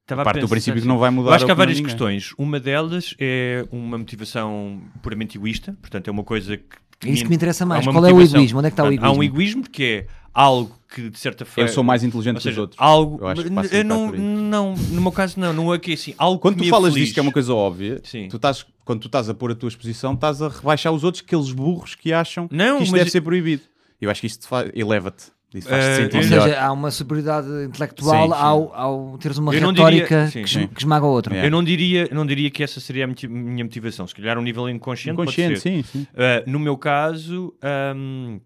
estava 0.02 0.22
a 0.22 0.26
Parte 0.26 0.42
do 0.42 0.48
princípio 0.48 0.74
que 0.74 0.80
assim. 0.82 0.88
não 0.88 1.00
vai 1.00 1.10
mudar 1.10 1.32
Eu 1.32 1.34
acho 1.34 1.46
que 1.46 1.52
há 1.52 1.56
várias 1.56 1.80
questões. 1.82 2.34
Uma 2.38 2.60
delas 2.60 3.16
é 3.20 3.66
uma 3.72 3.98
motivação 3.98 4.80
puramente 5.02 5.38
egoísta, 5.40 5.76
portanto, 5.82 6.08
é 6.08 6.12
uma 6.12 6.24
coisa 6.24 6.56
que. 6.56 6.78
É 7.06 7.10
isso 7.10 7.24
que 7.24 7.30
me 7.30 7.36
interessa 7.36 7.66
mais. 7.66 7.86
Qual 7.86 7.96
é 7.96 8.12
o 8.12 8.16
motivação. 8.16 8.36
egoísmo? 8.40 8.60
Onde 8.60 8.68
é 8.68 8.70
que 8.72 8.74
está 8.74 8.84
o 8.84 8.88
Portanto, 8.88 9.06
Há 9.06 9.10
um 9.12 9.24
egoísmo? 9.24 9.34
egoísmo 9.62 9.64
que 9.70 9.84
é 9.84 10.08
algo 10.34 10.76
que, 10.94 11.10
de 11.10 11.18
certa 11.20 11.46
forma. 11.46 11.70
Eu 11.70 11.74
sou 11.74 11.84
mais 11.84 12.04
inteligente 12.04 12.36
Ou 12.38 12.42
que 12.42 12.50
os 12.50 12.58
outros. 12.58 12.80
algo. 12.82 13.18
Eu 13.22 13.28
acho 13.28 13.44
que 13.44 13.76
eu 13.76 13.84
não, 13.86 14.12
não, 14.12 14.74
no 14.76 15.02
meu 15.02 15.12
caso, 15.12 15.40
não. 15.40 15.54
Não 15.54 15.74
é 15.74 15.80
que 15.80 15.94
assim. 15.94 16.14
Algo 16.18 16.40
Quando 16.40 16.56
que 16.56 16.60
tu 16.60 16.64
me 16.64 16.68
é 16.68 16.72
falas 16.72 16.94
feliz. 16.94 17.06
disto, 17.08 17.14
que 17.14 17.20
é 17.20 17.24
uma 17.24 17.32
coisa 17.32 17.54
óbvia, 17.54 18.02
Sim. 18.04 18.28
tu 18.28 18.36
estás, 18.36 18.66
quando 18.84 19.00
tu 19.02 19.08
estás 19.08 19.30
a 19.30 19.34
pôr 19.34 19.52
a 19.52 19.56
tua 19.56 19.70
exposição, 19.70 20.14
estás 20.14 20.42
a 20.42 20.50
rebaixar 20.50 20.92
os 20.94 21.04
outros, 21.04 21.24
aqueles 21.26 21.52
burros 21.52 21.96
que 21.96 22.12
acham 22.12 22.48
Não, 22.52 22.78
que 22.78 22.84
isto 22.84 22.92
mas- 22.92 23.00
deve 23.02 23.12
ser 23.12 23.22
proibido. 23.22 23.64
Eu 24.02 24.10
acho 24.10 24.22
que 24.22 24.28
isto 24.28 24.48
eleva-te. 24.74 25.26
Isso 25.54 25.68
faz-te 25.68 25.90
Eh, 25.90 25.96
sentir 25.96 26.18
Ou 26.18 26.24
seja, 26.24 26.62
há 26.62 26.72
uma 26.72 26.92
superioridade 26.92 27.48
intelectual 27.66 28.28
Sim, 28.28 28.34
sim. 28.36 28.40
Ao, 28.40 28.74
ao 28.76 29.18
teres 29.18 29.38
uma 29.40 29.54
Eu 29.54 29.62
não 29.62 29.74
diria- 29.74 29.86
retórica 30.04 30.28
sim, 30.28 30.44
que, 30.44 30.50
sim. 30.50 30.68
que 30.68 30.80
esmaga 30.80 31.06
o 31.06 31.10
outro. 31.10 31.34
É. 31.34 31.46
Eu 31.48 31.50
não 31.52 31.64
diria, 31.64 32.08
não 32.12 32.26
diria 32.26 32.52
que 32.52 32.62
essa 32.62 32.80
seria 32.80 33.06
a 33.06 33.28
minha 33.28 33.64
motivação. 33.64 34.06
Se 34.08 34.14
calhar, 34.14 34.38
um 34.38 34.44
nível 34.44 34.70
inconsciente. 34.70 35.16
pode 35.16 35.30
Inconsciente, 35.32 35.60
ser. 35.60 35.84
sim, 35.84 35.84
sim. 35.84 36.08
Uh, 36.14 36.50
no 36.50 36.60
meu 36.60 36.78
caso, 36.78 37.54
um, 37.96 38.40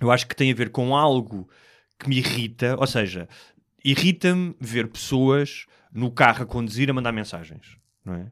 eu 0.00 0.10
acho 0.10 0.26
que 0.26 0.34
tem 0.34 0.50
a 0.50 0.54
ver 0.54 0.70
com 0.70 0.96
algo 0.96 1.46
que 1.98 2.08
me 2.08 2.16
irrita, 2.18 2.74
ou 2.78 2.86
seja, 2.86 3.28
irrita-me 3.84 4.54
ver 4.60 4.86
pessoas 4.88 5.66
no 5.92 6.10
carro 6.10 6.42
a 6.42 6.46
conduzir 6.46 6.88
a 6.90 6.92
mandar 6.94 7.12
mensagens, 7.12 7.76
não 8.04 8.14
é? 8.14 8.26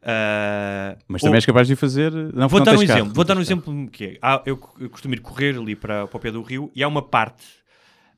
Uh, 0.00 0.96
Mas 1.08 1.22
ou- 1.22 1.26
também 1.28 1.38
és 1.38 1.46
capaz 1.46 1.66
de 1.66 1.74
fazer. 1.76 2.12
Não, 2.12 2.48
Vou 2.48 2.60
porque 2.60 2.64
dar 2.64 2.72
não 2.76 2.82
um 2.82 2.86
carro, 2.86 2.98
exemplo. 3.00 3.14
Vou 3.14 3.24
não 3.24 3.26
dar 3.28 3.32
um 3.34 3.36
carro. 3.36 3.40
exemplo 3.42 3.88
que 3.90 4.04
é. 4.04 4.18
há- 4.22 4.42
eu, 4.46 4.58
eu 4.80 4.88
costumo 4.90 5.14
ir 5.14 5.20
correr 5.20 5.56
ali 5.56 5.74
para, 5.74 6.06
para 6.06 6.16
o 6.16 6.20
pé 6.20 6.30
do 6.30 6.40
rio 6.42 6.70
e 6.74 6.82
há 6.82 6.88
uma 6.88 7.02
parte 7.02 7.44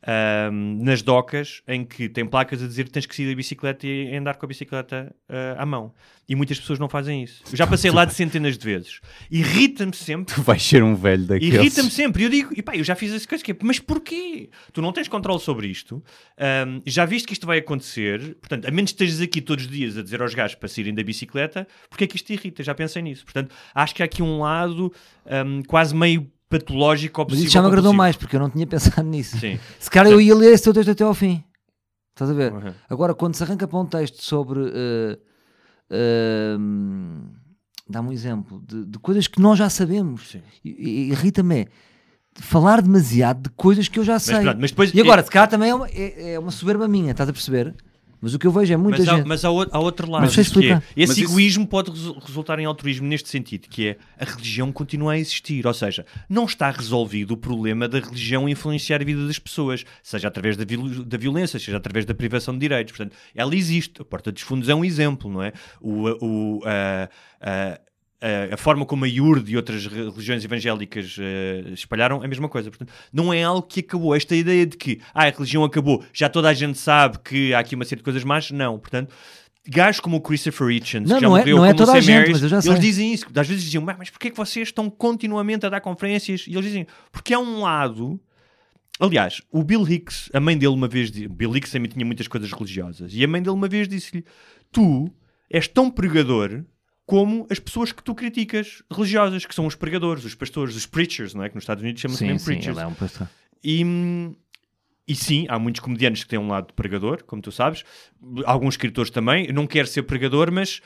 ahm, 0.03 0.83
nas 0.83 1.03
docas 1.03 1.63
em 1.67 1.85
que 1.85 2.09
tem 2.09 2.27
placas 2.27 2.63
a 2.63 2.67
dizer 2.67 2.85
que 2.85 2.91
tens 2.91 3.07
que 3.07 3.15
sair 3.15 3.29
da 3.29 3.35
bicicleta 3.35 3.87
e 3.87 4.17
andar 4.17 4.37
com 4.37 4.47
a 4.47 4.49
bicicleta 4.49 5.15
ah, 5.29 5.57
à 5.59 5.67
mão. 5.67 5.93
E 6.29 6.37
muitas 6.37 6.61
pessoas 6.61 6.79
não 6.79 6.89
fazem 6.89 7.25
isso. 7.25 7.43
Eu 7.51 7.57
já 7.57 7.67
passei 7.67 7.91
lá 7.91 8.05
de 8.05 8.15
centenas 8.15 8.57
de 8.57 8.65
vezes. 8.65 9.01
Irrita-me 9.29 9.93
sempre. 9.93 10.33
Tu 10.33 10.43
vais 10.43 10.63
ser 10.63 10.81
um 10.81 10.95
velho 10.95 11.25
daqueles. 11.25 11.55
Irrita-me 11.55 11.91
sempre. 11.91 12.23
E 12.23 12.27
eu 12.27 12.31
digo, 12.31 12.53
e 12.57 12.63
pá, 12.63 12.77
eu 12.77 12.85
já 12.85 12.95
fiz 12.95 13.13
essa 13.13 13.27
coisa, 13.27 13.43
que 13.43 13.51
é, 13.51 13.57
mas 13.63 13.81
porquê? 13.81 14.49
Tu 14.73 14.81
não 14.81 14.93
tens 14.93 15.09
controle 15.09 15.41
sobre 15.41 15.67
isto, 15.67 16.03
ahm, 16.39 16.81
já 16.87 17.05
viste 17.05 17.27
que 17.27 17.33
isto 17.33 17.47
vai 17.47 17.59
acontecer, 17.59 18.37
portanto, 18.37 18.67
a 18.67 18.71
menos 18.71 18.93
que 18.93 19.03
estejas 19.03 19.21
aqui 19.21 19.41
todos 19.41 19.65
os 19.65 19.71
dias 19.71 19.99
a 19.99 20.03
dizer 20.03 20.23
aos 20.23 20.33
gajos 20.33 20.55
para 20.55 20.69
saírem 20.69 20.95
da 20.95 21.03
bicicleta, 21.03 21.67
porque 21.89 22.05
é 22.05 22.07
que 22.07 22.15
isto 22.15 22.27
te 22.27 22.35
irrita? 22.35 22.63
Já 22.63 22.77
pensei 22.77 23.03
nisso. 23.03 23.25
Portanto, 23.25 23.53
acho 23.75 23.93
que 23.93 24.03
há 24.03 24.05
aqui 24.05 24.23
um 24.23 24.39
lado 24.39 24.93
ahm, 25.27 25.63
quase 25.67 25.97
meio 25.97 26.31
patológico, 26.51 27.21
Mas 27.21 27.25
obsessivo. 27.25 27.47
isso 27.47 27.55
já 27.55 27.63
me 27.63 27.69
agradou 27.69 27.93
mais, 27.95 28.17
porque 28.17 28.37
eu 28.37 28.41
não 28.41 28.51
tinha 28.51 28.67
pensado 28.67 29.03
nisso. 29.09 29.39
Sim. 29.39 29.59
Se 29.79 29.89
calhar 29.91 30.13
eu 30.13 30.21
ia 30.21 30.35
ler 30.35 30.53
esse 30.53 30.65
teu 30.65 30.75
texto 30.75 30.91
até 30.91 31.05
ao 31.05 31.15
fim. 31.15 31.43
Estás 32.13 32.31
a 32.31 32.35
ver? 32.35 32.53
Uhum. 32.53 32.73
Agora, 32.91 33.15
quando 33.15 33.35
se 33.37 33.43
arranca 33.43 33.67
para 33.67 33.79
um 33.79 33.87
texto 33.87 34.23
sobre. 34.23 34.61
eh, 34.75 35.19
ehm, 35.91 37.21
Dá-me 37.89 38.11
um 38.11 38.13
exemplo 38.13 38.63
de, 38.65 38.85
de 38.87 38.99
coisas 39.01 39.27
que 39.27 39.41
nós 39.41 39.59
já 39.59 39.69
sabemos. 39.69 40.29
Sim. 40.31 40.43
E- 40.65 40.69
e- 40.71 41.11
Irrita-me 41.11 41.63
é 41.63 41.67
falar 42.41 42.81
demasiado 42.81 43.43
de 43.43 43.51
coisas 43.51 43.89
que 43.89 43.99
eu 43.99 44.05
já 44.05 44.17
sei. 44.21 44.41
pronto, 44.43 44.59
mas 44.61 44.71
depois- 44.71 44.95
e 44.95 45.01
agora, 45.01 45.25
se 45.25 45.31
calhar 45.31 45.49
também 45.49 45.71
é 45.71 45.75
uma, 45.75 45.89
é, 45.89 46.35
é 46.35 46.39
uma 46.39 46.53
soberba 46.53 46.87
minha, 46.87 47.11
estás 47.11 47.29
a 47.29 47.33
perceber? 47.33 47.75
Mas 48.21 48.35
o 48.35 48.39
que 48.39 48.47
eu 48.47 48.53
vejo 48.53 48.73
é 48.73 48.77
muita 48.77 48.99
Mas, 48.99 49.09
há, 49.09 49.17
gente. 49.17 49.27
mas 49.27 49.45
há, 49.45 49.51
o- 49.51 49.67
há 49.71 49.79
outro 49.79 50.11
lado. 50.11 50.23
Mas 50.23 50.35
que 50.35 50.41
é, 50.41 50.43
explicar. 50.43 50.83
esse 50.97 51.09
Mas 51.09 51.19
isso- 51.19 51.31
egoísmo 51.31 51.67
pode 51.67 51.91
resu- 51.91 52.19
resultar 52.19 52.59
em 52.59 52.65
altruísmo 52.67 53.07
neste 53.07 53.29
sentido, 53.29 53.67
que 53.69 53.89
é 53.89 53.97
a 54.19 54.25
religião 54.25 54.71
continua 54.71 55.13
a 55.15 55.19
existir. 55.19 55.67
Ou 55.67 55.73
seja, 55.73 56.05
não 56.29 56.45
está 56.45 56.71
resolvido 56.71 57.33
o 57.33 57.37
problema 57.37 57.89
da 57.89 57.99
religião 57.99 58.49
influenciar 58.49 59.01
a 59.01 59.05
vida 59.05 59.27
das 59.27 59.39
pessoas, 59.39 59.85
seja 60.03 60.29
através 60.29 60.57
da, 60.57 60.65
viol- 60.65 61.05
da 61.05 61.17
violência, 61.17 61.59
seja 61.59 61.77
através 61.79 62.05
da 62.05 62.15
privação 62.15 62.53
de 62.55 62.61
direitos. 62.61 62.95
Portanto, 62.97 63.17
ela 63.35 63.55
existe. 63.55 64.03
A 64.03 64.05
Porta 64.05 64.31
dos 64.31 64.43
Fundos 64.43 64.69
é 64.69 64.75
um 64.75 64.85
exemplo, 64.85 65.31
não 65.31 65.43
é? 65.43 65.53
O, 65.81 66.09
o, 66.25 66.63
a, 66.67 67.09
a- 67.41 67.81
a- 68.21 68.55
a 68.55 68.57
forma 68.57 68.85
como 68.85 69.05
a 69.05 69.09
IURD 69.09 69.53
e 69.53 69.57
outras 69.57 69.87
re- 69.87 70.05
religiões 70.11 70.45
evangélicas 70.45 71.17
eh, 71.19 71.65
espalharam 71.73 72.23
é 72.23 72.27
a 72.27 72.29
mesma 72.29 72.49
coisa. 72.49 72.71
Portanto, 72.71 72.93
não 73.13 73.33
é 73.33 73.43
algo 73.43 73.63
que 73.63 73.81
acabou. 73.81 74.15
Esta 74.15 74.37
ideia 74.37 74.67
de 74.67 74.77
que 74.77 75.01
ah, 75.15 75.27
a 75.27 75.31
religião 75.31 75.65
acabou, 75.65 76.05
já 76.13 76.29
toda 76.29 76.49
a 76.49 76.53
gente 76.55 76.79
sabe 76.79 77.19
que 77.25 77.55
há 77.55 77.59
aqui 77.61 77.75
uma 77.75 77.85
série 77.85 78.01
de 78.01 78.05
coisas 78.05 78.23
más, 78.25 78.51
não. 78.51 78.79
Portanto, 78.79 79.15
gajos 79.67 80.01
como 80.01 80.17
o 80.17 80.21
Christopher 80.21 80.69
Hitchens, 80.71 81.09
Não, 81.09 81.17
que 81.17 81.23
já 81.23 81.29
não 81.29 81.37
é- 81.37 81.41
morreu, 81.41 81.57
não 81.59 81.65
é 81.67 81.75
toda 81.75 81.93
a 81.93 82.01
gente, 82.01 82.31
mas 82.31 82.43
eu 82.43 82.49
já 82.49 82.61
sei. 82.61 82.71
eles 82.73 82.81
dizem 82.81 83.13
isso. 83.13 83.27
Às 83.35 83.47
vezes 83.49 83.63
diziam, 83.65 83.83
"Mas 83.85 83.97
mas 83.99 84.11
porquê 84.11 84.29
é 84.29 84.31
que 84.31 84.37
vocês 84.37 84.69
estão 84.69 84.89
continuamente 84.91 85.65
a 85.67 85.69
dar 85.69 85.81
conferências? 85.81 86.45
E 86.47 86.53
eles 86.53 86.65
dizem, 86.65 86.87
porque 87.13 87.33
há 87.35 87.39
um 87.39 87.61
lado 87.61 88.21
aliás, 88.99 89.41
o 89.51 89.63
Bill 89.65 89.89
Hicks, 89.89 90.29
a 90.35 90.41
mãe 90.41 90.57
dele 90.59 90.75
uma 90.75 90.87
vez 90.89 91.11
Bill 91.11 91.57
Hicks 91.57 91.71
também 91.73 91.91
tinha 91.91 92.05
muitas 92.05 92.29
coisas 92.29 92.53
religiosas, 92.53 93.13
e 93.15 93.25
a 93.25 93.29
mãe 93.29 93.41
dele 93.43 93.55
uma 93.55 93.69
vez 93.69 93.89
disse-lhe: 93.89 94.25
Tu 94.71 95.11
és 95.51 95.67
tão 95.67 95.91
pregador 95.91 96.63
como 97.11 97.45
as 97.51 97.59
pessoas 97.59 97.91
que 97.91 98.05
tu 98.05 98.15
criticas 98.15 98.85
religiosas, 98.89 99.45
que 99.45 99.53
são 99.53 99.67
os 99.67 99.75
pregadores, 99.75 100.25
os 100.25 100.37
pastores, 100.37 100.77
os 100.77 100.87
preachers, 100.87 101.35
não 101.35 101.43
é? 101.43 101.49
Que 101.49 101.57
nos 101.57 101.65
Estados 101.65 101.83
Unidos 101.83 102.01
chama-se 102.01 102.21
Sim, 102.21 102.27
mesmo 102.27 102.39
sim, 102.39 102.45
preachers. 102.45 102.77
ele 102.77 102.85
é 102.85 102.87
um 102.87 102.95
pastor. 102.95 103.29
E, 103.65 103.85
e 105.09 105.15
sim, 105.17 105.45
há 105.49 105.59
muitos 105.59 105.81
comediantes 105.81 106.23
que 106.23 106.31
têm 106.31 106.39
um 106.39 106.47
lado 106.47 106.73
pregador, 106.73 107.25
como 107.25 107.43
tu 107.43 107.51
sabes, 107.51 107.83
alguns 108.45 108.75
escritores 108.75 109.11
também. 109.11 109.47
Eu 109.47 109.55
não 109.55 109.67
quero 109.67 109.89
ser 109.89 110.05
pregador, 110.05 110.53
mas 110.53 110.81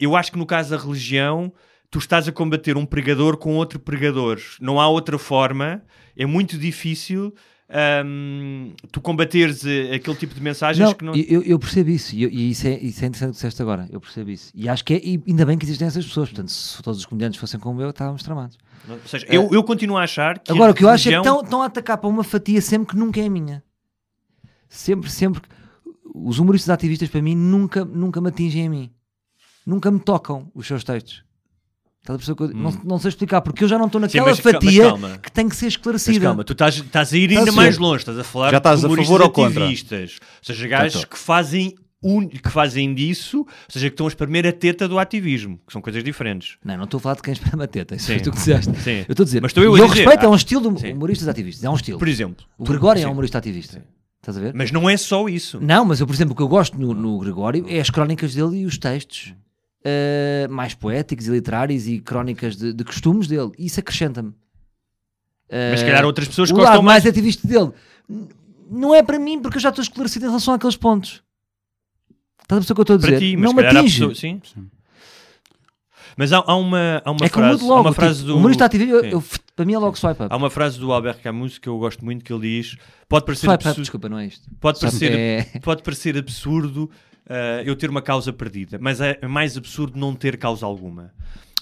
eu 0.00 0.16
acho 0.16 0.32
que 0.32 0.38
no 0.38 0.46
caso 0.46 0.70
da 0.70 0.82
religião, 0.82 1.52
tu 1.90 1.98
estás 1.98 2.26
a 2.26 2.32
combater 2.32 2.74
um 2.78 2.86
pregador 2.86 3.36
com 3.36 3.54
outro 3.56 3.78
pregador. 3.78 4.40
Não 4.58 4.80
há 4.80 4.88
outra 4.88 5.18
forma, 5.18 5.82
é 6.16 6.24
muito 6.24 6.56
difícil. 6.56 7.34
Hum, 8.04 8.72
tu 8.92 9.00
combateres 9.00 9.64
eh, 9.64 9.94
aquele 9.94 10.16
tipo 10.16 10.34
de 10.34 10.40
mensagens 10.40 10.86
Não, 10.86 10.94
que 10.94 11.04
não. 11.04 11.14
eu, 11.14 11.42
eu 11.42 11.58
percebo 11.58 11.90
isso, 11.90 12.14
e, 12.14 12.24
e 12.24 12.50
isso, 12.50 12.66
é, 12.66 12.78
isso 12.78 13.04
é 13.04 13.08
interessante 13.08 13.30
que 13.30 13.34
disseste 13.36 13.62
agora. 13.62 13.88
Eu 13.90 14.00
percebo 14.00 14.30
isso. 14.30 14.50
E 14.54 14.68
acho 14.68 14.84
que 14.84 14.94
é, 14.94 15.00
e 15.04 15.22
ainda 15.26 15.44
bem 15.44 15.58
que 15.58 15.64
existem 15.64 15.86
essas 15.86 16.06
pessoas. 16.06 16.28
Portanto, 16.28 16.50
se 16.50 16.82
todos 16.82 17.00
os 17.00 17.06
comediantes 17.06 17.38
fossem 17.40 17.58
como 17.58 17.80
eu, 17.80 17.90
estávamos 17.90 18.22
tramados. 18.22 18.56
Ou 18.88 18.98
seja, 19.06 19.26
eu, 19.28 19.48
eu 19.52 19.64
continuo 19.64 19.96
a 19.96 20.02
achar 20.02 20.38
que. 20.38 20.52
Agora, 20.52 20.72
o 20.72 20.74
que 20.74 20.84
eu 20.84 20.88
acho 20.88 21.08
é 21.08 21.12
que 21.12 21.18
estão, 21.18 21.40
estão 21.40 21.62
a 21.62 21.66
atacar 21.66 21.98
para 21.98 22.08
uma 22.08 22.22
fatia 22.24 22.60
sempre 22.60 22.88
que 22.88 22.96
nunca 22.96 23.20
é 23.20 23.28
minha. 23.28 23.62
Sempre, 24.68 25.10
sempre. 25.10 25.42
Os 26.14 26.38
humoristas 26.38 26.70
ativistas, 26.70 27.08
para 27.08 27.20
mim, 27.20 27.34
nunca, 27.34 27.84
nunca 27.84 28.20
me 28.20 28.28
atingem 28.28 28.66
a 28.66 28.70
mim. 28.70 28.90
Nunca 29.66 29.90
me 29.90 29.98
tocam 29.98 30.50
os 30.54 30.66
seus 30.66 30.84
textos. 30.84 31.24
Estás 31.24 31.24
a 31.24 31.24
perceber 31.24 31.95
o 31.95 31.95
que 31.95 31.95
eu- 32.08 32.48
não, 32.54 32.70
não 32.84 32.98
sei 32.98 33.08
explicar, 33.08 33.40
porque 33.40 33.64
eu 33.64 33.68
já 33.68 33.78
não 33.78 33.86
estou 33.86 34.00
naquela 34.00 34.26
Hum. 34.26 34.30
mas 34.30 34.40
ca- 34.40 34.52
mas 34.52 34.62
fatia 34.64 34.82
calma. 34.90 35.18
que 35.18 35.32
tem 35.32 35.48
que 35.48 35.56
ser 35.56 35.66
Mas 35.66 35.74
esclarecida. 35.74 36.20
calma, 36.20 36.44
tu 36.44 36.52
estás, 36.52 36.76
estás 36.76 37.12
a 37.12 37.16
ir 37.16 37.30
ainda 37.36 37.50
a 37.50 37.54
mais 37.54 37.78
longe, 37.78 37.98
estás 37.98 38.18
a 38.18 38.24
falar 38.24 38.50
Já 38.50 38.58
estás 38.58 38.80
de 38.80 38.86
a 38.86 38.88
humoristas 38.88 39.12
favor 39.12 39.24
ou 39.26 39.30
contra? 39.32 39.64
ativistas. 39.64 40.18
Ou 40.20 40.44
seja, 40.54 40.68
gajos 40.68 41.04
que 41.04 41.18
fazem, 41.18 41.74
un... 42.02 42.28
que 42.28 42.48
fazem 42.50 42.94
disso, 42.94 43.38
ou 43.40 43.46
seja, 43.68 43.88
que 43.88 43.94
estão 43.94 44.06
a 44.06 44.08
espremer 44.08 44.46
a 44.46 44.52
teta 44.52 44.86
do 44.86 44.98
ativismo, 44.98 45.58
que 45.66 45.72
são 45.72 45.80
coisas 45.82 46.04
diferentes. 46.04 46.56
Não, 46.64 46.76
não 46.76 46.84
estou 46.84 46.98
a 46.98 47.00
falar 47.00 47.14
de 47.16 47.22
quem 47.22 47.32
espera 47.32 47.56
uma 47.56 47.66
teta. 47.66 47.96
Isso 47.96 48.06
Sim. 48.06 48.12
foi 48.14 48.22
tu 48.22 48.30
que 48.30 48.36
disseste. 48.36 48.74
Sim. 48.80 49.04
Eu 49.08 49.12
estou 49.12 49.22
a 49.22 49.26
dizer. 49.26 49.40
Mas 49.42 49.50
estou 49.50 49.64
eu 49.64 49.74
a 49.74 49.78
eu 49.78 49.86
dizer, 49.86 49.98
respeito, 50.00 50.22
é 50.22 50.26
ah, 50.26 50.30
um 50.30 50.36
estilo 50.36 50.72
de 50.74 50.80
sim. 50.80 50.92
humoristas 50.92 51.28
ativistas. 51.28 51.64
É 51.64 51.70
um 51.70 51.74
estilo. 51.74 51.98
Por 51.98 52.08
exemplo. 52.08 52.44
O 52.58 52.64
Gregório 52.64 53.00
é 53.00 53.02
Sim. 53.02 53.08
um 53.08 53.12
humorista 53.12 53.38
ativista. 53.38 53.82
Estás 54.20 54.38
a 54.38 54.40
ver? 54.40 54.54
Mas 54.54 54.72
não 54.72 54.88
é 54.90 54.96
só 54.96 55.28
isso. 55.28 55.60
Não, 55.60 55.84
mas 55.84 56.00
eu, 56.00 56.06
por 56.06 56.12
exemplo, 56.14 56.32
o 56.32 56.36
que 56.36 56.42
eu 56.42 56.48
gosto 56.48 56.76
no, 56.78 56.92
no 56.94 57.18
Gregório 57.20 57.64
é 57.68 57.78
as 57.80 57.90
crónicas 57.90 58.34
dele 58.34 58.58
e 58.60 58.66
os 58.66 58.76
textos 58.76 59.32
eh, 59.88 60.48
mais 60.50 60.74
poéticos 60.74 61.28
e 61.28 61.30
literários 61.30 61.86
e 61.86 62.00
crónicas 62.00 62.56
de, 62.56 62.72
de 62.72 62.82
costumes 62.84 63.28
dele. 63.28 63.52
Isso 63.56 63.78
acrescenta-me. 63.78 64.32
Mas 65.70 65.78
se 65.78 65.86
calhar 65.86 66.04
outras 66.04 66.26
pessoas 66.26 66.50
o 66.50 66.54
gostam 66.54 66.72
lado 66.74 66.82
mais 66.82 67.04
mais. 67.04 67.06
ativista 67.14 67.46
dele 67.46 67.70
não 68.68 68.92
é 68.92 69.00
para 69.00 69.16
mim 69.16 69.40
porque 69.40 69.58
eu 69.58 69.62
já 69.62 69.68
estou 69.68 69.80
esclarecido 69.82 70.24
em 70.24 70.28
relação 70.28 70.52
àqueles 70.54 70.76
pontos. 70.76 71.22
Estás 72.42 72.58
a 72.58 72.60
perceber 72.60 72.72
o 72.72 72.74
que 72.74 72.80
eu 72.80 72.82
estou 72.82 72.94
a 72.94 72.98
dizer? 72.98 73.10
Para 73.12 73.18
ti, 73.20 73.36
mas 73.36 73.44
não 73.44 73.52
me 73.52 73.56
calhar 73.62 73.76
há 73.76 73.78
atinge. 73.80 73.98
pessoas- 74.00 74.18
Sim. 74.18 74.40
Mas 76.16 76.32
há, 76.32 76.42
há 76.46 76.56
uma, 76.56 77.02
há 77.04 77.10
uma 77.10 77.26
é 77.26 77.28
frase, 77.28 77.52
mudo 77.62 77.64
há 77.72 77.76
logo. 77.76 77.88
uma 77.88 77.94
frase 77.94 78.14
tipo, 78.20 78.26
do. 78.28 78.34
O 78.34 78.38
humorista 78.38 78.64
ativista, 78.64 78.94
eu- 78.94 79.04
eu- 79.04 79.24
para 79.54 79.64
mim 79.66 79.74
é 79.74 79.78
logo 79.78 79.96
swipe 79.98 80.22
up. 80.22 80.32
Há 80.32 80.36
uma 80.36 80.48
frase 80.50 80.78
do 80.80 80.90
Albert 80.92 81.20
Camus 81.20 81.58
que 81.58 81.68
eu 81.68 81.78
gosto 81.78 82.04
muito 82.04 82.24
que 82.24 82.32
ele 82.32 82.40
diz: 82.60 82.76
pode 83.08 83.24
parecer, 83.26 83.46
Swipe 83.46 83.54
up, 83.54 83.68
absurdo, 83.68 83.82
desculpa, 83.82 84.08
não 84.08 84.18
é 84.18 84.26
isto. 84.26 84.48
pode 84.58 84.80
parecer, 84.80 85.12
é- 85.12 85.58
pode 85.60 85.82
parecer 85.82 86.16
absurdo 86.16 86.90
ah, 87.28 87.62
eu 87.64 87.74
ter 87.76 87.90
uma 87.90 88.02
causa 88.02 88.32
perdida, 88.32 88.78
mas 88.80 89.00
é 89.00 89.18
mais 89.26 89.56
absurdo 89.56 89.98
não 89.98 90.14
ter 90.14 90.36
causa 90.36 90.64
alguma. 90.66 91.12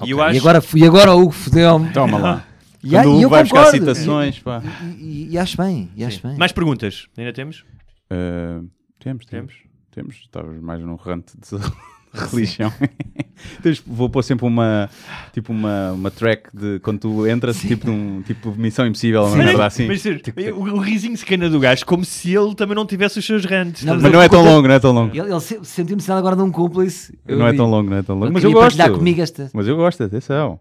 E 0.04 0.10
eu 0.10 0.20
acho 0.22 0.34
E 0.34 0.38
agora, 0.38 0.62
e 0.74 0.84
agora 0.84 1.14
o 1.14 1.22
Hugo 1.22 1.32
fodeu-me. 1.32 1.92
Toma 1.92 2.18
lá. 2.18 2.46
E, 2.86 2.90
Quando 2.90 3.22
eu 3.22 3.30
vai 3.30 3.42
buscar 3.44 3.70
citações, 3.70 4.40
pá. 4.40 4.62
E, 4.98 5.24
e- 5.24 5.28
e 5.30 5.38
acho 5.38 5.56
bem, 5.56 5.90
e 5.96 6.04
acho 6.04 6.20
bem. 6.22 6.36
mais 6.36 6.52
perguntas. 6.52 7.06
Ainda 7.16 7.32
temos? 7.32 7.64
Uh, 8.12 8.68
temos, 9.00 9.24
temos, 9.24 9.54
temos. 9.90 10.16
Estavas 10.16 10.60
mais 10.60 10.82
num 10.82 10.94
rante 10.94 11.32
de 11.34 11.48
religião. 12.14 12.72
Tens- 13.62 13.82
Vou 13.86 14.08
pôr 14.08 14.22
sempre 14.22 14.46
uma 14.46 14.88
tipo 15.32 15.52
uma, 15.52 15.92
uma 15.92 16.10
track 16.10 16.48
de 16.56 16.78
quando 16.80 16.98
tu 17.00 17.26
entras, 17.26 17.58
tipo, 17.58 17.86
num, 17.90 18.22
tipo 18.22 18.54
Missão 18.56 18.86
Impossível, 18.86 19.24
uma 19.24 19.36
merda 19.36 19.66
assim. 19.66 19.86
Mas, 19.86 20.00
sério, 20.00 20.20
o, 20.56 20.62
o 20.62 20.78
risinho 20.78 21.16
se 21.16 21.26
cana 21.26 21.50
do 21.50 21.60
gajo, 21.60 21.84
como 21.84 22.04
se 22.04 22.34
ele 22.34 22.54
também 22.54 22.74
não 22.74 22.86
tivesse 22.86 23.18
os 23.18 23.24
seus 23.26 23.44
rantes. 23.44 23.84
Não, 23.84 23.94
Mas 23.94 24.02
ver? 24.02 24.12
não 24.12 24.22
é 24.22 24.28
tão 24.28 24.42
longo, 24.44 24.66
não 24.68 24.74
é 24.74 24.78
tão 24.80 24.92
longo. 24.92 25.14
Ele, 25.14 25.30
ele 25.30 25.40
se- 25.40 25.58
sentiu 25.64 25.96
necessidade 25.96 26.20
agora 26.20 26.36
de 26.36 26.42
um 26.42 26.50
cúmplice. 26.50 27.18
Eu 27.26 27.38
Não 27.38 27.46
é 27.46 27.52
tão 27.52 27.68
longo, 27.68 27.90
não 27.90 27.96
é 27.98 28.02
tão 28.02 28.14
longo. 28.14 28.26
Ele 28.26 28.34
Mas 28.34 28.44
eu 28.44 28.52
gosto. 28.52 28.62
partilhar 28.76 28.90
comigo 28.92 29.20
esta. 29.20 29.50
Mas 29.52 29.66
eu 29.68 29.76
gosto, 29.76 30.02
atenção. 30.02 30.58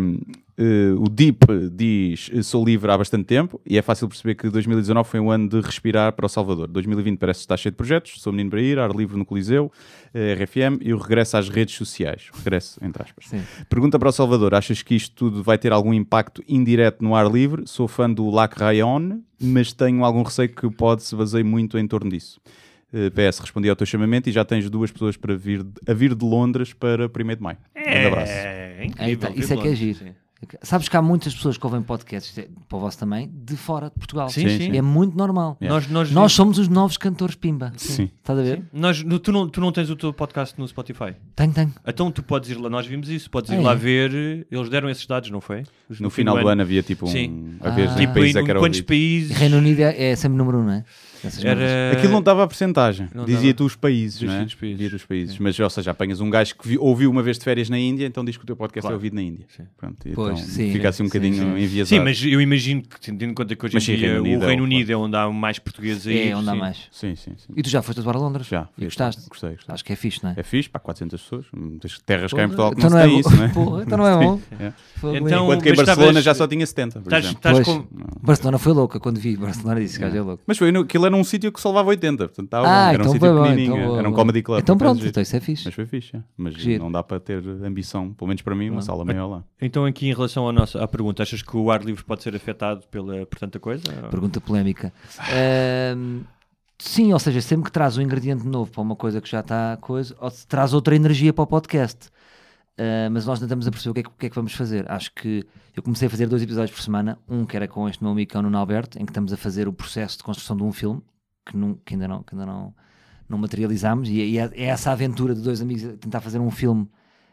Um, 0.00 0.18
eh, 0.56 0.92
o 0.96 1.08
Deep 1.08 1.38
diz: 1.72 2.30
Sou 2.44 2.64
livre 2.64 2.90
há 2.90 2.96
bastante 2.98 3.24
tempo 3.24 3.60
e 3.66 3.76
é 3.76 3.82
fácil 3.82 4.08
perceber 4.08 4.34
que 4.34 4.48
2019 4.48 5.08
foi 5.08 5.20
um 5.20 5.30
ano 5.30 5.48
de 5.48 5.60
respirar 5.60 6.12
para 6.12 6.26
o 6.26 6.28
Salvador. 6.28 6.68
2020 6.68 7.18
parece 7.18 7.40
estar 7.40 7.56
cheio 7.56 7.72
de 7.72 7.76
projetos. 7.76 8.20
Sou 8.20 8.32
menino 8.32 8.50
para 8.50 8.60
ir, 8.62 8.78
ar 8.78 8.90
livre 8.94 9.16
no 9.16 9.24
Coliseu, 9.24 9.70
eh, 10.12 10.34
RFM 10.34 10.78
e 10.80 10.92
o 10.94 10.98
regresso 10.98 11.36
às 11.36 11.48
redes 11.48 11.74
sociais. 11.74 12.28
Regresso, 12.32 12.78
entre 12.82 13.02
aspas. 13.02 13.26
Sim. 13.28 13.42
Pergunta 13.68 13.98
para 13.98 14.08
o 14.08 14.12
Salvador: 14.12 14.54
Achas 14.54 14.82
que 14.82 14.94
isto 14.94 15.14
tudo 15.14 15.42
vai 15.42 15.58
ter 15.58 15.72
algum 15.72 15.92
impacto 15.92 16.42
indireto 16.48 17.02
no 17.02 17.14
ar 17.14 17.30
livre? 17.30 17.62
Sou 17.66 17.88
fã 17.88 18.10
do 18.10 18.30
Lac 18.30 18.56
Rayon, 18.58 19.18
mas 19.40 19.72
tenho 19.72 20.04
algum 20.04 20.22
receio 20.22 20.48
que 20.48 20.70
pode 20.70 21.02
se 21.02 21.16
baseie 21.16 21.44
muito 21.44 21.76
em 21.78 21.86
torno 21.86 22.10
disso. 22.10 22.40
Eh, 22.92 23.10
PS, 23.10 23.40
respondi 23.40 23.68
ao 23.68 23.74
teu 23.74 23.86
chamamento 23.86 24.28
e 24.28 24.32
já 24.32 24.44
tens 24.44 24.70
duas 24.70 24.92
pessoas 24.92 25.16
para 25.16 25.34
vir, 25.34 25.66
a 25.84 25.92
vir 25.92 26.14
de 26.14 26.24
Londres 26.24 26.72
para 26.72 27.06
1 27.06 27.34
de 27.34 27.42
maio. 27.42 27.58
Grande 27.74 28.06
abraço. 28.06 28.32
É, 28.32 28.76
É, 28.78 28.84
incrível. 28.86 29.28
tá, 29.30 29.34
isso 29.36 29.52
é 29.52 29.56
que 29.56 29.66
é 29.68 29.74
giro. 29.74 30.14
Sim. 30.52 30.58
Sabes 30.62 30.88
que 30.88 30.96
há 30.96 31.02
muitas 31.02 31.34
pessoas 31.34 31.56
que 31.56 31.64
ouvem 31.66 31.82
podcasts, 31.82 32.36
eh, 32.38 32.48
para 32.68 32.76
o 32.78 32.80
vosso 32.80 32.98
também, 32.98 33.30
de 33.32 33.56
fora 33.56 33.86
de 33.90 33.94
Portugal. 33.96 34.28
Sim, 34.28 34.48
Sim, 34.48 34.58
sim. 34.58 34.70
sim. 34.72 34.76
É 34.78 34.82
muito 34.82 35.16
normal. 35.16 35.56
Yeah. 35.60 35.74
Nós, 35.80 35.90
nós, 35.90 36.10
Nós 36.10 36.32
somos 36.32 36.58
os 36.58 36.68
novos 36.68 36.96
cantores 36.96 37.34
Pimba. 37.34 37.72
Sim. 37.76 38.10
Estás 38.18 38.38
a 38.38 38.42
ver? 38.42 38.62
nós, 38.72 39.02
no- 39.02 39.18
tu, 39.18 39.32
não, 39.32 39.48
tu 39.48 39.60
não 39.60 39.72
tens 39.72 39.90
o 39.90 39.96
teu 39.96 40.12
podcast 40.12 40.58
no 40.58 40.66
Spotify? 40.68 41.14
Tenho, 41.34 41.52
tenho. 41.52 41.72
Então 41.86 42.10
tu 42.10 42.22
podes 42.22 42.50
ir 42.50 42.54
lá, 42.54 42.68
nós 42.70 42.86
vimos 42.86 43.08
isso, 43.08 43.30
podes 43.30 43.50
ir 43.50 43.56
Ah, 43.56 43.60
lá 43.62 43.72
é? 43.72 43.76
ver, 43.76 44.46
eles 44.50 44.68
deram 44.68 44.88
esses 44.90 45.06
dados, 45.06 45.30
não 45.30 45.40
foi? 45.40 45.64
No 46.00 46.10
final 46.10 46.38
do 46.38 46.48
ano 46.48 46.62
havia 46.62 46.82
tipo 46.82 47.06
um. 47.06 47.08
Sim. 47.08 47.56
Ah. 47.60 47.70
Tipo, 47.96 48.18
em 48.18 48.30
é 48.30 48.32
que 48.32 48.50
era 48.50 48.58
quantos 48.58 48.78
ouvido. 48.78 48.86
países? 48.86 49.36
Reino 49.36 49.58
Unido 49.58 49.80
é, 49.80 50.10
é 50.10 50.16
sempre 50.16 50.36
número 50.38 50.58
um, 50.58 50.64
não 50.64 50.72
é? 50.72 50.84
Era... 51.44 51.92
Aquilo 51.92 52.12
não 52.12 52.22
dava 52.22 52.44
a 52.44 52.46
porcentagem. 52.46 53.08
Não 53.14 53.24
Dizia 53.24 53.40
dava. 53.52 53.54
tu 53.54 53.64
os 53.64 53.76
países, 53.76 54.18
Dizia 54.18 54.34
não 54.34 54.42
é? 54.42 54.44
os 54.46 54.54
países. 54.54 54.78
Dizia 54.78 54.96
os 54.96 55.04
países. 55.04 55.38
Mas, 55.38 55.58
ou 55.58 55.70
seja, 55.70 55.90
apanhas 55.90 56.20
um 56.20 56.30
gajo 56.30 56.54
que 56.56 56.68
vi- 56.68 56.78
ouviu 56.78 57.10
uma 57.10 57.22
vez 57.22 57.38
de 57.38 57.44
férias 57.44 57.68
na 57.68 57.78
Índia, 57.78 58.06
então 58.06 58.24
diz 58.24 58.36
que 58.36 58.42
o 58.42 58.46
teu 58.46 58.56
podcast 58.56 58.82
Claro. 58.82 58.94
é 58.94 58.96
ouvido 58.96 59.14
na 59.14 59.22
Índia. 59.22 59.46
Sim. 59.56 59.64
Pronto, 59.76 59.96
Pois, 60.14 60.38
então 60.38 60.48
sim. 60.50 60.72
fica 60.72 60.88
assim 60.88 61.02
um 61.02 61.06
bocadinho 61.06 61.34
sim. 61.34 61.62
enviesado. 61.62 61.88
Sim, 61.88 62.00
mas 62.04 62.22
eu 62.24 62.40
imagino 62.40 62.82
que, 62.82 63.00
tendo 63.00 63.22
em 63.24 63.34
conta 63.34 63.54
que 63.56 63.64
hoje 63.66 63.76
em 63.76 63.80
dia 63.96 63.96
Reino 64.08 64.20
Unido 64.22 64.40
o 64.40 64.44
é 64.44 64.46
Reino 64.48 64.62
o- 64.62 64.66
Unido 64.66 64.90
é 64.92 64.96
onde 64.96 65.16
há 65.16 65.30
mais 65.30 65.58
portugueses 65.58 66.06
aí. 66.06 66.28
É 66.30 66.36
onde 66.36 66.48
há 66.50 66.54
mais. 66.54 66.88
Sim, 66.90 67.14
sim. 67.16 67.32
E 67.56 67.62
tu 67.62 67.68
já 67.68 67.82
foste 67.82 68.00
atuar 68.00 68.16
a 68.16 68.18
Londres? 68.18 68.46
Já. 68.46 68.68
E 68.78 68.84
gostaste? 68.84 69.22
Gostei, 69.28 69.50
gostei. 69.54 69.74
Acho 69.74 69.84
que 69.84 69.92
é 69.92 69.96
fixe, 69.96 70.22
não 70.22 70.30
é? 70.30 70.34
É 70.38 70.42
fixe, 70.42 70.68
pá, 70.68 70.78
400 70.78 71.20
pessoas. 71.22 71.46
Muitas 71.54 71.98
terras 72.00 72.32
cá 72.32 72.42
em 72.44 72.48
Portugal 72.48 72.70
que 72.72 72.78
Então 72.78 72.90
não 72.90 72.96
se 72.98 73.02
é 73.04 73.08
tem 73.08 73.18
isso, 73.20 73.36
não 73.36 73.44
é? 73.44 73.82
Então 73.82 73.98
não 73.98 74.06
é 74.06 74.16
bom. 74.24 74.40
É. 74.60 74.72
Então- 75.16 75.44
Enquanto 75.44 75.62
que 75.62 75.70
em 75.70 75.74
Barcelona 75.74 76.20
já 76.22 76.34
só 76.34 76.46
tinha 76.46 76.66
70, 76.66 77.00
por 77.00 77.12
exemplo. 77.12 77.88
Barcelona 78.22 78.58
foi 78.58 78.72
louca 78.72 78.98
quando 79.00 79.18
vi 79.18 79.36
Barcelona 79.36 79.80
disse 79.80 79.98
que 79.98 80.04
gajo 80.04 80.16
é 80.16 80.20
louco. 80.20 80.42
Mas 80.46 80.56
foi, 80.58 80.72
no- 80.72 80.80
aquilo 80.80 81.06
era 81.06 81.13
um 81.14 81.24
sítio 81.24 81.50
que 81.52 81.60
só 81.60 81.68
levava 81.70 81.88
80, 81.90 82.16
portanto 82.28 82.44
estava 82.46 82.64
bom. 82.66 82.70
Ah, 82.72 82.88
Era 82.88 82.90
um 82.90 82.94
então 82.94 83.12
sítio 83.12 83.20
foi 83.20 83.36
bom. 83.36 83.42
pequenininho, 83.42 83.76
Então, 83.76 83.98
era 83.98 84.08
um 84.08 84.12
comedy 84.12 84.42
club. 84.42 84.60
Então 84.60 84.76
pronto, 84.78 85.06
então 85.06 85.22
isso 85.22 85.36
é 85.36 85.40
fixe. 85.40 85.64
Mas 85.64 85.74
foi 85.74 85.86
fixe, 85.86 86.16
é. 86.16 86.20
mas 86.36 86.54
Giro. 86.54 86.82
não 86.82 86.90
dá 86.92 87.02
para 87.02 87.18
ter 87.20 87.42
ambição, 87.64 88.12
pelo 88.12 88.28
menos 88.28 88.42
para 88.42 88.54
mim, 88.54 88.68
uma 88.68 88.76
Não. 88.76 88.82
sala 88.82 89.04
maior 89.04 89.26
lá. 89.26 89.44
Então 89.60 89.84
aqui 89.84 90.08
em 90.08 90.14
relação 90.14 90.48
à, 90.48 90.52
nossa, 90.52 90.82
à 90.82 90.88
pergunta, 90.88 91.22
achas 91.22 91.42
que 91.42 91.56
o 91.56 91.70
ar 91.70 91.82
livre 91.82 92.04
pode 92.04 92.22
ser 92.22 92.34
afetado 92.34 92.82
pela, 92.90 93.24
por 93.26 93.38
tanta 93.38 93.58
coisa? 93.58 93.82
Pergunta 94.10 94.40
polémica. 94.40 94.92
Sim, 96.78 97.12
ou 97.12 97.18
seja, 97.18 97.40
sempre 97.40 97.66
que 97.66 97.72
traz 97.72 97.96
um 97.96 98.02
ingrediente 98.02 98.46
novo 98.46 98.70
para 98.70 98.82
uma 98.82 98.96
coisa 98.96 99.20
que 99.20 99.28
já 99.30 99.40
está 99.40 99.78
coisa, 99.80 100.14
ou 100.20 100.28
se 100.28 100.46
traz 100.46 100.72
outra 100.74 100.94
energia 100.94 101.32
para 101.32 101.44
o 101.44 101.46
podcast. 101.46 102.08
Ah, 102.76 103.08
mas 103.10 103.24
nós 103.26 103.38
tentamos 103.38 103.66
a 103.66 103.70
perceber 103.70 103.90
o 103.90 103.94
que, 103.94 104.00
é 104.00 104.02
que, 104.02 104.08
o 104.08 104.12
que 104.12 104.26
é 104.26 104.28
que 104.30 104.34
vamos 104.36 104.52
fazer. 104.52 104.90
Acho 104.90 105.12
que 105.14 105.44
eu 105.76 105.82
comecei 105.82 106.06
a 106.08 106.10
fazer 106.10 106.26
dois 106.26 106.42
episódios 106.42 106.74
por 106.76 106.82
semana. 106.82 107.18
Um 107.28 107.44
que 107.46 107.56
era 107.56 107.68
com 107.68 107.88
este 107.88 108.02
meu 108.02 108.12
amigo 108.12 108.30
que 108.30 108.36
é 108.36 108.40
o 108.40 108.42
Nuno 108.42 108.58
Alberto, 108.58 108.98
em 108.98 109.04
que 109.04 109.10
estamos 109.12 109.32
a 109.32 109.36
fazer 109.36 109.68
o 109.68 109.72
processo 109.72 110.18
de 110.18 110.24
construção 110.24 110.56
de 110.56 110.62
um 110.64 110.72
filme 110.72 111.00
que, 111.46 111.56
nun- 111.56 111.76
que 111.84 111.94
ainda 111.94 112.08
não, 112.08 112.22
que 112.22 112.34
ainda 112.34 112.46
não, 112.46 112.74
não 113.28 113.38
materializámos. 113.38 114.08
E, 114.08 114.20
é- 114.20 114.26
e 114.26 114.38
é, 114.38 114.50
é 114.54 114.64
essa 114.64 114.90
aventura 114.90 115.34
de 115.34 115.40
dois 115.42 115.60
amigos 115.62 115.84
a 115.84 115.96
tentar 115.96 116.20
fazer 116.20 116.38
um 116.40 116.50
filme 116.50 116.88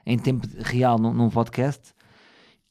em 0.06 0.18
tempo 0.18 0.48
real 0.60 0.98
num, 1.00 1.14
num 1.14 1.30
podcast. 1.30 1.94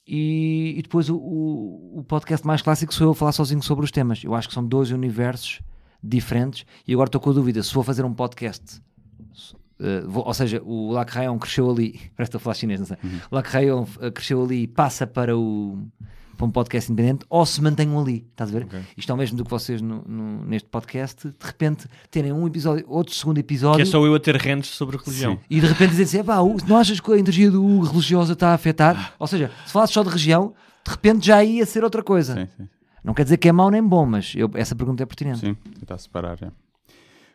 E, 0.07 0.75
e 0.79 0.83
depois 0.83 1.09
o, 1.09 1.17
o, 1.17 1.99
o 2.01 2.05
podcast 2.05 2.45
mais 2.47 2.63
clássico 2.63 2.93
sou 2.95 3.07
eu 3.09 3.11
a 3.13 3.15
falar 3.15 3.33
sozinho 3.33 3.63
sobre 3.63 3.85
os 3.85 3.91
temas. 3.91 4.23
Eu 4.25 4.35
acho 4.35 4.49
que 4.49 4.55
são 4.55 4.65
dois 4.67 4.91
universos 4.91 5.61
diferentes. 6.03 6.65
E 6.87 6.93
agora 6.93 7.09
estou 7.09 7.21
com 7.21 7.31
a 7.31 7.33
dúvida: 7.33 7.63
se 7.63 7.73
vou 7.75 7.83
fazer 7.85 8.05
um 8.05 8.13
podcast, 8.15 8.81
vou- 10.07 10.27
ou 10.27 10.35
seja, 10.35 10.61
o 10.65 10.93
Lac 10.93 11.11
Rayon 11.13 11.39
cresceu 11.39 11.71
ali, 11.71 11.93
parece 12.17 12.17
que 12.17 12.23
estou 12.23 12.39
a 12.39 12.41
falar 12.41 12.55
chinês, 12.55 12.81
não 12.81 12.87
sei. 12.87 12.97
O 13.31 13.35
Lac 13.35 13.49
Rayon 13.49 13.87
eh, 14.01 14.11
cresceu 14.11 14.43
ali 14.43 14.63
e 14.63 14.67
passa 14.67 15.07
para, 15.07 15.37
o, 15.37 15.79
para 16.37 16.47
um 16.47 16.51
podcast 16.51 16.91
independente, 16.93 17.25
ou 17.29 17.45
se 17.47 17.61
mantenham 17.63 17.99
ali. 18.01 18.27
Estás 18.31 18.51
a 18.51 18.53
ver? 18.59 18.65
Ok. 18.65 18.81
Isto 18.97 19.11
é 19.13 19.15
o 19.15 19.19
mesmo 19.19 19.37
do 19.37 19.45
que 19.45 19.51
vocês 19.51 19.81
no, 19.83 20.03
no- 20.07 20.45
neste 20.45 20.69
podcast, 20.69 21.29
de 21.29 21.35
repente 21.47 21.87
terem 22.11 22.33
um 22.33 22.47
episódio, 22.47 22.85
outro 22.89 23.15
segundo 23.15 23.39
episódio. 23.39 23.77
Que 23.77 23.83
é 23.83 23.85
só 23.87 24.05
eu 24.05 24.15
a 24.15 24.21
ter 24.21 24.37
rentes 24.37 24.71
sobre 24.71 24.97
religião. 24.97 25.33
Sim. 25.35 25.39
E 25.51 25.61
de 25.61 25.67
repente 25.67 25.91
dizem 25.91 26.05
assim: 26.05 26.19
"Epá, 26.19 26.41
o- 26.41 26.57
não 26.67 26.77
achas 26.77 26.99
que 27.01 27.13
a 27.13 27.19
energia 27.19 27.51
do 27.51 27.65
Hugo 27.65 27.87
religiosa 27.87 28.33
está 28.35 28.49
a 28.51 28.55
afetar? 28.55 29.15
Ou 29.19 29.27
seja, 29.27 29.51
se 29.67 29.73
falasses 29.73 29.95
só 29.95 30.03
de 30.03 30.09
região, 30.11 30.55
de 30.85 30.91
repente 30.91 31.27
já 31.27 31.43
ia 31.45 31.65
ser 31.67 31.85
outra 31.85 32.03
coisa. 32.03 32.35
Sim, 32.35 32.49
sim. 32.57 32.69
Não 33.03 33.15
quer 33.15 33.23
dizer 33.25 33.39
que 33.39 33.49
é 33.49 33.53
mau 33.53 33.71
nem 33.71 33.83
bom, 33.83 34.05
mas 34.05 34.35
eu- 34.37 34.51
essa 34.55 34.75
pergunta 34.75 35.03
é 35.03 35.07
pertinente. 35.07 35.41
Sim, 35.41 35.55
tentar 35.79 35.97
separar. 35.99 36.37
É. 36.43 36.51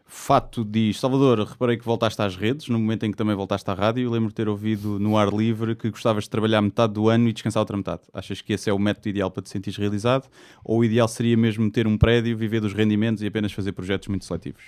Fato 0.08 0.63
diz: 0.63 1.00
Salvador, 1.00 1.39
reparei 1.39 1.78
que 1.78 1.84
voltaste 1.84 2.22
às 2.22 2.36
redes, 2.36 2.70
no 2.70 2.78
momento 2.80 3.06
em 3.06 3.12
que 3.12 3.18
também 3.18 3.36
voltaste 3.36 3.70
à 3.70 3.74
rádio. 3.74 4.10
Lembro 4.10 4.30
de 4.30 4.36
ter 4.36 4.48
ouvido 4.48 5.00
no 5.00 5.18
ar 5.18 5.34
livre 5.34 5.76
que 5.76 5.89
gostavas 5.89 6.26
de 6.26 6.30
trabalhar 6.30 6.62
metade 6.62 6.94
do 6.94 7.10
ano 7.10 7.28
e 7.28 7.34
descansar 7.34 7.62
outra 7.62 7.76
metade. 7.76 8.04
Achas 8.13 8.39
que 8.39 8.54
esse 8.54 8.70
é 8.70 8.74
o 8.74 8.80
método 8.80 9.10
ideal 9.10 9.32
para 9.32 9.41
te 9.41 9.50
sentires 9.50 9.78
realizado? 9.78 10.30
Ou 10.63 10.80
o 10.80 10.86
ideal 10.86 11.08
seria 11.08 11.36
mesmo 11.36 11.70
ter 11.72 11.88
um 11.88 11.98
prédio, 11.98 12.38
viver 12.38 12.62
dos 12.62 12.74
rendimentos 12.74 13.24
e 13.24 13.28
apenas 13.28 13.52
fazer 13.52 13.72
projetos 13.72 14.08
muito 14.08 14.26
seletivos? 14.26 14.63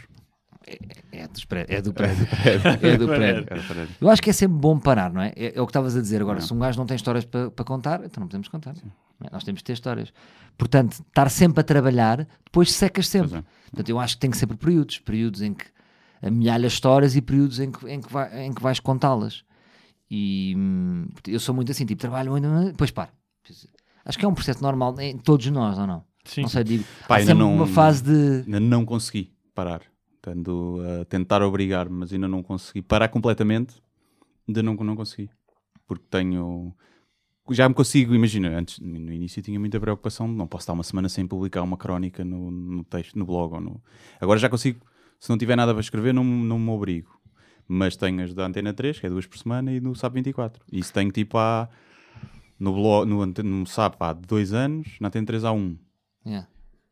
É, 1.12 1.28
pré- 1.48 1.66
é 1.70 1.82
do 1.82 1.94
prédio. 1.94 2.28
é 2.84 2.98
do 2.98 3.08
prédio. 3.08 3.46
Era 3.50 3.62
prédio. 3.64 3.96
Eu 4.02 4.10
acho 4.10 4.22
que 4.22 4.30
é 4.30 4.34
sempre 4.34 4.58
bom 4.58 4.78
parar, 4.78 5.12
não 5.14 5.22
é? 5.22 5.32
É, 5.36 5.58
é 5.58 5.62
o 5.62 5.66
que 5.66 5.70
estavas 5.72 5.96
a 5.96 6.02
dizer 6.02 6.22
agora. 6.22 6.42
Se 6.42 6.54
um 6.54 6.60
gajo 6.60 6.78
não 6.78 6.86
tem 6.86 6.96
histórias 6.96 7.24
para 7.26 7.50
para 7.50 7.64
contar, 7.66 8.02
então 8.04 8.20
não 8.22 8.28
podemos 8.28 8.48
contar. 8.50 8.74
não 8.74 9.28
é? 9.28 9.30
Nós 9.32 9.44
temos 9.44 9.60
de 9.60 9.64
ter 9.64 9.74
histórias. 9.74 10.12
Portanto, 10.58 10.94
estar 11.08 11.30
sempre 11.30 11.62
a 11.62 11.64
trabalhar, 11.64 12.28
depois 12.44 12.72
secas 12.74 13.08
sempre. 13.08 13.38
É. 13.38 13.44
Portanto, 13.72 13.90
eu 13.90 14.00
acho 14.00 14.16
que 14.16 14.20
tem 14.22 14.30
que 14.32 14.38
ser 14.38 14.48
por 14.48 14.58
períodos. 14.58 15.00
Períodos 15.00 15.42
em 15.42 15.54
que 15.54 15.66
amelhalhas 16.22 16.74
histórias 16.74 17.16
e 17.16 17.22
períodos 17.22 17.60
em 17.60 17.72
que, 17.72 17.88
em 17.90 18.02
que, 18.02 18.12
vai- 18.12 18.46
em 18.46 18.52
que 18.54 18.62
vais 18.62 18.80
contá-las. 18.80 19.44
E 20.10 20.54
hum, 20.58 21.08
eu 21.28 21.40
sou 21.40 21.54
muito 21.56 21.72
assim, 21.72 21.86
tipo, 21.86 22.00
trabalho 22.02 22.32
muito, 22.32 22.48
depois 22.72 22.92
paro. 22.92 23.12
Acho 24.06 24.18
que 24.18 24.26
é 24.26 24.28
um 24.28 24.34
processo 24.34 24.62
normal 24.62 24.96
em 25.00 25.18
todos 25.18 25.46
nós, 25.48 25.78
ou 25.78 25.86
não? 25.88 26.04
Sim. 26.26 26.42
Não 26.42 26.50
sei, 26.50 26.64
digo. 26.64 26.84
Pá, 27.08 27.16
há 27.16 27.18
ainda 27.20 27.28
sempre 27.32 27.44
não- 27.44 27.56
uma 27.56 27.68
fase 27.68 28.04
de. 28.04 28.44
Ainda 28.46 28.60
não 28.60 28.86
consegui 28.86 29.34
parar. 29.54 29.82
A 30.32 31.06
tentar 31.06 31.42
obrigar, 31.42 31.90
mas 31.90 32.12
ainda 32.12 32.28
não 32.28 32.44
consegui 32.44 32.82
parar 32.82 33.08
completamente. 33.08 33.76
Ainda 34.48 34.64
não, 34.64 34.74
não 34.76 34.96
consegui. 34.96 35.30
Porque 35.88 36.06
tenho. 36.10 36.74
Já 37.50 37.70
me 37.70 37.74
consigo, 37.74 38.14
imagina, 38.14 38.50
antes 38.50 38.78
no 38.80 39.12
início 39.12 39.42
tinha 39.42 39.58
muita 39.58 39.80
preocupação, 39.80 40.28
não 40.28 40.46
posso 40.46 40.64
estar 40.64 40.74
uma 40.74 40.84
semana 40.84 41.08
sem 41.08 41.26
publicar 41.26 41.62
uma 41.62 41.78
crónica 41.78 42.26
no, 42.26 42.52
no 42.52 42.84
texto, 42.84 43.18
no 43.18 43.26
blog 43.26 43.54
ou 43.54 43.62
no. 43.62 43.82
Agora 44.20 44.38
já 44.38 44.50
consigo, 44.50 44.86
se 45.18 45.30
não 45.30 45.38
tiver 45.38 45.56
nada 45.56 45.74
para 45.74 45.80
escrever, 45.80 46.14
não, 46.14 46.26
não 46.26 46.60
me 46.60 46.70
obrigo. 46.70 47.18
Mas 47.66 47.96
tenho 47.96 48.22
as 48.22 48.34
da 48.34 48.46
Antena 48.46 48.74
3, 48.74 49.00
que 49.00 49.06
é 49.06 49.10
duas 49.10 49.26
por 49.26 49.38
semana, 49.38 49.72
e 49.72 49.80
no 49.80 49.96
SAP 49.96 50.14
24. 50.16 50.62
E 50.72 50.80
isso 50.80 50.94
tenho 50.94 51.12
tipo 51.12 51.38
há. 51.38 51.70
No, 52.60 52.74
blog, 52.74 53.08
no, 53.08 53.26
no 53.26 53.66
SAP 53.66 54.02
há 54.02 54.14
dois 54.14 54.52
anos, 54.52 54.98
na 55.00 55.08
Antena 55.08 55.28
3 55.28 55.44
há 55.46 55.52
um. 55.52 55.78
Yeah. 56.26 56.48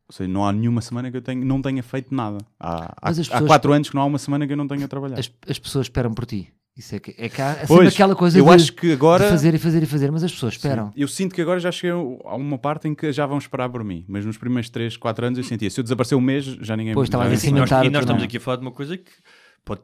Ou 0.07 0.13
seja, 0.13 0.27
não 0.29 0.45
há 0.45 0.53
nenhuma 0.53 0.81
semana 0.81 1.09
que 1.09 1.17
eu 1.17 1.21
tenho, 1.21 1.43
não 1.43 1.61
tenha 1.61 1.81
feito 1.81 2.13
nada. 2.13 2.37
Há, 2.59 2.85
há, 2.85 3.09
há 3.09 3.13
pessoas- 3.13 3.45
quatro 3.45 3.73
anos 3.73 3.89
que 3.89 3.95
não 3.95 4.03
há 4.03 4.05
uma 4.05 4.19
semana 4.19 4.45
que 4.45 4.53
eu 4.53 4.57
não 4.57 4.67
tenha 4.67 4.87
trabalhado. 4.87 5.19
As, 5.19 5.31
as 5.49 5.57
pessoas 5.59 5.85
esperam 5.85 6.13
por 6.13 6.25
ti. 6.25 6.53
Isso 6.77 6.93
é 6.93 6.99
que 6.99 7.15
é, 7.17 7.29
que 7.29 7.41
há 7.41 7.51
é 7.51 7.53
sempre 7.53 7.67
Pois, 7.67 7.93
aquela 7.93 8.15
coisa 8.15 8.37
eu 8.37 8.43
de, 8.43 8.51
acho 8.51 8.73
que 8.73 8.91
agora. 8.91 9.23
de 9.23 9.29
fazer 9.31 9.53
e 9.53 9.57
fazer 9.57 9.81
e 9.81 9.85
fazer, 9.85 10.11
mas 10.11 10.23
as 10.25 10.31
pessoas 10.31 10.55
esperam. 10.55 10.91
Eu 10.95 11.07
sinto 11.07 11.33
que 11.33 11.41
agora 11.41 11.57
já 11.57 11.71
cheguei 11.71 11.91
a 11.91 12.35
uma 12.35 12.57
parte 12.57 12.87
em 12.87 12.93
que 12.93 13.13
já 13.13 13.25
vão 13.25 13.37
esperar 13.37 13.69
por 13.69 13.81
mim. 13.81 14.03
Mas 14.09 14.25
nos 14.25 14.37
primeiros 14.37 14.69
3, 14.69 14.97
4 14.97 15.25
anos 15.27 15.37
eu 15.39 15.43
sentia. 15.45 15.69
Se 15.69 15.79
eu 15.79 15.83
desaparecer 15.83 16.17
um 16.17 16.21
mês, 16.21 16.43
já 16.43 16.75
ninguém 16.75 16.93
Pois, 16.93 17.07
estava 17.07 17.23
já 17.29 17.33
a 17.33 17.37
se 17.37 17.51
Nós, 17.51 17.71
e 17.71 17.89
nós 17.89 18.01
estamos 18.03 18.21
aqui 18.21 18.37
a 18.37 18.39
falar 18.41 18.57
de 18.57 18.63
uma 18.63 18.73
coisa 18.73 18.97
que, 18.97 19.09
pode, 19.63 19.81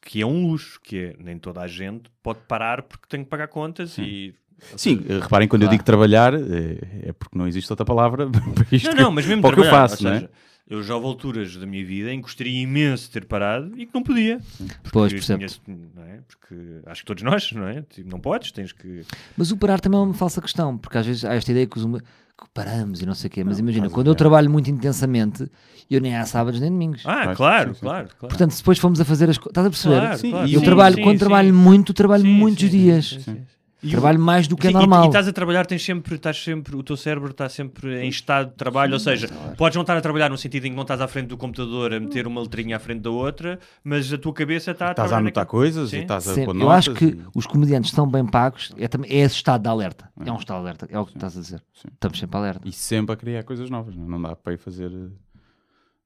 que 0.00 0.22
é 0.22 0.26
um 0.26 0.46
luxo, 0.46 0.80
que 0.82 0.96
é 0.98 1.16
nem 1.22 1.38
toda 1.38 1.60
a 1.60 1.68
gente 1.68 2.10
pode 2.22 2.38
parar 2.48 2.84
porque 2.84 3.04
tem 3.06 3.22
que 3.22 3.28
pagar 3.28 3.48
contas 3.48 3.98
e... 3.98 4.34
Sim, 4.76 5.04
reparem, 5.22 5.48
quando 5.48 5.62
eu 5.62 5.68
digo 5.68 5.82
trabalhar, 5.84 6.34
eh, 6.34 6.78
é 7.08 7.12
porque 7.12 7.36
não 7.38 7.46
existe 7.46 7.70
outra 7.72 7.84
palavra 7.84 8.28
para 8.54 8.66
isto. 8.76 8.88
Não, 8.88 8.94
não, 9.04 9.10
mas 9.12 9.26
mesmo 9.26 9.42
para 9.42 9.54
que 9.54 9.60
eu 9.60 9.64
faço, 9.70 10.04
ou 10.04 10.10
não 10.10 10.16
é? 10.16 10.20
seja, 10.20 10.30
Eu 10.68 10.82
já 10.82 10.94
houve 10.94 11.06
alturas 11.08 11.56
da 11.56 11.66
minha 11.66 11.84
vida 11.84 12.12
em 12.12 12.16
que 12.18 12.22
gostaria 12.22 12.62
imenso 12.62 13.04
de 13.06 13.10
ter 13.10 13.24
parado 13.24 13.72
e 13.76 13.86
que 13.86 13.94
não 13.94 14.02
podia. 14.02 14.38
Porque 14.82 14.90
Pois, 14.92 15.12
percebo. 15.12 15.38
conheço- 15.38 15.60
não 15.66 16.04
é? 16.04 16.20
Porque 16.28 16.54
acho 16.86 17.00
que 17.02 17.06
todos 17.06 17.22
nós, 17.24 17.50
não 17.52 17.66
é? 17.66 17.82
Tipo, 17.82 18.08
Não 18.10 18.20
podes, 18.20 18.52
tens 18.52 18.72
que. 18.72 19.02
Mas 19.36 19.50
o 19.50 19.56
parar 19.56 19.80
também 19.80 19.98
é 19.98 20.02
uma 20.02 20.14
falsa 20.14 20.40
questão, 20.40 20.78
porque 20.78 20.96
às 20.98 21.06
vezes 21.06 21.24
há 21.24 21.34
esta 21.34 21.50
ideia 21.50 21.66
que, 21.66 21.76
os 21.78 21.84
que 21.84 22.48
paramos 22.54 23.02
e 23.02 23.06
não 23.06 23.14
sei 23.14 23.28
o 23.28 23.30
quê. 23.30 23.42
Mas 23.44 23.58
Não, 23.58 23.64
imagina, 23.64 23.90
quando 23.90 24.06
eu 24.06 24.12
é. 24.12 24.16
trabalho 24.16 24.48
muito 24.48 24.70
intensamente, 24.70 25.46
eu 25.90 26.00
nem 26.00 26.16
há 26.16 26.24
sábados 26.24 26.60
nem 26.60 26.70
domingos. 26.70 27.02
Ah, 27.04 27.34
claro, 27.34 27.74
claro, 27.74 27.74
claro. 27.74 28.08
Portanto, 28.18 28.52
se 28.52 28.58
depois 28.58 28.78
fomos 28.78 29.00
a 29.00 29.04
fazer 29.04 29.28
as 29.28 29.36
coisas, 29.38 29.50
estás 29.50 29.66
a 29.66 29.70
perceber? 29.70 30.30
Claro, 30.30 30.48
eu 30.48 30.60
Sim, 30.60 30.64
trabalho, 30.64 30.94
sim, 30.94 31.02
quando 31.02 31.14
sim. 31.16 31.18
trabalho 31.18 31.54
muito, 31.54 31.92
trabalho 31.92 32.22
Sim, 32.22 32.28
muitos 32.32 32.64
sim, 32.64 32.70
sim, 32.70 32.78
dias. 32.78 33.06
sim, 33.24 33.36
sim. 33.80 33.86
E 33.86 33.88
o- 33.88 33.90
Trabalho 33.92 34.18
mais 34.20 34.46
do 34.46 34.56
que 34.56 34.66
é 34.66 34.70
Sim, 34.70 34.76
e- 34.76 34.78
normal. 34.80 35.04
E, 35.04 35.06
estás 35.08 35.26
a 35.28 35.32
trabalhar, 35.32 35.66
tens 35.66 35.84
sempre, 35.84 36.14
estás 36.16 36.42
sempre, 36.42 36.76
o 36.76 36.82
teu 36.82 36.96
cérebro 36.96 37.30
está 37.30 37.48
sempre 37.48 38.00
em 38.04 38.08
estado 38.08 38.50
de 38.50 38.56
trabalho, 38.56 38.92
ou 38.92 38.98
seja, 39.00 39.28
podes 39.56 39.74
não 39.76 39.82
estar 39.82 39.96
a 39.96 40.00
trabalhar 40.00 40.28
no 40.28 40.36
sentido 40.38 40.66
em 40.66 40.70
que 40.70 40.76
não 40.76 40.82
estás 40.82 41.00
à 41.00 41.08
frente 41.08 41.28
do 41.28 41.36
computador 41.36 41.92
a 41.94 42.00
meter 42.00 42.26
uma 42.26 42.40
letrinha 42.40 42.76
à 42.76 42.78
frente 42.78 43.00
da 43.00 43.10
outra, 43.10 43.58
mas 43.82 44.12
a 44.12 44.18
tua 44.18 44.32
cabeça 44.32 44.70
está 44.72 44.88
a 44.88 44.90
Estás 44.90 45.12
a 45.12 45.16
anotar 45.18 45.42
naquilo. 45.44 45.46
coisas 45.60 45.90
Sim. 45.90 45.98
e 45.98 46.02
estás 46.02 46.28
a 46.28 46.34
Sempre. 46.34 46.52
pôr 46.54 46.60
Eu 46.62 46.70
acho 46.70 46.92
que 46.94 47.04
e- 47.06 47.20
os 47.34 47.46
comediantes 47.46 47.90
estão 47.90 48.06
bem 48.06 48.26
pagos, 48.26 48.72
é, 48.76 48.86
também, 48.88 49.10
é 49.10 49.16
esse 49.20 49.36
estado 49.36 49.62
de 49.62 49.68
alerta. 49.68 50.10
É 50.24 50.30
um 50.30 50.36
estado 50.36 50.56
de 50.58 50.62
alerta, 50.62 50.86
é 50.90 50.98
o 50.98 51.06
que 51.06 51.16
estás 51.16 51.36
a 51.36 51.40
dizer. 51.40 51.62
Sim. 51.72 51.88
Estamos 51.92 52.18
sempre 52.18 52.36
alerta. 52.38 52.68
E 52.68 52.72
sempre 52.72 53.14
a 53.14 53.16
criar 53.16 53.42
coisas 53.44 53.70
novas. 53.70 53.96
Não, 53.96 54.06
não 54.06 54.20
dá 54.22 54.36
para 54.36 54.52
ir 54.52 54.58
fazer. 54.58 54.90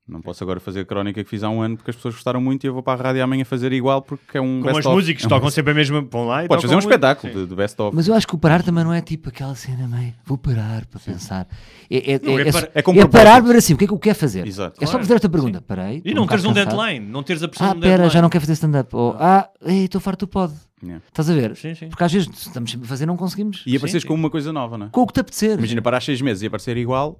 Eh, 0.08 0.12
Não 0.12 0.20
posso 0.20 0.42
agora 0.44 0.60
fazer 0.60 0.80
a 0.80 0.84
crónica 0.84 1.22
que 1.24 1.28
fiz 1.30 1.42
há 1.42 1.48
um 1.50 1.60
ano 1.62 1.76
porque 1.76 1.90
as 1.90 1.96
pessoas 1.96 2.14
gostaram 2.14 2.40
muito 2.40 2.64
e 2.64 2.66
eu 2.66 2.74
vou 2.74 2.82
para 2.82 3.00
a 3.00 3.02
rádio 3.06 3.22
amanhã 3.24 3.44
fazer 3.44 3.72
igual 3.72 4.02
porque 4.02 4.36
é 4.38 4.40
um 4.40 4.60
Como 4.60 4.74
best-of. 4.74 4.94
músicos 4.96 5.24
É 5.24 5.26
um 5.26 5.28
tocam 5.30 5.44
best- 5.46 5.54
sempre 5.54 5.72
a 5.72 5.74
mesma. 5.74 6.00
Vão 6.10 6.26
lá 6.26 6.44
e 6.44 6.48
Podes 6.48 6.62
fazer 6.62 6.76
um 6.76 6.78
espetáculo 6.78 7.32
Sim. 7.32 7.38
de, 7.40 7.46
de 7.46 7.54
best-of. 7.54 7.94
Mas 7.96 8.06
eu 8.08 8.14
acho 8.14 8.26
que 8.26 8.34
o 8.34 8.38
parar 8.38 8.62
também 8.62 8.84
não 8.84 8.92
é 8.92 9.00
tipo 9.00 9.28
aquela 9.28 9.54
cena 9.54 9.86
meio 9.88 10.12
vou 10.24 10.36
parar 10.38 10.84
para 10.86 11.00
pensar. 11.00 11.46
É, 11.90 12.12
é, 12.14 12.20
Não, 12.22 12.38
é, 12.38 12.42
é 12.42 12.48
é, 12.48 12.52
para- 12.52 12.70
é 12.74 13.00
é 13.00 13.06
parar 13.08 13.42
para 13.42 13.58
assim, 13.58 13.74
o 13.74 13.76
que 13.76 13.84
é 13.84 13.86
que 13.86 13.92
eu 13.94 13.98
quero 13.98 14.18
fazer? 14.18 14.46
Exato. 14.46 14.76
É 14.80 14.86
só 14.86 14.92
Claro. 14.92 15.04
fazer 15.06 15.14
esta 15.16 15.28
pergunta. 15.28 15.60
Parei. 15.62 16.02
E 16.04 16.12
não 16.14 16.24
um 16.24 16.26
teres 16.26 16.44
um 16.44 16.48
cansado. 16.54 16.76
deadline, 16.76 17.06
não 17.06 17.22
teres 17.22 17.42
a 17.42 17.48
pressão 17.48 17.66
Ah, 17.68 17.72
de 17.72 17.78
um 17.78 17.80
pera, 17.80 17.90
deadline. 17.92 18.12
já 18.12 18.22
não 18.22 18.28
quero 18.28 18.42
fazer 18.42 18.52
stand-up. 18.54 18.94
Ou, 18.94 19.16
ah, 19.18 19.48
ei, 19.64 19.84
estou 19.84 20.00
farto, 20.00 20.26
tu 20.26 20.30
pode. 20.30 20.54
Yeah. 20.82 21.02
Estás 21.08 21.30
a 21.30 21.34
ver? 21.34 21.56
Sim, 21.56 21.74
sim. 21.74 21.88
Porque 21.88 22.04
às 22.04 22.12
vezes 22.12 22.28
estamos 22.28 22.70
sempre 22.70 22.84
a 22.84 22.88
fazer 22.90 23.06
não 23.06 23.16
conseguimos. 23.16 23.62
E 23.66 23.74
apareces 23.74 24.02
sim. 24.02 24.08
com 24.08 24.12
uma 24.14 24.28
coisa 24.28 24.52
nova, 24.52 24.76
não 24.76 24.86
é? 24.86 24.88
Com 24.90 25.00
o 25.00 25.06
que 25.06 25.14
te 25.14 25.20
apetecer. 25.20 25.56
Imagina, 25.56 25.80
parar 25.80 26.02
seis 26.02 26.20
meses 26.20 26.42
e 26.42 26.46
aparecer 26.46 26.76
igual, 26.76 27.18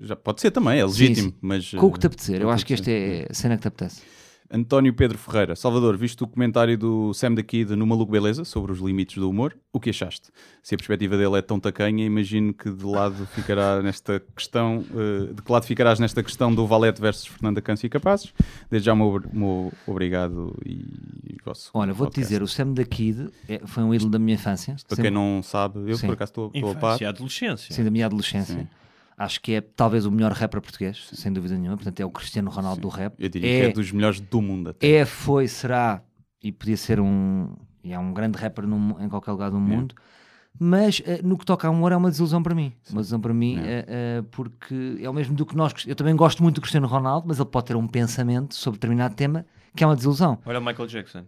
já 0.00 0.14
pode 0.16 0.40
ser 0.40 0.50
também, 0.50 0.78
é 0.78 0.84
legítimo. 0.84 1.30
sim. 1.30 1.36
Mas, 1.40 1.70
Com 1.72 1.86
o 1.86 1.92
que 1.92 1.98
te 1.98 2.04
eh, 2.04 2.08
apetecer. 2.08 2.42
Eu 2.42 2.50
acho 2.50 2.64
que 2.64 2.74
te 2.74 2.80
este 2.80 2.90
é 2.90 3.26
a 3.30 3.34
cena 3.34 3.56
que 3.56 3.62
te 3.62 3.68
apetece. 3.68 4.02
António 4.52 4.92
Pedro 4.92 5.16
Ferreira, 5.16 5.54
Salvador, 5.54 5.96
viste 5.96 6.24
o 6.24 6.26
comentário 6.26 6.76
do 6.76 7.14
Sam 7.14 7.34
da 7.34 7.42
Kid 7.42 7.76
no 7.76 7.86
Maluco 7.86 8.10
Beleza 8.10 8.44
sobre 8.44 8.72
os 8.72 8.80
limites 8.80 9.14
do 9.16 9.30
humor? 9.30 9.56
O 9.72 9.78
que 9.78 9.90
achaste? 9.90 10.28
Se 10.60 10.74
a 10.74 10.76
perspectiva 10.76 11.16
dele 11.16 11.36
é 11.38 11.40
tão 11.40 11.60
tacanha, 11.60 12.04
imagino 12.04 12.52
que 12.52 12.68
de 12.68 12.84
lado 12.84 13.24
ficará 13.26 13.78
nesta 13.80 14.18
questão, 14.34 14.84
eh, 14.92 15.32
de 15.34 15.40
que 15.40 15.52
lado 15.52 15.64
ficarás 15.66 16.00
nesta 16.00 16.20
questão 16.20 16.52
do 16.52 16.66
Valete 16.66 17.00
versus 17.00 17.26
Fernanda 17.28 17.62
Câncio 17.62 17.86
e 17.86 17.90
Capazes? 17.90 18.34
Desde 18.68 18.86
já, 18.86 18.92
meu, 18.96 19.22
meu 19.32 19.72
obrigado 19.86 20.52
e 20.66 21.36
vosso. 21.44 21.70
Olha, 21.72 21.92
vou-te 21.92 22.18
dizer, 22.20 22.42
o 22.42 22.48
Sam 22.48 22.72
da 22.72 22.84
Kid 22.84 23.28
é- 23.48 23.60
foi 23.66 23.84
um 23.84 23.94
ídolo 23.94 24.10
da 24.10 24.18
minha 24.18 24.34
infância. 24.34 24.74
Para 24.74 24.96
Sempre- 24.96 25.02
quem 25.02 25.10
não 25.12 25.44
sabe, 25.44 25.78
eu 25.88 25.96
Sim. 25.96 26.08
por 26.08 26.14
acaso 26.14 26.30
estou 26.32 26.50
estou 26.52 26.72
a 26.72 26.74
par. 26.74 26.88
Infância, 26.96 27.08
adolescência. 27.08 27.72
Sim, 27.72 27.84
da 27.84 27.90
minha 27.92 28.06
adolescência. 28.06 28.56
Sim. 28.58 28.66
Acho 29.22 29.40
que 29.40 29.52
é 29.52 29.60
talvez 29.60 30.06
o 30.06 30.10
melhor 30.10 30.32
rapper 30.32 30.60
português, 30.62 31.10
sem 31.12 31.30
dúvida 31.30 31.54
nenhuma. 31.58 31.76
Portanto, 31.76 32.00
é 32.00 32.04
o 32.06 32.10
Cristiano 32.10 32.50
Ronaldo 32.50 32.80
do 32.80 32.88
rap. 32.88 33.14
Eu 33.18 33.28
diria 33.28 33.48
que 33.48 33.66
é 33.70 33.72
dos 33.72 33.92
melhores 33.92 34.18
do 34.18 34.40
mundo 34.40 34.70
até. 34.70 34.88
É, 34.90 35.04
foi, 35.04 35.46
será 35.46 36.02
e 36.42 36.50
podia 36.50 36.76
ser 36.76 36.98
um. 37.00 37.54
E 37.84 37.92
é 37.92 37.98
um 37.98 38.12
grande 38.14 38.38
rapper 38.38 38.66
num- 38.66 38.98
em 38.98 39.08
qualquer 39.10 39.32
lugar 39.32 39.50
do 39.50 39.60
mundo. 39.60 39.94
Mas 40.58 41.00
eh, 41.06 41.20
no 41.22 41.38
que 41.38 41.44
toca 41.44 41.68
a 41.68 41.70
humor 41.70 41.92
é 41.92 41.96
uma 41.96 42.10
desilusão 42.10 42.42
para 42.42 42.54
mim. 42.54 42.72
Uma 42.90 43.00
desilusão 43.02 43.20
para 43.20 43.32
mim, 43.32 43.58
eh, 43.58 43.84
eh, 43.86 44.22
porque 44.30 44.98
é 45.00 45.08
o 45.08 45.12
mesmo 45.12 45.34
do 45.34 45.44
que 45.46 45.54
nós. 45.56 45.72
Eu 45.86 45.94
também 45.94 46.16
gosto 46.16 46.42
muito 46.42 46.56
do 46.56 46.60
Cristiano 46.60 46.86
Ronaldo, 46.86 47.28
mas 47.28 47.38
ele 47.38 47.48
pode 47.48 47.66
ter 47.66 47.76
um 47.76 47.86
pensamento 47.86 48.54
sobre 48.54 48.78
determinado 48.78 49.14
tema 49.14 49.44
que 49.76 49.84
é 49.84 49.86
uma 49.86 49.94
desilusão. 49.94 50.38
Olha 50.44 50.58
o 50.58 50.64
Michael 50.64 50.88
Jackson. 50.88 51.24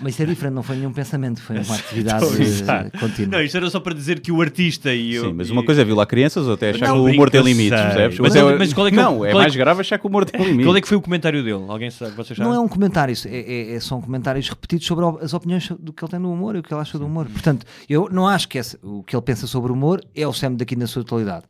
Mas 0.00 0.14
isso 0.14 0.22
é 0.22 0.26
diferente, 0.26 0.54
não 0.54 0.62
foi 0.62 0.76
nenhum 0.76 0.92
pensamento, 0.92 1.42
foi 1.42 1.56
uma 1.58 1.74
atividade 1.74 2.24
eh, 2.24 2.98
contínua. 2.98 3.36
Não, 3.38 3.44
isto 3.44 3.56
era 3.56 3.68
só 3.68 3.80
para 3.80 3.92
dizer 3.92 4.20
que 4.20 4.30
o 4.30 4.40
artista 4.40 4.94
e 4.94 5.18
Sim, 5.18 5.26
o. 5.26 5.34
mas 5.34 5.50
uma 5.50 5.64
coisa 5.64 5.82
é 5.82 5.84
violar 5.84 6.06
crianças 6.06 6.46
ou 6.46 6.54
até 6.54 6.70
achar 6.70 6.86
Não, 6.88 6.94
que 6.94 7.00
o 7.10 7.12
humor 7.12 7.28
tem 7.30 7.40
eu 7.40 7.44
limites, 7.44 7.78
percebes? 7.78 8.18
Mas- 8.20 8.36
Outra- 8.36 8.58
mas 8.58 8.72
qual 8.72 8.86
é 8.86 8.90
que 8.90 8.98
é 8.98 9.02
não, 9.02 9.24
é 9.24 9.30
qual 9.30 9.40
é 9.40 9.44
mais 9.44 9.52
que- 9.52 9.58
grave 9.58 9.80
achar 9.80 9.98
que 9.98 10.06
o 10.06 10.08
humor 10.08 10.24
tem 10.24 10.40
limites. 10.40 10.64
Qual 10.66 10.76
é 10.76 10.80
que 10.80 10.88
foi 10.88 10.96
o 10.96 11.00
comentário 11.02 11.42
dele? 11.42 11.64
Alguém 11.68 11.90
sabe? 11.90 12.12
Vocês 12.12 12.36
sabem? 12.38 12.50
Não 12.52 12.56
é 12.56 12.60
um 12.64 12.68
comentário, 12.68 13.14
é, 13.26 13.28
é- 13.36 13.74
é- 13.74 13.80
são 13.80 14.00
comentários 14.00 14.48
repetidos 14.48 14.86
sobre 14.86 15.04
as 15.22 15.34
opiniões 15.34 15.68
do 15.80 15.92
que 15.92 16.02
ele 16.04 16.10
tem 16.10 16.20
no 16.20 16.32
humor 16.32 16.54
e 16.56 16.60
o 16.60 16.62
que 16.62 16.72
ele 16.72 16.80
acha 16.80 16.96
do 16.98 17.04
humor. 17.04 17.26
Portanto, 17.26 17.66
eu 17.88 18.08
não 18.10 18.26
acho 18.26 18.48
que 18.48 18.58
esse- 18.58 18.78
o 18.82 19.02
que 19.02 19.14
ele 19.16 19.22
pensa 19.22 19.46
sobre 19.48 19.72
o 19.72 19.74
humor 19.74 20.00
é 20.14 20.26
o 20.26 20.32
Sam 20.32 20.52
daqui 20.54 20.76
na 20.76 20.86
sua 20.86 21.02
totalidade. 21.04 21.44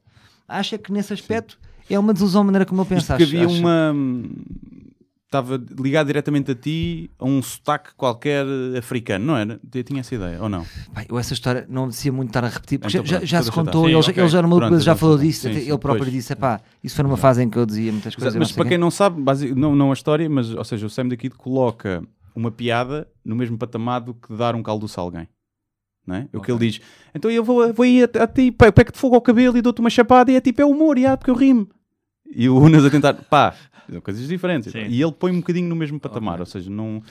Acho 0.48 0.74
é 0.74 0.78
que 0.78 0.90
nesse 0.90 1.12
aspecto 1.12 1.58
é 1.88 1.98
uma 1.98 2.12
desilusão 2.14 2.40
a 2.40 2.44
maneira 2.44 2.64
como 2.64 2.80
Isto 2.82 2.88
pensa. 2.94 3.06
porque 3.16 3.24
Acho- 3.24 3.36
havia 3.36 3.46
acho- 3.46 3.60
uma. 3.60 3.94
Estava 5.26 5.60
ligado 5.80 6.06
diretamente 6.06 6.52
a 6.52 6.54
ti 6.54 7.10
a 7.18 7.24
um 7.24 7.42
sotaque 7.42 7.90
qualquer 7.96 8.46
africano, 8.78 9.24
não 9.26 9.36
era? 9.36 9.60
Eu 9.74 9.82
tinha 9.82 9.98
essa 9.98 10.14
ideia, 10.14 10.40
ou 10.40 10.48
não? 10.48 10.64
Eu 11.08 11.18
essa 11.18 11.34
história 11.34 11.66
não 11.68 11.82
merecia 11.82 12.12
muito 12.12 12.28
estar 12.30 12.44
a 12.44 12.48
repetir, 12.48 12.78
porque 12.78 12.96
Então 12.96 13.04
já, 13.04 13.16
pronto, 13.16 13.28
já 13.28 13.42
se 13.42 13.50
contou, 13.50 13.86
Sim, 13.86 13.92
ele, 13.94 14.02
já- 14.02 14.10
ok. 14.12 14.22
ele 14.22 14.28
já 14.30 14.42
maluco 14.42 14.78
já 14.78 14.94
falou 14.94 15.18
disso, 15.18 15.40
Sim, 15.40 15.48
até 15.50 15.60
sim, 15.60 15.68
ele 15.68 15.78
próprio 15.78 16.04
pois. 16.04 16.12
disse: 16.12 16.36
pá, 16.36 16.60
isso 16.82 16.94
foi 16.94 17.02
numa 17.02 17.16
fase 17.16 17.42
em 17.42 17.50
que 17.50 17.58
eu 17.58 17.66
dizia 17.66 17.90
muitas 17.90 18.14
coisas. 18.14 18.36
Mas, 18.36 18.52
para 18.52 18.62
quê." 18.62 18.68
quem 18.70 18.78
não 18.78 18.88
sabe, 18.90 19.20
basi- 19.20 19.52
não, 19.52 19.74
não 19.74 19.90
a 19.90 19.94
história, 19.94 20.30
mas 20.30 20.54
ou 20.54 20.62
seja, 20.64 20.86
o 20.86 20.90
Sam 20.90 21.08
daqui 21.08 21.28
coloca 21.28 22.04
uma 22.32 22.52
piada 22.52 23.08
no 23.24 23.34
mesmo 23.34 23.58
patamar 23.58 24.02
do 24.02 24.14
que 24.14 24.32
dar 24.32 24.54
um 24.54 24.62
caldoço 24.62 25.00
a 25.00 25.02
alguém. 25.02 25.28
Não 26.06 26.14
é? 26.14 26.28
O 26.32 26.40
que 26.40 26.52
ele 26.52 26.70
diz, 26.70 26.80
então 27.12 27.28
eu 27.28 27.42
vou, 27.42 27.72
vou 27.74 27.82
aí 27.82 28.04
a, 28.04 28.22
a 28.22 28.26
ti, 28.28 28.52
pá, 28.52 28.66
eu 28.66 28.72
pego-te 28.72 28.96
fogo 28.96 29.16
ao 29.16 29.20
cabelo 29.20 29.56
e 29.58 29.60
dou-te 29.60 29.80
uma 29.80 29.90
chapada 29.90 30.30
e 30.30 30.36
é 30.36 30.40
tipo, 30.40 30.62
é 30.62 30.64
humor, 30.64 30.96
e 30.98 31.04
ah, 31.04 31.16
porque 31.16 31.32
eu 31.32 31.34
rimo. 31.34 31.68
E 32.32 32.48
o 32.48 32.56
Unas 32.60 32.84
a 32.84 32.90
tentar, 32.90 33.14
pá, 33.14 33.54
são 33.90 34.00
coisas 34.00 34.26
diferentes. 34.28 34.72
Sim. 34.72 34.86
E 34.88 35.00
ele 35.02 35.12
põe 35.12 35.32
um 35.32 35.36
bocadinho 35.40 35.68
no 35.68 35.76
mesmo 35.76 35.98
patamar, 36.00 36.34
Ok. 36.34 36.40
ou 36.42 36.46
seja, 36.46 36.70
não, 36.70 37.02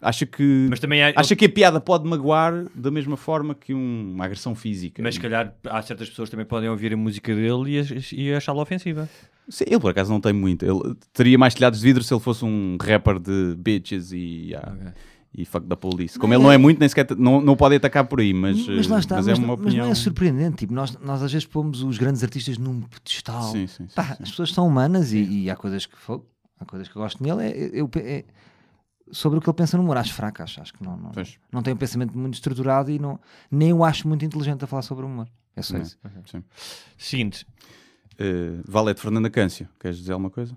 Acha 0.00 0.24
que, 0.24 0.68
Mas 0.70 0.78
também 0.78 1.02
há, 1.02 1.12
acha 1.16 1.34
que 1.34 1.44
a 1.46 1.48
piada 1.48 1.80
pode 1.80 2.08
magoar 2.08 2.66
da 2.72 2.88
mesma 2.88 3.16
forma 3.16 3.52
que 3.52 3.74
um- 3.74 4.12
uma 4.14 4.26
agressão 4.26 4.54
física? 4.54 5.02
mas 5.02 5.16
se 5.16 5.20
calhar 5.20 5.52
há 5.68 5.82
certas 5.82 6.08
pessoas 6.08 6.28
que 6.28 6.36
também 6.36 6.46
podem 6.46 6.68
ouvir 6.70 6.92
a 6.94 6.96
música 6.96 7.34
dele 7.34 7.80
e, 8.12 8.14
e 8.28 8.32
achá-la 8.32 8.62
ofensiva. 8.62 9.08
Sim, 9.48 9.64
ele 9.66 9.80
por 9.80 9.90
acaso 9.90 10.12
não 10.12 10.20
tem 10.20 10.32
muito. 10.32 10.64
Ele 10.64 10.94
teria 11.12 11.36
mais 11.36 11.52
telhados 11.52 11.80
de 11.80 11.84
vidro 11.84 12.04
se 12.04 12.14
ele 12.14 12.20
fosse 12.20 12.44
um 12.44 12.76
rapper 12.80 13.18
de 13.18 13.56
bitches 13.58 14.12
e, 14.12 14.54
ah, 14.54 14.92
e 15.40 15.44
fuck 15.44 15.66
da 15.66 15.76
police. 15.76 16.18
Como 16.18 16.32
Não, 16.32 16.40
ele 16.40 16.44
não 16.44 16.50
é- 16.52 16.56
é 16.56 16.58
muito, 16.58 16.78
nem 16.80 16.88
sequer 16.88 17.06
não, 17.16 17.40
não 17.40 17.56
pode 17.56 17.76
atacar 17.76 18.04
por 18.06 18.20
aí, 18.20 18.34
mas, 18.34 18.66
mas 18.68 18.86
lá 18.88 18.96
eh, 18.96 19.00
está, 19.00 19.16
mas 19.16 19.26
mas, 19.26 19.38
é 19.38 19.40
uma 19.40 19.46
não- 19.48 19.56
mas 19.56 19.64
opinião. 19.66 19.84
não 19.86 19.92
é 19.92 19.94
surpreendente. 19.94 20.56
Tipo, 20.56 20.74
nós, 20.74 20.96
nós 20.98 21.22
às 21.22 21.32
vezes 21.32 21.46
pomos 21.46 21.82
os 21.82 21.96
grandes 21.96 22.22
artistas 22.24 22.58
num 22.58 22.80
pedestal. 22.82 23.52
Sim, 23.52 23.66
sim, 23.66 23.86
sim, 23.88 23.94
Pá, 23.94 24.04
sim. 24.16 24.22
As 24.24 24.30
pessoas 24.30 24.52
são 24.52 24.66
humanas 24.66 25.12
e, 25.12 25.18
e 25.18 25.50
há 25.50 25.56
coisas 25.56 25.86
que 25.86 25.94
há 26.60 26.64
coisas 26.64 26.88
que 26.88 26.96
eu 26.96 27.02
gosto 27.02 27.22
nele. 27.22 27.42
É, 27.42 27.70
eu, 27.72 27.88
é- 27.96 28.24
sobre 29.10 29.38
o 29.38 29.40
que 29.40 29.48
ele 29.48 29.56
pensa 29.56 29.76
no 29.78 29.82
humor, 29.82 29.96
acho 29.96 30.12
fraco, 30.12 30.42
acho, 30.42 30.60
acho 30.60 30.74
que 30.74 30.82
não, 30.84 30.96
não, 30.96 31.10
Pois. 31.12 31.38
não 31.50 31.62
tem 31.62 31.72
um 31.72 31.76
pensamento 31.78 32.16
muito 32.18 32.34
estruturado 32.34 32.90
e 32.90 32.98
não, 32.98 33.18
nem 33.50 33.72
o 33.72 33.82
acho 33.82 34.06
muito 34.06 34.22
inteligente 34.24 34.62
a 34.64 34.66
falar 34.66 34.82
sobre 34.82 35.04
o 35.04 35.08
humor. 35.08 35.26
É 35.56 35.62
só 35.62 35.74
Não. 35.74 35.82
isso. 35.82 35.98
Sim. 36.26 36.44
Seguinte, 36.96 37.46
Eh, 38.20 38.60
Valete 38.66 39.00
Fernanda 39.00 39.30
Câncio, 39.30 39.68
queres 39.78 39.96
dizer 39.98 40.10
alguma 40.12 40.28
coisa? 40.28 40.56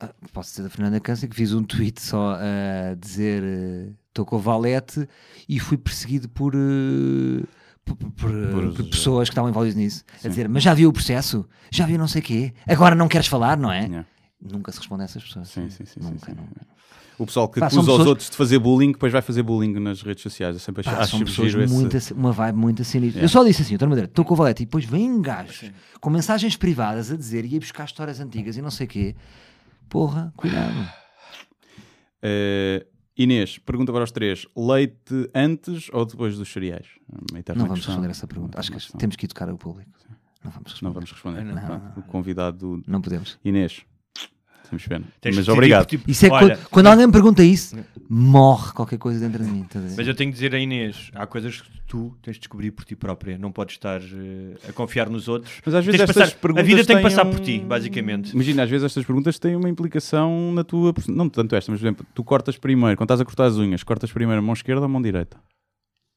Ah, 0.00 0.12
posso 0.32 0.50
dizer 0.50 0.62
da 0.64 0.70
Fernanda 0.70 0.98
Câncer 1.00 1.28
que 1.28 1.36
fiz 1.36 1.52
um 1.52 1.62
tweet 1.62 2.02
só 2.02 2.36
a 2.36 2.94
dizer 2.94 3.42
eh, 3.44 3.88
estou 4.08 4.24
com 4.26 4.36
o 4.36 4.38
Valete 4.40 5.08
e 5.48 5.60
fui 5.60 5.76
perseguido 5.78 6.28
por, 6.28 6.52
eh, 6.54 7.44
por, 7.84 7.96
por- 7.96 8.10
por, 8.10 8.30
eh, 8.30 8.50
Por- 8.50 8.72
por 8.74 8.84
pessoas 8.90 9.28
que 9.28 9.32
estavam 9.32 9.48
envolvidas 9.50 9.76
nisso 9.76 10.04
a 10.24 10.28
dizer 10.28 10.48
mas 10.48 10.62
já 10.64 10.74
viu 10.74 10.88
o 10.90 10.92
processo? 10.92 11.48
Já 11.70 11.86
viu 11.86 11.96
não 11.96 12.08
sei 12.08 12.20
o 12.20 12.24
quê? 12.24 12.52
Agora 12.66 12.94
não 12.96 13.06
queres 13.06 13.28
falar, 13.28 13.56
não 13.56 13.70
é? 13.70 13.82
Yeah. 13.84 14.06
Nunca 14.42 14.72
se 14.72 14.78
responde 14.78 15.02
a 15.02 15.04
essas 15.04 15.22
pessoas. 15.22 15.48
Sim, 15.48 15.70
sim, 15.70 15.84
sim, 15.86 16.00
sim, 16.00 16.10
Nunca, 16.10 16.26
sim. 16.26 16.36
nunca. 16.36 16.74
O 17.16 17.24
pessoal 17.24 17.48
que 17.48 17.60
Pá, 17.60 17.66
acusa 17.66 17.76
são 17.76 17.82
os 17.82 17.86
pessoas- 17.98 18.08
outros 18.08 18.28
de 18.30 18.36
fazer 18.36 18.58
bullying, 18.58 18.90
depois 18.90 19.12
vai 19.12 19.22
fazer 19.22 19.42
bullying 19.44 19.72
nas 19.78 20.02
redes 20.02 20.20
sociais. 20.24 20.56
Eu 20.56 20.60
sempre 20.60 20.80
acho, 20.80 20.90
Pá, 20.90 21.00
acho 21.02 21.12
são 21.12 21.20
pessoas 21.24 21.54
esse- 21.54 21.72
muito, 21.72 21.96
assim- 21.96 22.12
uma 22.14 22.32
vibe 22.32 22.58
muito 22.58 22.82
assim. 22.82 23.12
Eu 23.14 23.28
só 23.28 23.44
disse 23.44 23.62
assim, 23.62 23.74
outra 23.74 23.88
maneira, 23.88 24.10
estou 24.10 24.24
com 24.24 24.34
o 24.34 24.36
Valete 24.36 24.64
e 24.64 24.66
depois 24.66 24.84
vem 24.84 25.22
gajos 25.22 25.70
com 26.00 26.10
mensagens 26.10 26.56
privadas 26.56 27.12
a 27.12 27.16
dizer 27.16 27.44
e 27.44 27.56
a 27.56 27.60
buscar 27.60 27.84
histórias 27.84 28.18
antigas 28.18 28.56
e 28.56 28.60
não 28.62 28.70
sei 28.72 28.86
o 28.86 28.90
quê. 28.90 29.14
Porra, 29.88 30.32
cuidado. 30.36 30.88
Eh, 32.22 32.86
Inês, 33.16 33.58
pergunta 33.58 33.92
para 33.92 34.02
os 34.04 34.10
três: 34.10 34.46
leite 34.56 35.30
antes 35.34 35.88
ou 35.92 36.04
depois 36.04 36.36
dos 36.36 36.52
cereais? 36.52 36.86
Não 37.08 37.18
vamos 37.20 37.44
questão. 37.44 37.74
responder 37.74 38.10
essa 38.10 38.26
pergunta. 38.26 38.58
Acho 38.58 38.72
que 38.72 38.96
temos 38.98 39.14
que 39.16 39.26
educar 39.26 39.48
o 39.50 39.56
público. 39.56 39.90
Não 40.42 40.50
vamos 40.50 40.72
responder. 40.72 40.88
Não 40.88 40.92
vamos 40.92 41.10
responder. 41.12 41.44
Não, 41.44 41.64
Pronto, 41.64 42.00
o 42.00 42.02
convidado 42.02 42.82
Não 42.86 43.00
podemos. 43.00 43.38
Inês. 43.44 43.84
Temos 44.76 44.86
pena. 44.86 45.04
tens 45.20 45.36
Mas 45.36 45.44
de 45.44 45.50
obrigado. 45.50 45.80
decidir, 45.86 45.98
tipo, 45.98 46.10
Isso 46.10 46.26
é 46.26 46.30
olha, 46.30 46.56
quando, 46.56 46.68
quando 46.70 46.86
alguém 46.88 47.06
me 47.06 47.12
pergunta 47.12 47.42
isso, 47.44 47.76
morre 48.08 48.72
qualquer 48.72 48.98
coisa 48.98 49.20
dentro 49.20 49.44
de 49.44 49.50
mim. 49.50 49.66
ver? 49.72 49.94
Mas 49.96 50.06
eu 50.08 50.14
tenho 50.14 50.30
que 50.30 50.34
dizer 50.34 50.54
a 50.54 50.58
Inês: 50.58 51.10
há 51.14 51.26
coisas 51.26 51.60
que 51.60 51.68
tu 51.86 52.16
tens 52.22 52.34
de 52.34 52.40
descobrir 52.40 52.70
por 52.70 52.84
ti 52.84 52.94
própria. 52.96 53.38
Não 53.38 53.52
podes 53.52 53.74
estar 53.76 54.00
eh, 54.00 54.56
a 54.68 54.72
confiar 54.72 55.08
nos 55.08 55.28
outros. 55.28 55.52
Mas 55.64 55.74
às 55.74 55.84
vezes 55.84 55.98
Tens 56.00 56.10
estas 56.10 56.22
passar- 56.24 56.36
a 56.36 56.40
perguntas 56.40 56.66
vida 56.66 56.84
tem 56.84 56.96
que 56.96 57.02
passar 57.02 57.26
um- 57.26 57.30
por 57.30 57.40
ti, 57.40 57.58
basicamente. 57.60 58.32
Imagina, 58.32 58.62
às 58.64 58.70
vezes 58.70 58.84
estas 58.84 59.04
perguntas 59.04 59.38
têm 59.38 59.56
uma 59.56 59.68
implicação 59.68 60.52
na 60.52 60.64
tua. 60.64 60.92
Não 61.08 61.28
tanto 61.28 61.54
esta, 61.54 61.70
mas 61.70 61.80
por 61.80 61.86
exemplo, 61.86 62.06
tu 62.14 62.24
cortas 62.24 62.56
primeiro, 62.56 62.96
quando 62.96 63.06
estás 63.06 63.20
a 63.20 63.24
cortar 63.24 63.44
as 63.46 63.56
unhas, 63.56 63.82
cortas 63.82 64.10
primeiro 64.12 64.38
a 64.40 64.42
mão 64.42 64.52
esquerda 64.54 64.80
ou 64.80 64.86
a 64.86 64.88
mão 64.88 65.00
direita? 65.00 65.36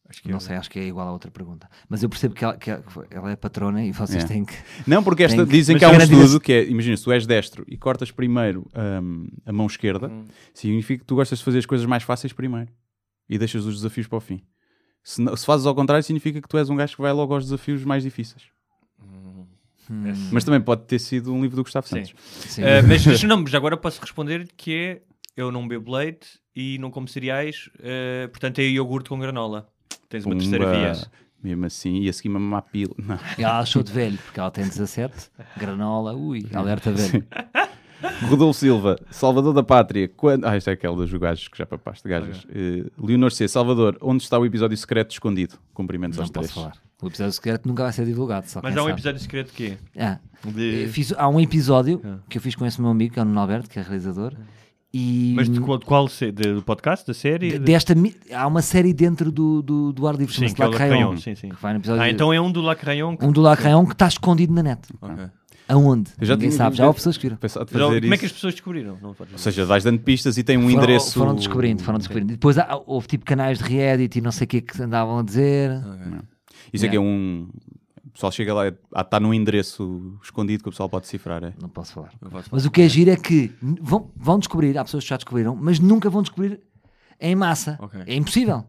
Acho 0.09 0.21
que 0.21 0.29
Não 0.29 0.37
é- 0.37 0.39
sei, 0.39 0.55
acho 0.55 0.69
que 0.69 0.79
é 0.79 0.87
igual 0.87 1.07
a 1.07 1.11
outra 1.11 1.29
pergunta. 1.29 1.69
Mas 1.89 2.01
eu 2.01 2.07
percebo 2.07 2.33
que 2.33 2.43
ela, 2.45 2.55
que 2.55 2.69
ela- 2.71 3.29
é 3.31 3.35
patrona 3.35 3.83
e 3.83 3.91
vocês 3.91 4.23
É. 4.23 4.27
têm 4.27 4.45
que. 4.45 4.53
Não, 4.87 5.03
porque 5.03 5.23
esta, 5.23 5.45
que- 5.45 5.51
dizem 5.51 5.73
mas 5.75 5.79
que 5.81 5.85
há 5.85 5.89
um 5.89 5.97
estudo 5.97 6.39
que 6.39 6.53
é: 6.53 6.65
imagina, 6.65 6.95
se 6.95 7.03
tu 7.03 7.11
és 7.11 7.25
destro 7.27 7.65
e 7.67 7.75
cortas 7.77 8.09
primeiro 8.09 8.65
hum, 9.03 9.27
a 9.45 9.51
mão 9.51 9.65
esquerda, 9.67 10.07
Hum. 10.07 10.23
significa 10.53 10.99
que 11.01 11.05
tu 11.05 11.15
gostas 11.15 11.39
de 11.39 11.43
fazer 11.45 11.57
as 11.59 11.65
coisas 11.65 11.85
mais 11.85 12.03
fáceis 12.03 12.31
primeiro 12.31 12.69
e 13.29 13.37
deixas 13.37 13.65
os 13.65 13.75
desafios 13.75 14.07
para 14.07 14.17
o 14.17 14.21
fim. 14.21 14.41
Se, 15.03 15.21
se 15.37 15.45
fazes 15.45 15.65
ao 15.65 15.75
contrário, 15.75 16.03
significa 16.03 16.41
que 16.41 16.47
tu 16.47 16.57
és 16.57 16.69
um 16.69 16.75
gajo 16.77 16.95
que 16.95 17.01
vai 17.01 17.11
logo 17.11 17.33
aos 17.33 17.43
desafios 17.43 17.83
mais 17.83 18.03
difíceis. 18.03 18.43
Hum, 19.89 20.13
Mas 20.31 20.43
também 20.43 20.59
pode 20.59 20.83
ter 20.83 20.99
sido 20.99 21.33
um 21.33 21.41
livro 21.41 21.55
do 21.55 21.63
Gustavo 21.63 21.87
Sim. 21.87 22.03
Santos. 22.05 22.13
sim. 22.51 22.61
Eh, 22.61 22.81
mas, 22.81 23.05
mas 23.05 23.23
não, 23.23 23.41
mas 23.41 23.53
agora 23.55 23.77
posso 23.77 24.01
responder 24.01 24.47
que 24.57 24.73
é 24.73 25.01
eu 25.35 25.51
não 25.51 25.65
bebo 25.67 25.91
leite 25.93 26.27
e 26.55 26.77
não 26.79 26.91
como 26.91 27.07
cereais, 27.07 27.69
eh, 27.79 28.27
portanto 28.27 28.59
é 28.59 28.63
iogurte 28.63 29.07
com 29.09 29.17
granola. 29.19 29.69
Tens 30.09 30.25
uma 30.25 30.35
terceira 30.35 30.65
Pumba. 30.65 30.77
via. 30.93 31.07
Mesmo 31.43 31.65
assim, 31.67 31.99
e 32.01 32.09
a 32.09 32.13
seguir 32.13 32.29
mamar 32.29 32.63
pila. 32.63 32.93
Não. 32.97 33.19
Ela 33.37 33.59
achou 33.59 33.83
de 33.83 33.91
velho, 33.91 34.17
porque 34.17 34.39
ela 34.39 34.49
tem 34.49 34.63
17, 34.67 35.29
granola, 35.55 36.13
ui, 36.13 36.45
alerta 36.53 36.91
velho. 36.91 37.23
Rodolfo 38.29 38.59
Silva, 38.59 38.95
Salvador 39.09 39.53
da 39.53 39.63
Pátria. 39.63 40.07
Quando... 40.07 40.45
Ah, 40.45 40.55
isto 40.57 40.69
é 40.69 40.73
aquele 40.73 40.95
dos 40.95 41.11
gajos 41.13 41.47
que 41.47 41.57
já 41.57 41.65
papaste, 41.65 42.07
gajas. 42.07 42.45
Eh, 42.49 42.85
Leonor 42.97 43.31
C. 43.31 43.47
Salvador, 43.47 43.97
onde 44.01 44.23
está 44.23 44.37
o 44.37 44.45
episódio 44.45 44.77
secreto 44.77 45.11
escondido? 45.11 45.55
Cumprimentos 45.73 46.17
Não 46.17 46.23
aos 46.23 46.29
três. 46.29 46.47
posso 46.51 46.59
falar. 46.61 46.75
O 47.01 47.07
episódio 47.07 47.33
secreto 47.33 47.67
nunca 47.67 47.83
vai 47.83 47.91
ser 47.93 48.05
divulgado. 48.05 48.47
Só 48.47 48.59
Mas 48.61 48.75
há 48.75 48.81
um 48.81 48.85
sabe. 48.85 48.93
episódio 48.95 49.19
secreto 49.19 49.51
que 49.53 49.77
é. 49.95 50.03
Ah, 50.03 50.19
De- 50.45 50.83
eu 50.83 50.89
fiz- 50.89 51.13
há 51.17 51.27
um 51.27 51.39
episódio 51.39 52.01
Ah. 52.03 52.17
que 52.29 52.37
eu 52.37 52.41
fiz 52.41 52.55
com 52.55 52.65
esse 52.65 52.79
meu 52.81 52.89
amigo, 52.91 53.13
que 53.13 53.19
é 53.19 53.21
o 53.23 53.25
Nuno 53.25 53.39
Alberto, 53.39 53.69
que 53.69 53.79
é 53.79 53.81
realizador. 53.81 54.33
E 54.93 55.33
Mas 55.35 55.49
de 55.49 55.59
qual, 55.59 55.77
de 55.77 55.85
qual 55.85 56.07
do 56.53 56.63
podcast, 56.63 57.05
da 57.05 57.13
série? 57.13 57.51
de- 57.51 57.59
De- 57.59 57.65
desta, 57.65 57.93
há 58.33 58.47
uma 58.47 58.61
série 58.61 58.93
dentro 58.93 59.31
do, 59.31 59.61
do, 59.61 59.91
do 59.93 60.07
ar 60.07 60.15
livre, 60.15 60.33
chama-se 60.33 60.55
que 60.55 60.61
é 60.61 60.65
sim, 61.17 61.35
sim. 61.35 61.49
no 61.49 61.79
episódio 61.79 62.01
Ah, 62.01 62.09
então 62.09 62.33
é 62.33 62.39
um 62.39 62.51
do 62.51 62.61
Lacrayon 62.61 63.17
que... 63.17 63.25
um 63.25 63.31
do 63.31 63.41
Lacrayon 63.41 63.85
que 63.85 63.91
está 63.91 64.07
escondido 64.07 64.53
na 64.53 64.63
net. 64.63 64.81
Ok. 65.01 65.25
Aonde? 65.69 66.11
Eu 66.17 66.25
já 66.25 66.35
Ninguém 66.35 66.49
tinha- 66.49 66.57
sabe, 66.57 66.77
já 66.77 66.87
há 66.89 66.93
pessoas 66.93 67.17
que 67.17 67.23
viram. 67.23 67.37
Como 68.01 68.13
é 68.13 68.17
que 68.17 68.25
as 68.25 68.31
pessoas 68.31 68.53
descobriram? 68.53 68.97
Não 69.01 69.09
Ou 69.09 69.37
seja, 69.37 69.65
vais 69.65 69.83
dando 69.83 69.99
pistas 69.99 70.37
e 70.37 70.43
tem 70.43 70.57
um 70.57 70.61
Foram- 70.61 70.73
endereço. 70.77 71.13
Foram 71.13 71.35
descobrindo, 71.35 71.83
foram 71.83 71.97
descobrindo. 71.99 72.31
Depois 72.31 72.57
há- 72.57 72.81
houve 72.85 73.07
tipo 73.07 73.25
canais 73.25 73.57
de 73.57 73.65
Reddit 73.65 74.17
e 74.17 74.21
não 74.21 74.31
sei 74.31 74.45
o 74.45 74.47
que 74.47 74.61
que 74.61 74.81
andavam 74.81 75.19
a 75.19 75.23
dizer. 75.23 75.71
Isso 76.71 76.85
é 76.85 76.89
que 76.89 76.95
é 76.95 76.99
um. 76.99 77.49
O 78.17 78.19
pessoal 78.19 78.31
chega 78.31 78.51
lá, 78.51 78.63
ah, 78.95 79.01
está 79.01 79.19
num 79.19 79.31
endereço 79.31 80.17
escondido 80.23 80.63
que 80.63 80.69
o 80.69 80.71
pessoal 80.71 80.89
pode 80.89 81.03
decifrar. 81.03 81.43
É? 81.43 81.53
Não 81.61 81.69
posso 81.69 81.93
falar. 81.93 82.11
Posso 82.31 82.49
Mas 82.51 82.65
o 82.65 82.71
que 82.71 82.81
é 82.81 82.89
giro 82.89 83.11
é 83.11 83.15
que 83.15 83.53
vão, 83.79 84.11
vão 84.15 84.39
descobrir, 84.39 84.75
há 84.75 84.83
pessoas 84.83 85.03
que 85.03 85.09
já 85.11 85.17
descobriram, 85.17 85.55
mas 85.55 85.77
nunca 85.77 86.09
vão 86.09 86.23
descobrir 86.23 86.59
em 87.21 87.35
massa. 87.35 87.77
Ok. 87.79 88.01
É 88.07 88.15
impossível. 88.15 88.65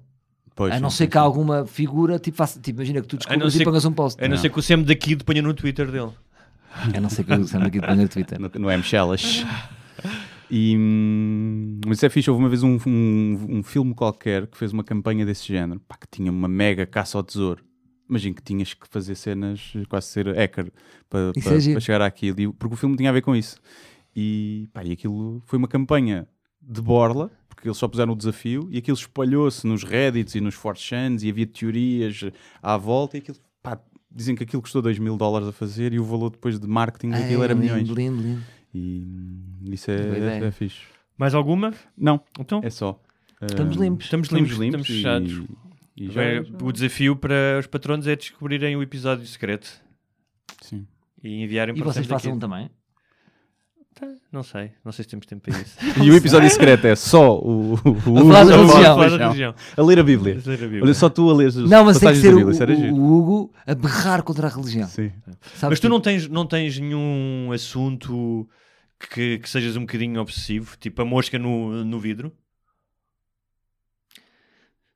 Pois, 0.55 0.75
a 0.75 0.79
não 0.79 0.91
sim, 0.91 0.99
ser 0.99 1.05
sim, 1.05 1.11
que 1.11 1.17
alguma 1.17 1.65
figura, 1.65 2.19
tipo, 2.19 2.37
faça, 2.37 2.61
tipo 2.61 2.79
imagina 2.79 3.01
que 3.01 3.07
tu 3.07 3.17
descobras 3.17 3.55
ser 3.55 3.63
e 3.63 3.65
ponhas 3.65 3.87
um 3.87 3.93
post. 3.93 4.23
A 4.23 4.29
não 4.29 4.37
ser 4.37 4.51
que 4.51 4.59
o 4.59 4.63
Sam 4.63 4.83
daqui 4.83 5.17
ponha 5.17 5.41
no 5.41 5.55
Twitter 5.55 5.91
dele. 5.91 6.13
A 6.95 7.01
não 7.01 7.09
ser 7.09 7.25
que 7.25 7.33
eu 7.33 7.41
use 7.41 7.57
aqui 7.57 7.71
de 7.71 7.81
banho 7.81 8.03
no 8.03 8.09
Twitter. 8.09 8.39
No, 8.39 8.51
no 8.55 8.71
M-Shellas. 8.71 9.47
E, 10.51 10.77
hum, 10.77 11.81
mas 11.87 11.97
isso 11.97 12.07
é 12.07 12.11
fixe. 12.11 12.31
Houve 12.31 12.43
uma 12.43 12.51
vez 12.51 12.63
um, 12.63 12.79
um, 12.87 13.47
um 13.49 13.63
filme 13.63 13.95
qualquer 13.95 14.47
que 14.47 14.59
fez 14.59 14.75
uma 14.75 14.85
campanha 14.85 15.25
desse 15.25 15.49
género, 15.49 15.81
pá, 15.89 15.97
que 15.97 16.07
tinha 16.11 16.31
uma 16.31 16.49
mega 16.49 16.85
caça 16.85 17.17
ao 17.17 17.25
tesouro. 17.25 17.68
Imagino 18.09 18.35
que 18.35 18.43
tinhas 18.43 18.73
que 18.75 18.89
fazer 18.89 19.15
cenas, 19.15 19.73
quase 19.89 20.07
ser 20.07 20.27
hacker, 20.35 20.73
para, 21.11 21.33
para, 21.43 21.57
é 21.59 21.71
para 21.73 21.81
chegar 21.81 22.03
àquilo. 22.03 22.53
Porque 22.55 22.75
o 22.75 22.77
filme 22.79 22.97
tinha 22.97 23.11
a 23.11 23.13
ver 23.13 23.23
com 23.23 23.35
isso. 23.37 23.57
E, 24.17 24.69
pá, 24.73 24.83
e 24.85 24.93
aquilo 24.93 25.43
foi 25.47 25.59
uma 25.59 25.69
campanha 25.69 26.27
de 26.61 26.81
borla, 26.81 27.31
porque 27.49 27.69
eles 27.69 27.77
só 27.79 27.87
puseram 27.89 28.13
o 28.13 28.17
desafio, 28.17 28.69
e 28.71 28.79
aquilo 28.79 28.97
espalhou-se 28.97 29.67
nos 29.67 29.85
Reddits 29.85 30.35
e 30.35 30.41
nos 30.41 30.57
4chans, 30.57 31.23
e 31.23 31.31
havia 31.31 31.47
teorias 31.47 32.25
à 32.63 32.77
volta, 32.77 33.17
e 33.17 33.21
aquilo, 33.21 33.37
pá, 33.63 33.79
dizem 34.11 34.35
que 34.35 34.43
aquilo 34.43 34.61
custou 34.63 34.83
2 34.83 34.99
mil 34.99 35.17
dólares 35.17 35.49
a 35.49 35.53
fazer, 35.53 35.93
e 35.93 35.99
o 36.01 36.05
valor 36.05 36.31
depois 36.31 36.59
de 36.59 36.67
marketing 36.67 37.11
daquilo 37.11 37.43
era 37.43 37.53
lindo, 37.55 37.65
milhões. 37.65 37.89
Lindo, 37.89 38.23
lindo. 38.23 38.43
E 38.75 39.03
hum, 39.07 39.41
isso 39.73 39.91
é, 39.91 39.95
ideia. 39.95 40.45
é, 40.47 40.51
fixe. 40.51 40.81
Mais 41.17 41.35
alguma? 41.35 41.73
Não, 41.97 42.21
Então, 42.39 42.61
é 42.63 42.71
só. 42.71 43.01
Estamos 43.41 43.77
Hum, 43.77 43.83
limpos. 43.83 44.05
estamos 44.07 44.29
limpos, 44.29 44.53
estamos 44.61 44.89
e- 44.89 44.93
fechados. 44.93 45.33
E, 45.33 45.49
já, 46.11 46.23
É, 46.23 46.41
o 46.63 46.73
desafio 46.73 47.17
para 47.17 47.59
os 47.61 47.67
patronos 47.67 48.07
é 48.07 48.15
descobrirem 48.17 48.77
o 48.77 48.83
episódio 48.83 49.27
secreto 49.27 49.71
sim. 50.63 50.87
e 51.23 51.43
enviarem 51.43 51.75
E 51.75 51.79
para 51.79 51.87
vocês 51.93 52.07
Sam 52.07 52.15
daqui. 52.15 52.23
façam 52.25 52.37
um 52.37 52.39
também? 52.39 52.71
Não 54.31 54.45
sei, 54.45 54.71
não 54.85 54.93
sei 54.93 55.03
se 55.03 55.09
temos 55.09 55.27
tempo 55.27 55.43
para 55.51 55.61
isso. 55.61 55.77
E 56.05 56.09
o 56.09 56.15
episódio 56.15 56.49
secreto 56.49 56.87
é 56.87 56.95
só 56.95 57.37
o, 57.37 57.75
o, 57.75 57.77
o 57.77 58.33
a 58.33 58.45
religião. 58.45 59.55
a 59.77 59.83
ler 59.83 59.99
a 59.99 60.03
Bíblia. 60.05 60.35
Ler 60.47 60.55
a 60.55 60.57
Bíblia. 60.59 60.83
Olha, 60.85 60.95
só 60.95 61.09
tu 61.11 61.29
a 61.29 61.35
ler 61.35 61.49
as 61.49 61.57
Não, 61.57 61.85
mas 61.85 61.99
tem 61.99 62.11
que 62.11 62.17
ser 62.19 62.31
da 62.33 62.37
o, 62.41 62.47
Bíblia, 62.47 62.93
o- 62.93 63.19
Hugo 63.19 63.53
a 63.67 63.75
berrar 63.75 64.23
contra 64.23 64.47
a 64.47 64.51
religião. 64.51 64.87
Sim. 64.87 65.11
Sabes, 65.57 65.63
Mas 65.71 65.81
tu 65.81 65.89
não 65.89 66.01
tens, 66.01 66.29
não 66.29 66.47
tens 66.47 66.79
nenhum 66.79 67.51
assunto 67.53 68.49
que, 69.13 69.39
que 69.41 69.49
sejas 69.51 69.75
um 69.77 69.81
bocadinho 69.81 70.21
obsessivo, 70.21 70.77
tipo 70.79 71.03
a 71.03 71.05
mosca 71.05 71.37
no, 71.37 71.85
no 71.85 71.99
vidro? 71.99 72.33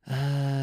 ah, 0.06 0.61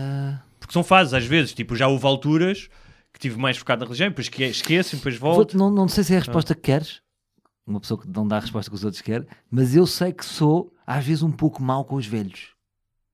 Porque 0.70 0.74
são 0.76 0.84
fases 0.84 1.16
às 1.16 1.26
vezes, 1.26 1.52
tipo, 1.52 1.76
já 1.76 1.88
houve 1.88 2.06
alturas 2.06 2.70
que 3.12 3.20
tive 3.20 3.40
mais 3.40 3.58
focado 3.58 3.80
na 3.80 3.86
religião, 3.88 4.10
depois 4.10 4.28
esque- 4.28 4.44
esqueço, 4.44 4.98
depois 4.98 5.18
volto. 5.18 5.58
não, 5.58 5.72
não 5.72 5.88
sei 5.88 6.04
se 6.04 6.14
é 6.14 6.18
a 6.18 6.20
resposta 6.20 6.54
que 6.54 6.62
queres. 6.62 7.02
Uma 7.66 7.80
pessoa 7.80 8.00
que 8.00 8.08
não 8.08 8.28
dá 8.28 8.38
a 8.38 8.40
resposta 8.40 8.70
que 8.70 8.76
os 8.76 8.84
outros 8.84 9.02
querem. 9.02 9.28
Mas 9.50 9.76
eu 9.76 9.88
sei 9.88 10.14
que 10.14 10.24
sou, 10.24 10.72
às 10.86 11.04
vezes, 11.04 11.24
um 11.24 11.32
pouco 11.32 11.64
mau 11.64 11.84
com 11.84 11.96
os 11.96 12.06
velhos. 12.06 12.50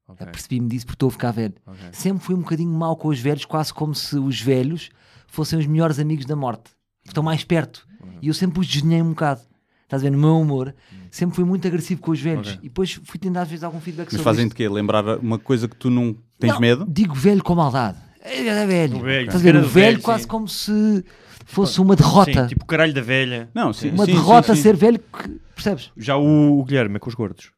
Ok, 0.05 0.27
Percebi-me 0.27 0.67
disso 0.67 0.85
porque 0.85 0.97
estou 0.97 1.07
a 1.07 1.11
ficar 1.13 1.31
velho. 1.31 1.53
ok. 1.65 1.79
Sempre 1.93 2.25
fui 2.25 2.35
um 2.35 2.39
bocadinho 2.41 2.71
mau 2.73 2.97
com 2.97 3.07
os 3.07 3.19
velhos, 3.21 3.45
quase 3.45 3.73
como 3.73 3.95
se 3.95 4.17
os 4.17 4.41
velhos 4.41 4.89
fossem 5.25 5.57
os 5.57 5.65
melhores 5.65 5.97
amigos 5.97 6.25
da 6.25 6.35
morte. 6.35 6.71
que 7.03 7.11
Estão 7.11 7.23
mais 7.23 7.45
perto. 7.45 7.87
E 8.21 8.27
eu 8.27 8.33
sempre 8.33 8.59
os 8.59 8.67
desdenhei 8.67 9.01
um 9.01 9.11
bocado. 9.11 9.39
Estás 9.85 10.01
a 10.01 10.05
ver, 10.05 10.09
no 10.11 10.17
meu 10.17 10.39
humor, 10.39 10.73
sempre 11.11 11.35
fui 11.35 11.45
muito 11.45 11.67
agressivo 11.67 12.01
com 12.01 12.11
os 12.11 12.19
velhos. 12.19 12.47
Ok. 12.49 12.59
E 12.63 12.67
depois 12.67 12.99
fui 13.05 13.19
tendo 13.19 13.37
às 13.37 13.47
vezes 13.47 13.63
algum 13.63 13.79
feedback 13.79 14.07
Mas 14.07 14.13
sobre 14.13 14.23
fazem 14.23 14.45
isto. 14.45 14.51
de 14.53 14.55
quê? 14.57 14.67
Lembrar 14.67 15.19
uma 15.19 15.37
coisa 15.39 15.67
que 15.67 15.75
tu 15.75 15.89
não 15.89 16.15
tens 16.39 16.53
Não, 16.53 16.59
medo? 16.59 16.85
Digo 16.89 17.13
velho 17.13 17.43
com 17.43 17.53
maldade. 17.55 17.97
É, 18.21 18.47
é 18.47 18.65
velho. 18.65 18.97
O 18.97 19.01
velho, 19.01 19.27
Estás 19.27 19.41
a 19.41 19.43
ver? 19.43 19.51
cara 19.53 19.63
O 19.63 19.67
do 19.67 19.69
velho, 19.71 19.85
velho, 19.91 20.01
quase 20.01 20.23
sim. 20.23 20.27
como 20.29 20.47
se 20.47 21.05
fosse 21.45 21.79
uma 21.79 21.95
derrota. 21.95 22.41
Sim, 22.43 22.47
tipo 22.47 22.63
o 22.63 22.67
caralho 22.67 22.93
da 22.93 23.01
velha. 23.01 23.47
Não, 23.53 23.71
sim. 23.71 23.91
uma 23.91 24.05
sim, 24.05 24.13
derrota 24.13 24.47
sim, 24.53 24.55
sim. 24.55 24.61
ser 24.63 24.75
velho 24.75 24.97
que. 24.99 25.29
Percebes? 25.53 25.91
Já 25.95 26.17
o, 26.17 26.59
o 26.59 26.65
Guilherme 26.65 26.95
é 26.95 26.99
com 26.99 27.07
os 27.09 27.15
gordos. 27.15 27.51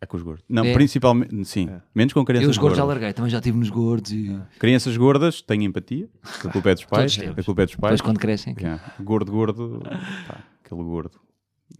É 0.00 0.06
com 0.06 0.16
os 0.16 0.22
gordos. 0.22 0.44
Não, 0.48 0.62
É. 0.64 0.72
principalmente, 0.74 1.44
sim. 1.46 1.68
Menos 1.94 2.12
com 2.12 2.24
crianças 2.24 2.44
Eu 2.44 2.50
os 2.50 2.58
gordos 2.58 2.76
já 2.76 2.84
gordas. 2.84 3.00
larguei, 3.02 3.12
também 3.14 3.30
já 3.30 3.38
estive 3.38 3.58
nos 3.58 3.70
gordos 3.70 4.12
e. 4.12 4.38
Crianças 4.60 4.96
gordas 4.96 5.42
têm 5.42 5.64
empatia. 5.64 6.08
A 6.44 6.48
culpa 6.50 6.70
é 6.70 6.74
dos 6.74 6.84
pais. 6.84 7.12
Todos 7.14 7.16
temos. 7.16 7.38
A 7.38 7.42
culpa 7.42 7.62
é 7.62 7.66
dos 7.66 7.74
pais. 7.74 7.90
Depois 7.96 8.00
quando 8.02 8.18
crescem. 8.20 8.54
Yeah. 8.58 8.80
Gordo, 9.00 9.32
gordo. 9.32 9.82
Pá, 10.28 10.38
aquele 10.64 10.82
gordo. 10.84 11.18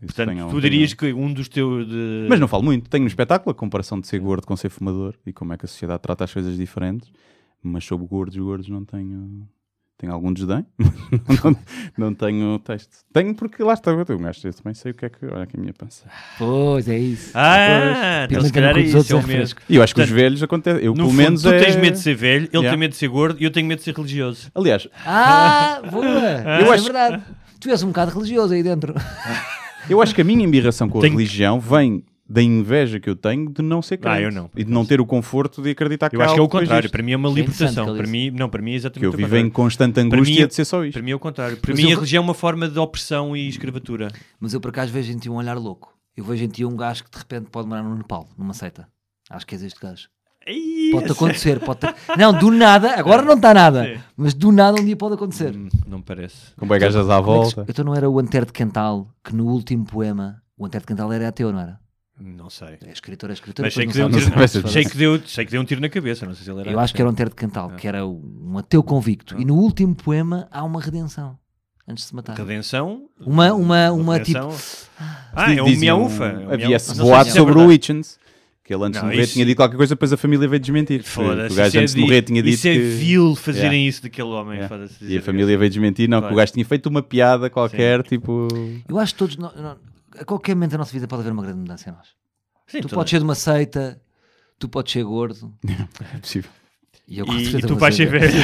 Isso 0.03 0.14
Portanto, 0.14 0.38
algum 0.40 0.51
tu 0.51 0.61
dirias 0.61 0.92
que 0.94 1.12
um 1.12 1.32
dos 1.32 1.49
teus. 1.49 1.88
De... 1.88 2.26
Mas 2.28 2.38
não 2.38 2.47
falo 2.49 2.62
muito. 2.62 2.88
Tenho 2.90 3.03
no 3.05 3.09
espetáculo 3.09 3.51
a 3.51 3.55
comparação 3.55 3.99
de 4.01 4.07
ser 4.07 4.18
gordo 4.18 4.47
com 4.47 4.55
ser 4.57 4.68
fumador 4.68 5.14
e 5.26 5.32
como 5.32 5.53
é 5.53 5.57
que 5.57 5.64
a 5.64 5.68
sociedade 5.68 6.03
trata 6.03 6.24
as 6.24 6.32
coisas 6.32 6.57
diferentes. 6.57 7.11
Mas 7.62 7.84
sobre 7.84 8.07
gordos 8.07 8.36
e 8.36 8.40
gordos 8.40 8.68
não 8.68 8.84
tenho. 8.84 9.49
Tenho 9.99 10.12
algum 10.12 10.30
desdém. 10.30 10.66
não, 11.42 11.57
não 11.97 12.14
tenho 12.14 12.59
texto. 12.59 12.99
Tenho 13.14 13.34
porque 13.34 13.62
lá 13.62 13.72
está. 13.72 13.90
Eu 13.90 13.99
um 13.99 14.18
gajo 14.18 14.40
eu 14.47 14.53
também 14.53 14.74
sei 14.74 14.92
o 14.92 14.94
que 14.94 15.07
é 15.07 15.09
que. 15.09 15.24
Olha 15.24 15.44
aqui 15.44 15.57
a 15.57 15.61
minha 15.61 15.72
pança. 15.72 16.05
Pois 16.36 16.86
é 16.86 16.99
isso. 16.99 17.30
Ah, 17.34 18.24
então 18.26 18.36
Pena 18.36 18.47
se 18.47 18.53
que 18.53 18.61
não 18.61 18.66
calhar 18.68 18.76
é 18.76 18.86
isso, 18.86 19.12
é 19.12 19.16
o 19.16 19.20
é 19.20 19.26
mesmo. 19.26 19.59
E 19.70 19.76
eu 19.76 19.82
acho 19.82 19.94
que 19.94 20.03
os 20.03 20.11
velhos 20.11 20.42
acontece. 20.42 20.84
Eu, 20.84 20.90
No 20.92 20.97
pelo 20.97 21.09
fundo, 21.09 21.16
menos. 21.22 21.42
tu 21.42 21.49
é... 21.49 21.59
tens 21.59 21.76
medo 21.76 21.94
de 21.94 22.01
ser 22.01 22.14
velho, 22.14 22.44
ele 22.44 22.51
Yeah. 22.53 22.68
tem 22.70 22.78
medo 22.78 22.90
de 22.90 22.97
ser 22.99 23.09
gordo 23.09 23.40
e 23.40 23.44
eu 23.44 23.51
tenho 23.51 23.66
medo 23.66 23.78
de 23.78 23.84
ser 23.84 23.94
religioso. 23.97 24.51
Aliás, 24.55 24.86
Ah, 25.07 25.80
boa! 25.90 26.05
Eu 26.05 26.61
Isso 26.64 26.72
é 26.72 26.74
acho- 26.74 26.84
verdade. 26.84 27.24
Tu 27.59 27.70
és 27.70 27.82
um 27.82 27.86
bocado 27.88 28.11
religioso 28.12 28.53
aí 28.53 28.62
dentro. 28.62 28.92
eu 29.89 30.01
acho 30.03 30.14
que 30.14 30.20
a 30.20 30.24
minha 30.24 30.45
embirração 30.45 30.89
com 30.89 30.99
a 30.99 31.01
Tenho- 31.01 31.14
religião 31.16 31.61
vem 31.61 32.05
da 32.28 32.43
inveja 32.43 32.99
que 32.99 33.09
eu 33.09 33.14
tenho 33.14 33.49
de 33.53 33.62
não 33.62 33.80
ser 33.80 33.99
crente. 33.99 34.16
Ah, 34.16 34.20
eu 34.20 34.32
não. 34.32 34.51
E 34.57 34.64
de 34.64 34.70
não 34.70 34.84
ter 34.84 35.01
o 35.01 35.07
conforto 35.07 35.62
de 35.62 35.70
acreditar 35.70 36.11
que 36.11 36.16
Eu 36.16 36.20
há 36.20 36.24
acho 36.24 36.34
que 36.34 36.41
é 36.41 36.41
o 36.41 36.43
algo 36.43 36.51
depois 36.53 36.64
contrário. 36.64 36.82
disto. 36.82 36.93
Para 36.93 37.03
mim 37.05 37.12
é 37.12 37.16
uma 37.16 37.28
é 37.28 37.32
interessante 37.32 37.59
libertação. 37.61 37.84
que 37.84 37.91
ele 37.93 37.99
Para 37.99 38.11
mim, 38.11 38.30
não, 38.32 38.49
para 38.49 38.62
mim 38.62 38.70
é 38.70 38.72
Que 38.72 38.76
exatamente 38.78 39.05
eu 39.05 39.11
o 39.11 39.16
vivo 39.16 39.28
contrário. 39.28 39.47
em 39.47 39.51
constante 39.51 40.01
angústia 40.01 40.41
mim- 40.43 40.49
de 40.49 40.55
ser 40.55 40.64
só 40.64 40.84
isto. 40.84 40.95
Para 40.95 41.03
mim 41.03 41.11
é 41.12 41.14
o 41.14 41.18
contrário. 41.20 41.57
Para 41.59 41.70
Mas 41.72 41.80
mim 41.80 41.89
eu- 41.91 41.93
a 41.93 42.01
religião 42.01 42.22
é 42.22 42.24
uma 42.24 42.34
forma 42.34 42.68
de 42.68 42.78
opressão 42.80 43.37
e 43.37 43.49
escravatura. 43.49 44.09
Mas 44.41 44.53
eu 44.55 44.61
por 44.61 44.70
acaso 44.70 44.93
vejo 44.93 45.12
em 45.12 45.18
ti 45.18 45.30
um 45.30 45.34
olhar 45.37 45.55
louco. 45.57 45.95
Eu 46.16 46.24
vejo 46.24 46.43
em 46.45 46.49
ti 46.49 46.64
um 46.64 46.74
gajo 46.76 47.05
que 47.05 47.11
de 47.12 47.18
repente 47.18 47.47
pode 47.51 47.68
morar 47.68 47.84
no 47.84 47.95
Nepal, 47.95 48.28
numa 48.37 48.55
seita. 48.55 48.89
Acho 49.30 49.47
que 49.47 49.55
és 49.55 49.62
este 49.62 49.78
gajo. 49.80 50.09
Pode 50.92 51.11
acontecer, 51.12 51.59
pode 51.61 51.80
Não, 52.16 52.32
do 52.32 52.51
nada, 52.51 52.94
agora 52.99 53.22
não 53.22 53.34
está 53.34 53.53
nada. 53.53 53.84
Sim. 53.84 54.01
Mas 54.16 54.32
do 54.34 54.53
nada 54.53 54.80
um 54.80 54.84
dia 54.84 54.97
pode 54.97 55.14
acontecer. 55.14 55.55
Hum, 55.57 55.68
Não 55.86 55.99
me 55.99 56.05
parece. 56.05 56.55
Com 56.57 56.66
bem 56.66 56.78
gajas 56.78 57.09
à 57.11 57.20
Como 57.22 57.32
é 57.32 57.36
volta. 57.42 57.66
Então 57.68 57.84
não 57.84 57.94
era 57.94 58.09
o 58.09 58.18
Antero 58.18 58.47
de 58.47 58.53
Cantal 58.53 59.09
que 59.24 59.34
no 59.34 59.47
último 59.47 59.84
poema, 59.84 60.40
o 60.57 60.64
Antero 60.64 60.82
de 60.82 60.86
Cantal 60.86 61.12
era 61.12 61.28
ateu, 61.28 61.53
não 61.53 61.61
era? 61.61 61.78
Não 62.18 62.49
sei. 62.49 62.78
É 62.86 62.92
escritor, 62.92 63.28
é 63.28 63.34
escritor. 63.34 63.64
Mas 63.64 63.74
sei 63.74 63.86
que, 63.86 63.92
deu 63.92 64.07
um 64.07 64.11
tiro, 64.11 64.49
sei, 64.70 64.84
que 64.86 64.97
deu, 64.97 65.20
sei 65.26 65.44
que 65.44 65.51
deu 65.51 65.61
um 65.61 65.64
tiro 65.64 65.80
na 65.82 65.88
cabeça. 65.90 66.24
Não 66.24 66.34
sei 66.34 66.44
se 66.44 66.51
ele 66.51 66.61
era. 66.61 66.70
Eu 66.70 66.80
acho 66.80 66.94
que 66.94 67.03
era 67.03 67.09
o 67.09 67.12
Antero 67.12 67.28
de 67.28 67.36
Cantal, 67.36 67.70
Ah. 67.72 67.76
que 67.76 67.86
era 67.86 68.07
um 68.07 68.57
ateu 68.57 68.82
convicto. 68.82 69.38
E 69.38 69.44
no 69.44 69.55
último 69.55 69.94
poema 69.94 70.49
há 70.51 70.64
uma 70.64 70.80
redenção. 70.80 71.36
Antes 71.86 72.05
de 72.05 72.09
se 72.09 72.14
matar. 72.16 72.34
Redenção. 72.36 73.03
Uma, 73.20 73.53
uma, 73.53 73.92
uma 73.92 74.18
tipo. 74.18 74.38
redenção. 74.38 74.59
Ah, 75.34 75.53
é 75.53 75.62
um 75.62 75.76
miaufa. 75.76 76.24
É 76.24 76.38
um 76.38 76.53
Havia 76.53 76.68
miaufa. 76.68 76.74
esse 76.76 76.88
Não 76.88 76.94
sei 76.97 77.05
boato 77.05 77.28
é 77.28 77.32
sobre 77.32 77.59
o. 77.59 77.70
Hitchens. 77.70 78.18
Que 78.66 78.74
ele 78.74 78.82
antes 78.84 79.00
Não, 79.00 79.08
de 79.08 79.14
morrer 79.14 79.24
isso- 79.24 79.32
tinha 79.34 79.46
dito 79.46 79.56
qualquer 79.56 79.76
coisa, 79.76 79.94
depois 79.94 80.12
a 80.12 80.16
família 80.16 80.48
veio 80.48 80.58
desmentir. 80.58 81.02
Foda-se. 81.04 81.52
o 81.54 81.56
gajo 81.56 81.68
isso 81.68 81.76
é 81.76 81.80
antes 81.82 81.94
de 81.94 82.00
morrer 82.00 82.22
tinha 82.22 82.42
dito 82.42 82.54
Isso 82.54 82.66
é 82.66 82.72
que... 82.72 82.78
vil 82.80 83.36
fazerem 83.36 83.68
Yeah. 83.70 83.88
isso 83.88 84.02
daquele 84.02 84.28
homem. 84.28 84.54
Yeah. 84.58 84.68
foda-se 84.68 85.04
E 85.06 85.16
a 85.18 85.22
família 85.22 85.56
veio 85.56 85.70
desmentir, 85.70 86.08
não, 86.08 86.18
que 86.18 86.24
o 86.24 86.28
Claro. 86.28 86.36
gajo 86.36 86.52
tinha 86.52 86.64
feito 86.64 86.86
uma 86.88 87.00
piada 87.02 87.48
qualquer, 87.48 88.02
tipo... 88.02 88.48
Eu 88.88 88.98
acho 88.98 89.12
que 89.14 89.18
todos. 89.20 89.36
nó- 89.36 89.52
nó- 89.56 89.76
a 90.18 90.24
qualquer 90.24 90.54
momento 90.56 90.72
da 90.72 90.78
nossa 90.78 90.92
vida 90.92 91.06
pode 91.06 91.20
haver 91.20 91.32
uma 91.32 91.42
grande 91.42 91.60
mudança 91.60 91.88
em 91.88 91.92
nós. 91.92 92.08
Sim, 92.66 92.80
tu 92.80 92.88
podes 92.88 93.10
ser 93.10 93.18
de 93.18 93.24
uma 93.24 93.34
seita, 93.36 94.00
tu 94.58 94.68
podes 94.68 94.92
ser 94.92 95.04
gordo. 95.04 95.54
É 96.14 96.18
possível. 96.18 96.50
E, 97.08 97.18
eu, 97.20 97.26
E- 97.26 97.56
e 97.58 97.60
tu 97.62 97.76
vais 97.76 97.94
ser 97.94 98.06
velho. 98.10 98.28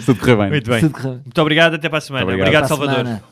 Se 0.00 0.06
tudo 0.06 0.18
correr 0.18 0.36
bem. 0.36 0.48
Muito 0.48 0.70
bem. 0.70 0.80
Muito 0.80 1.40
obrigado. 1.42 1.74
Até 1.74 1.90
para 1.90 1.98
a 1.98 2.00
semana. 2.00 2.24
Obrigado. 2.24 2.46
Obrigado, 2.46 2.68
Salvador. 2.68 2.96
semana. 3.04 3.22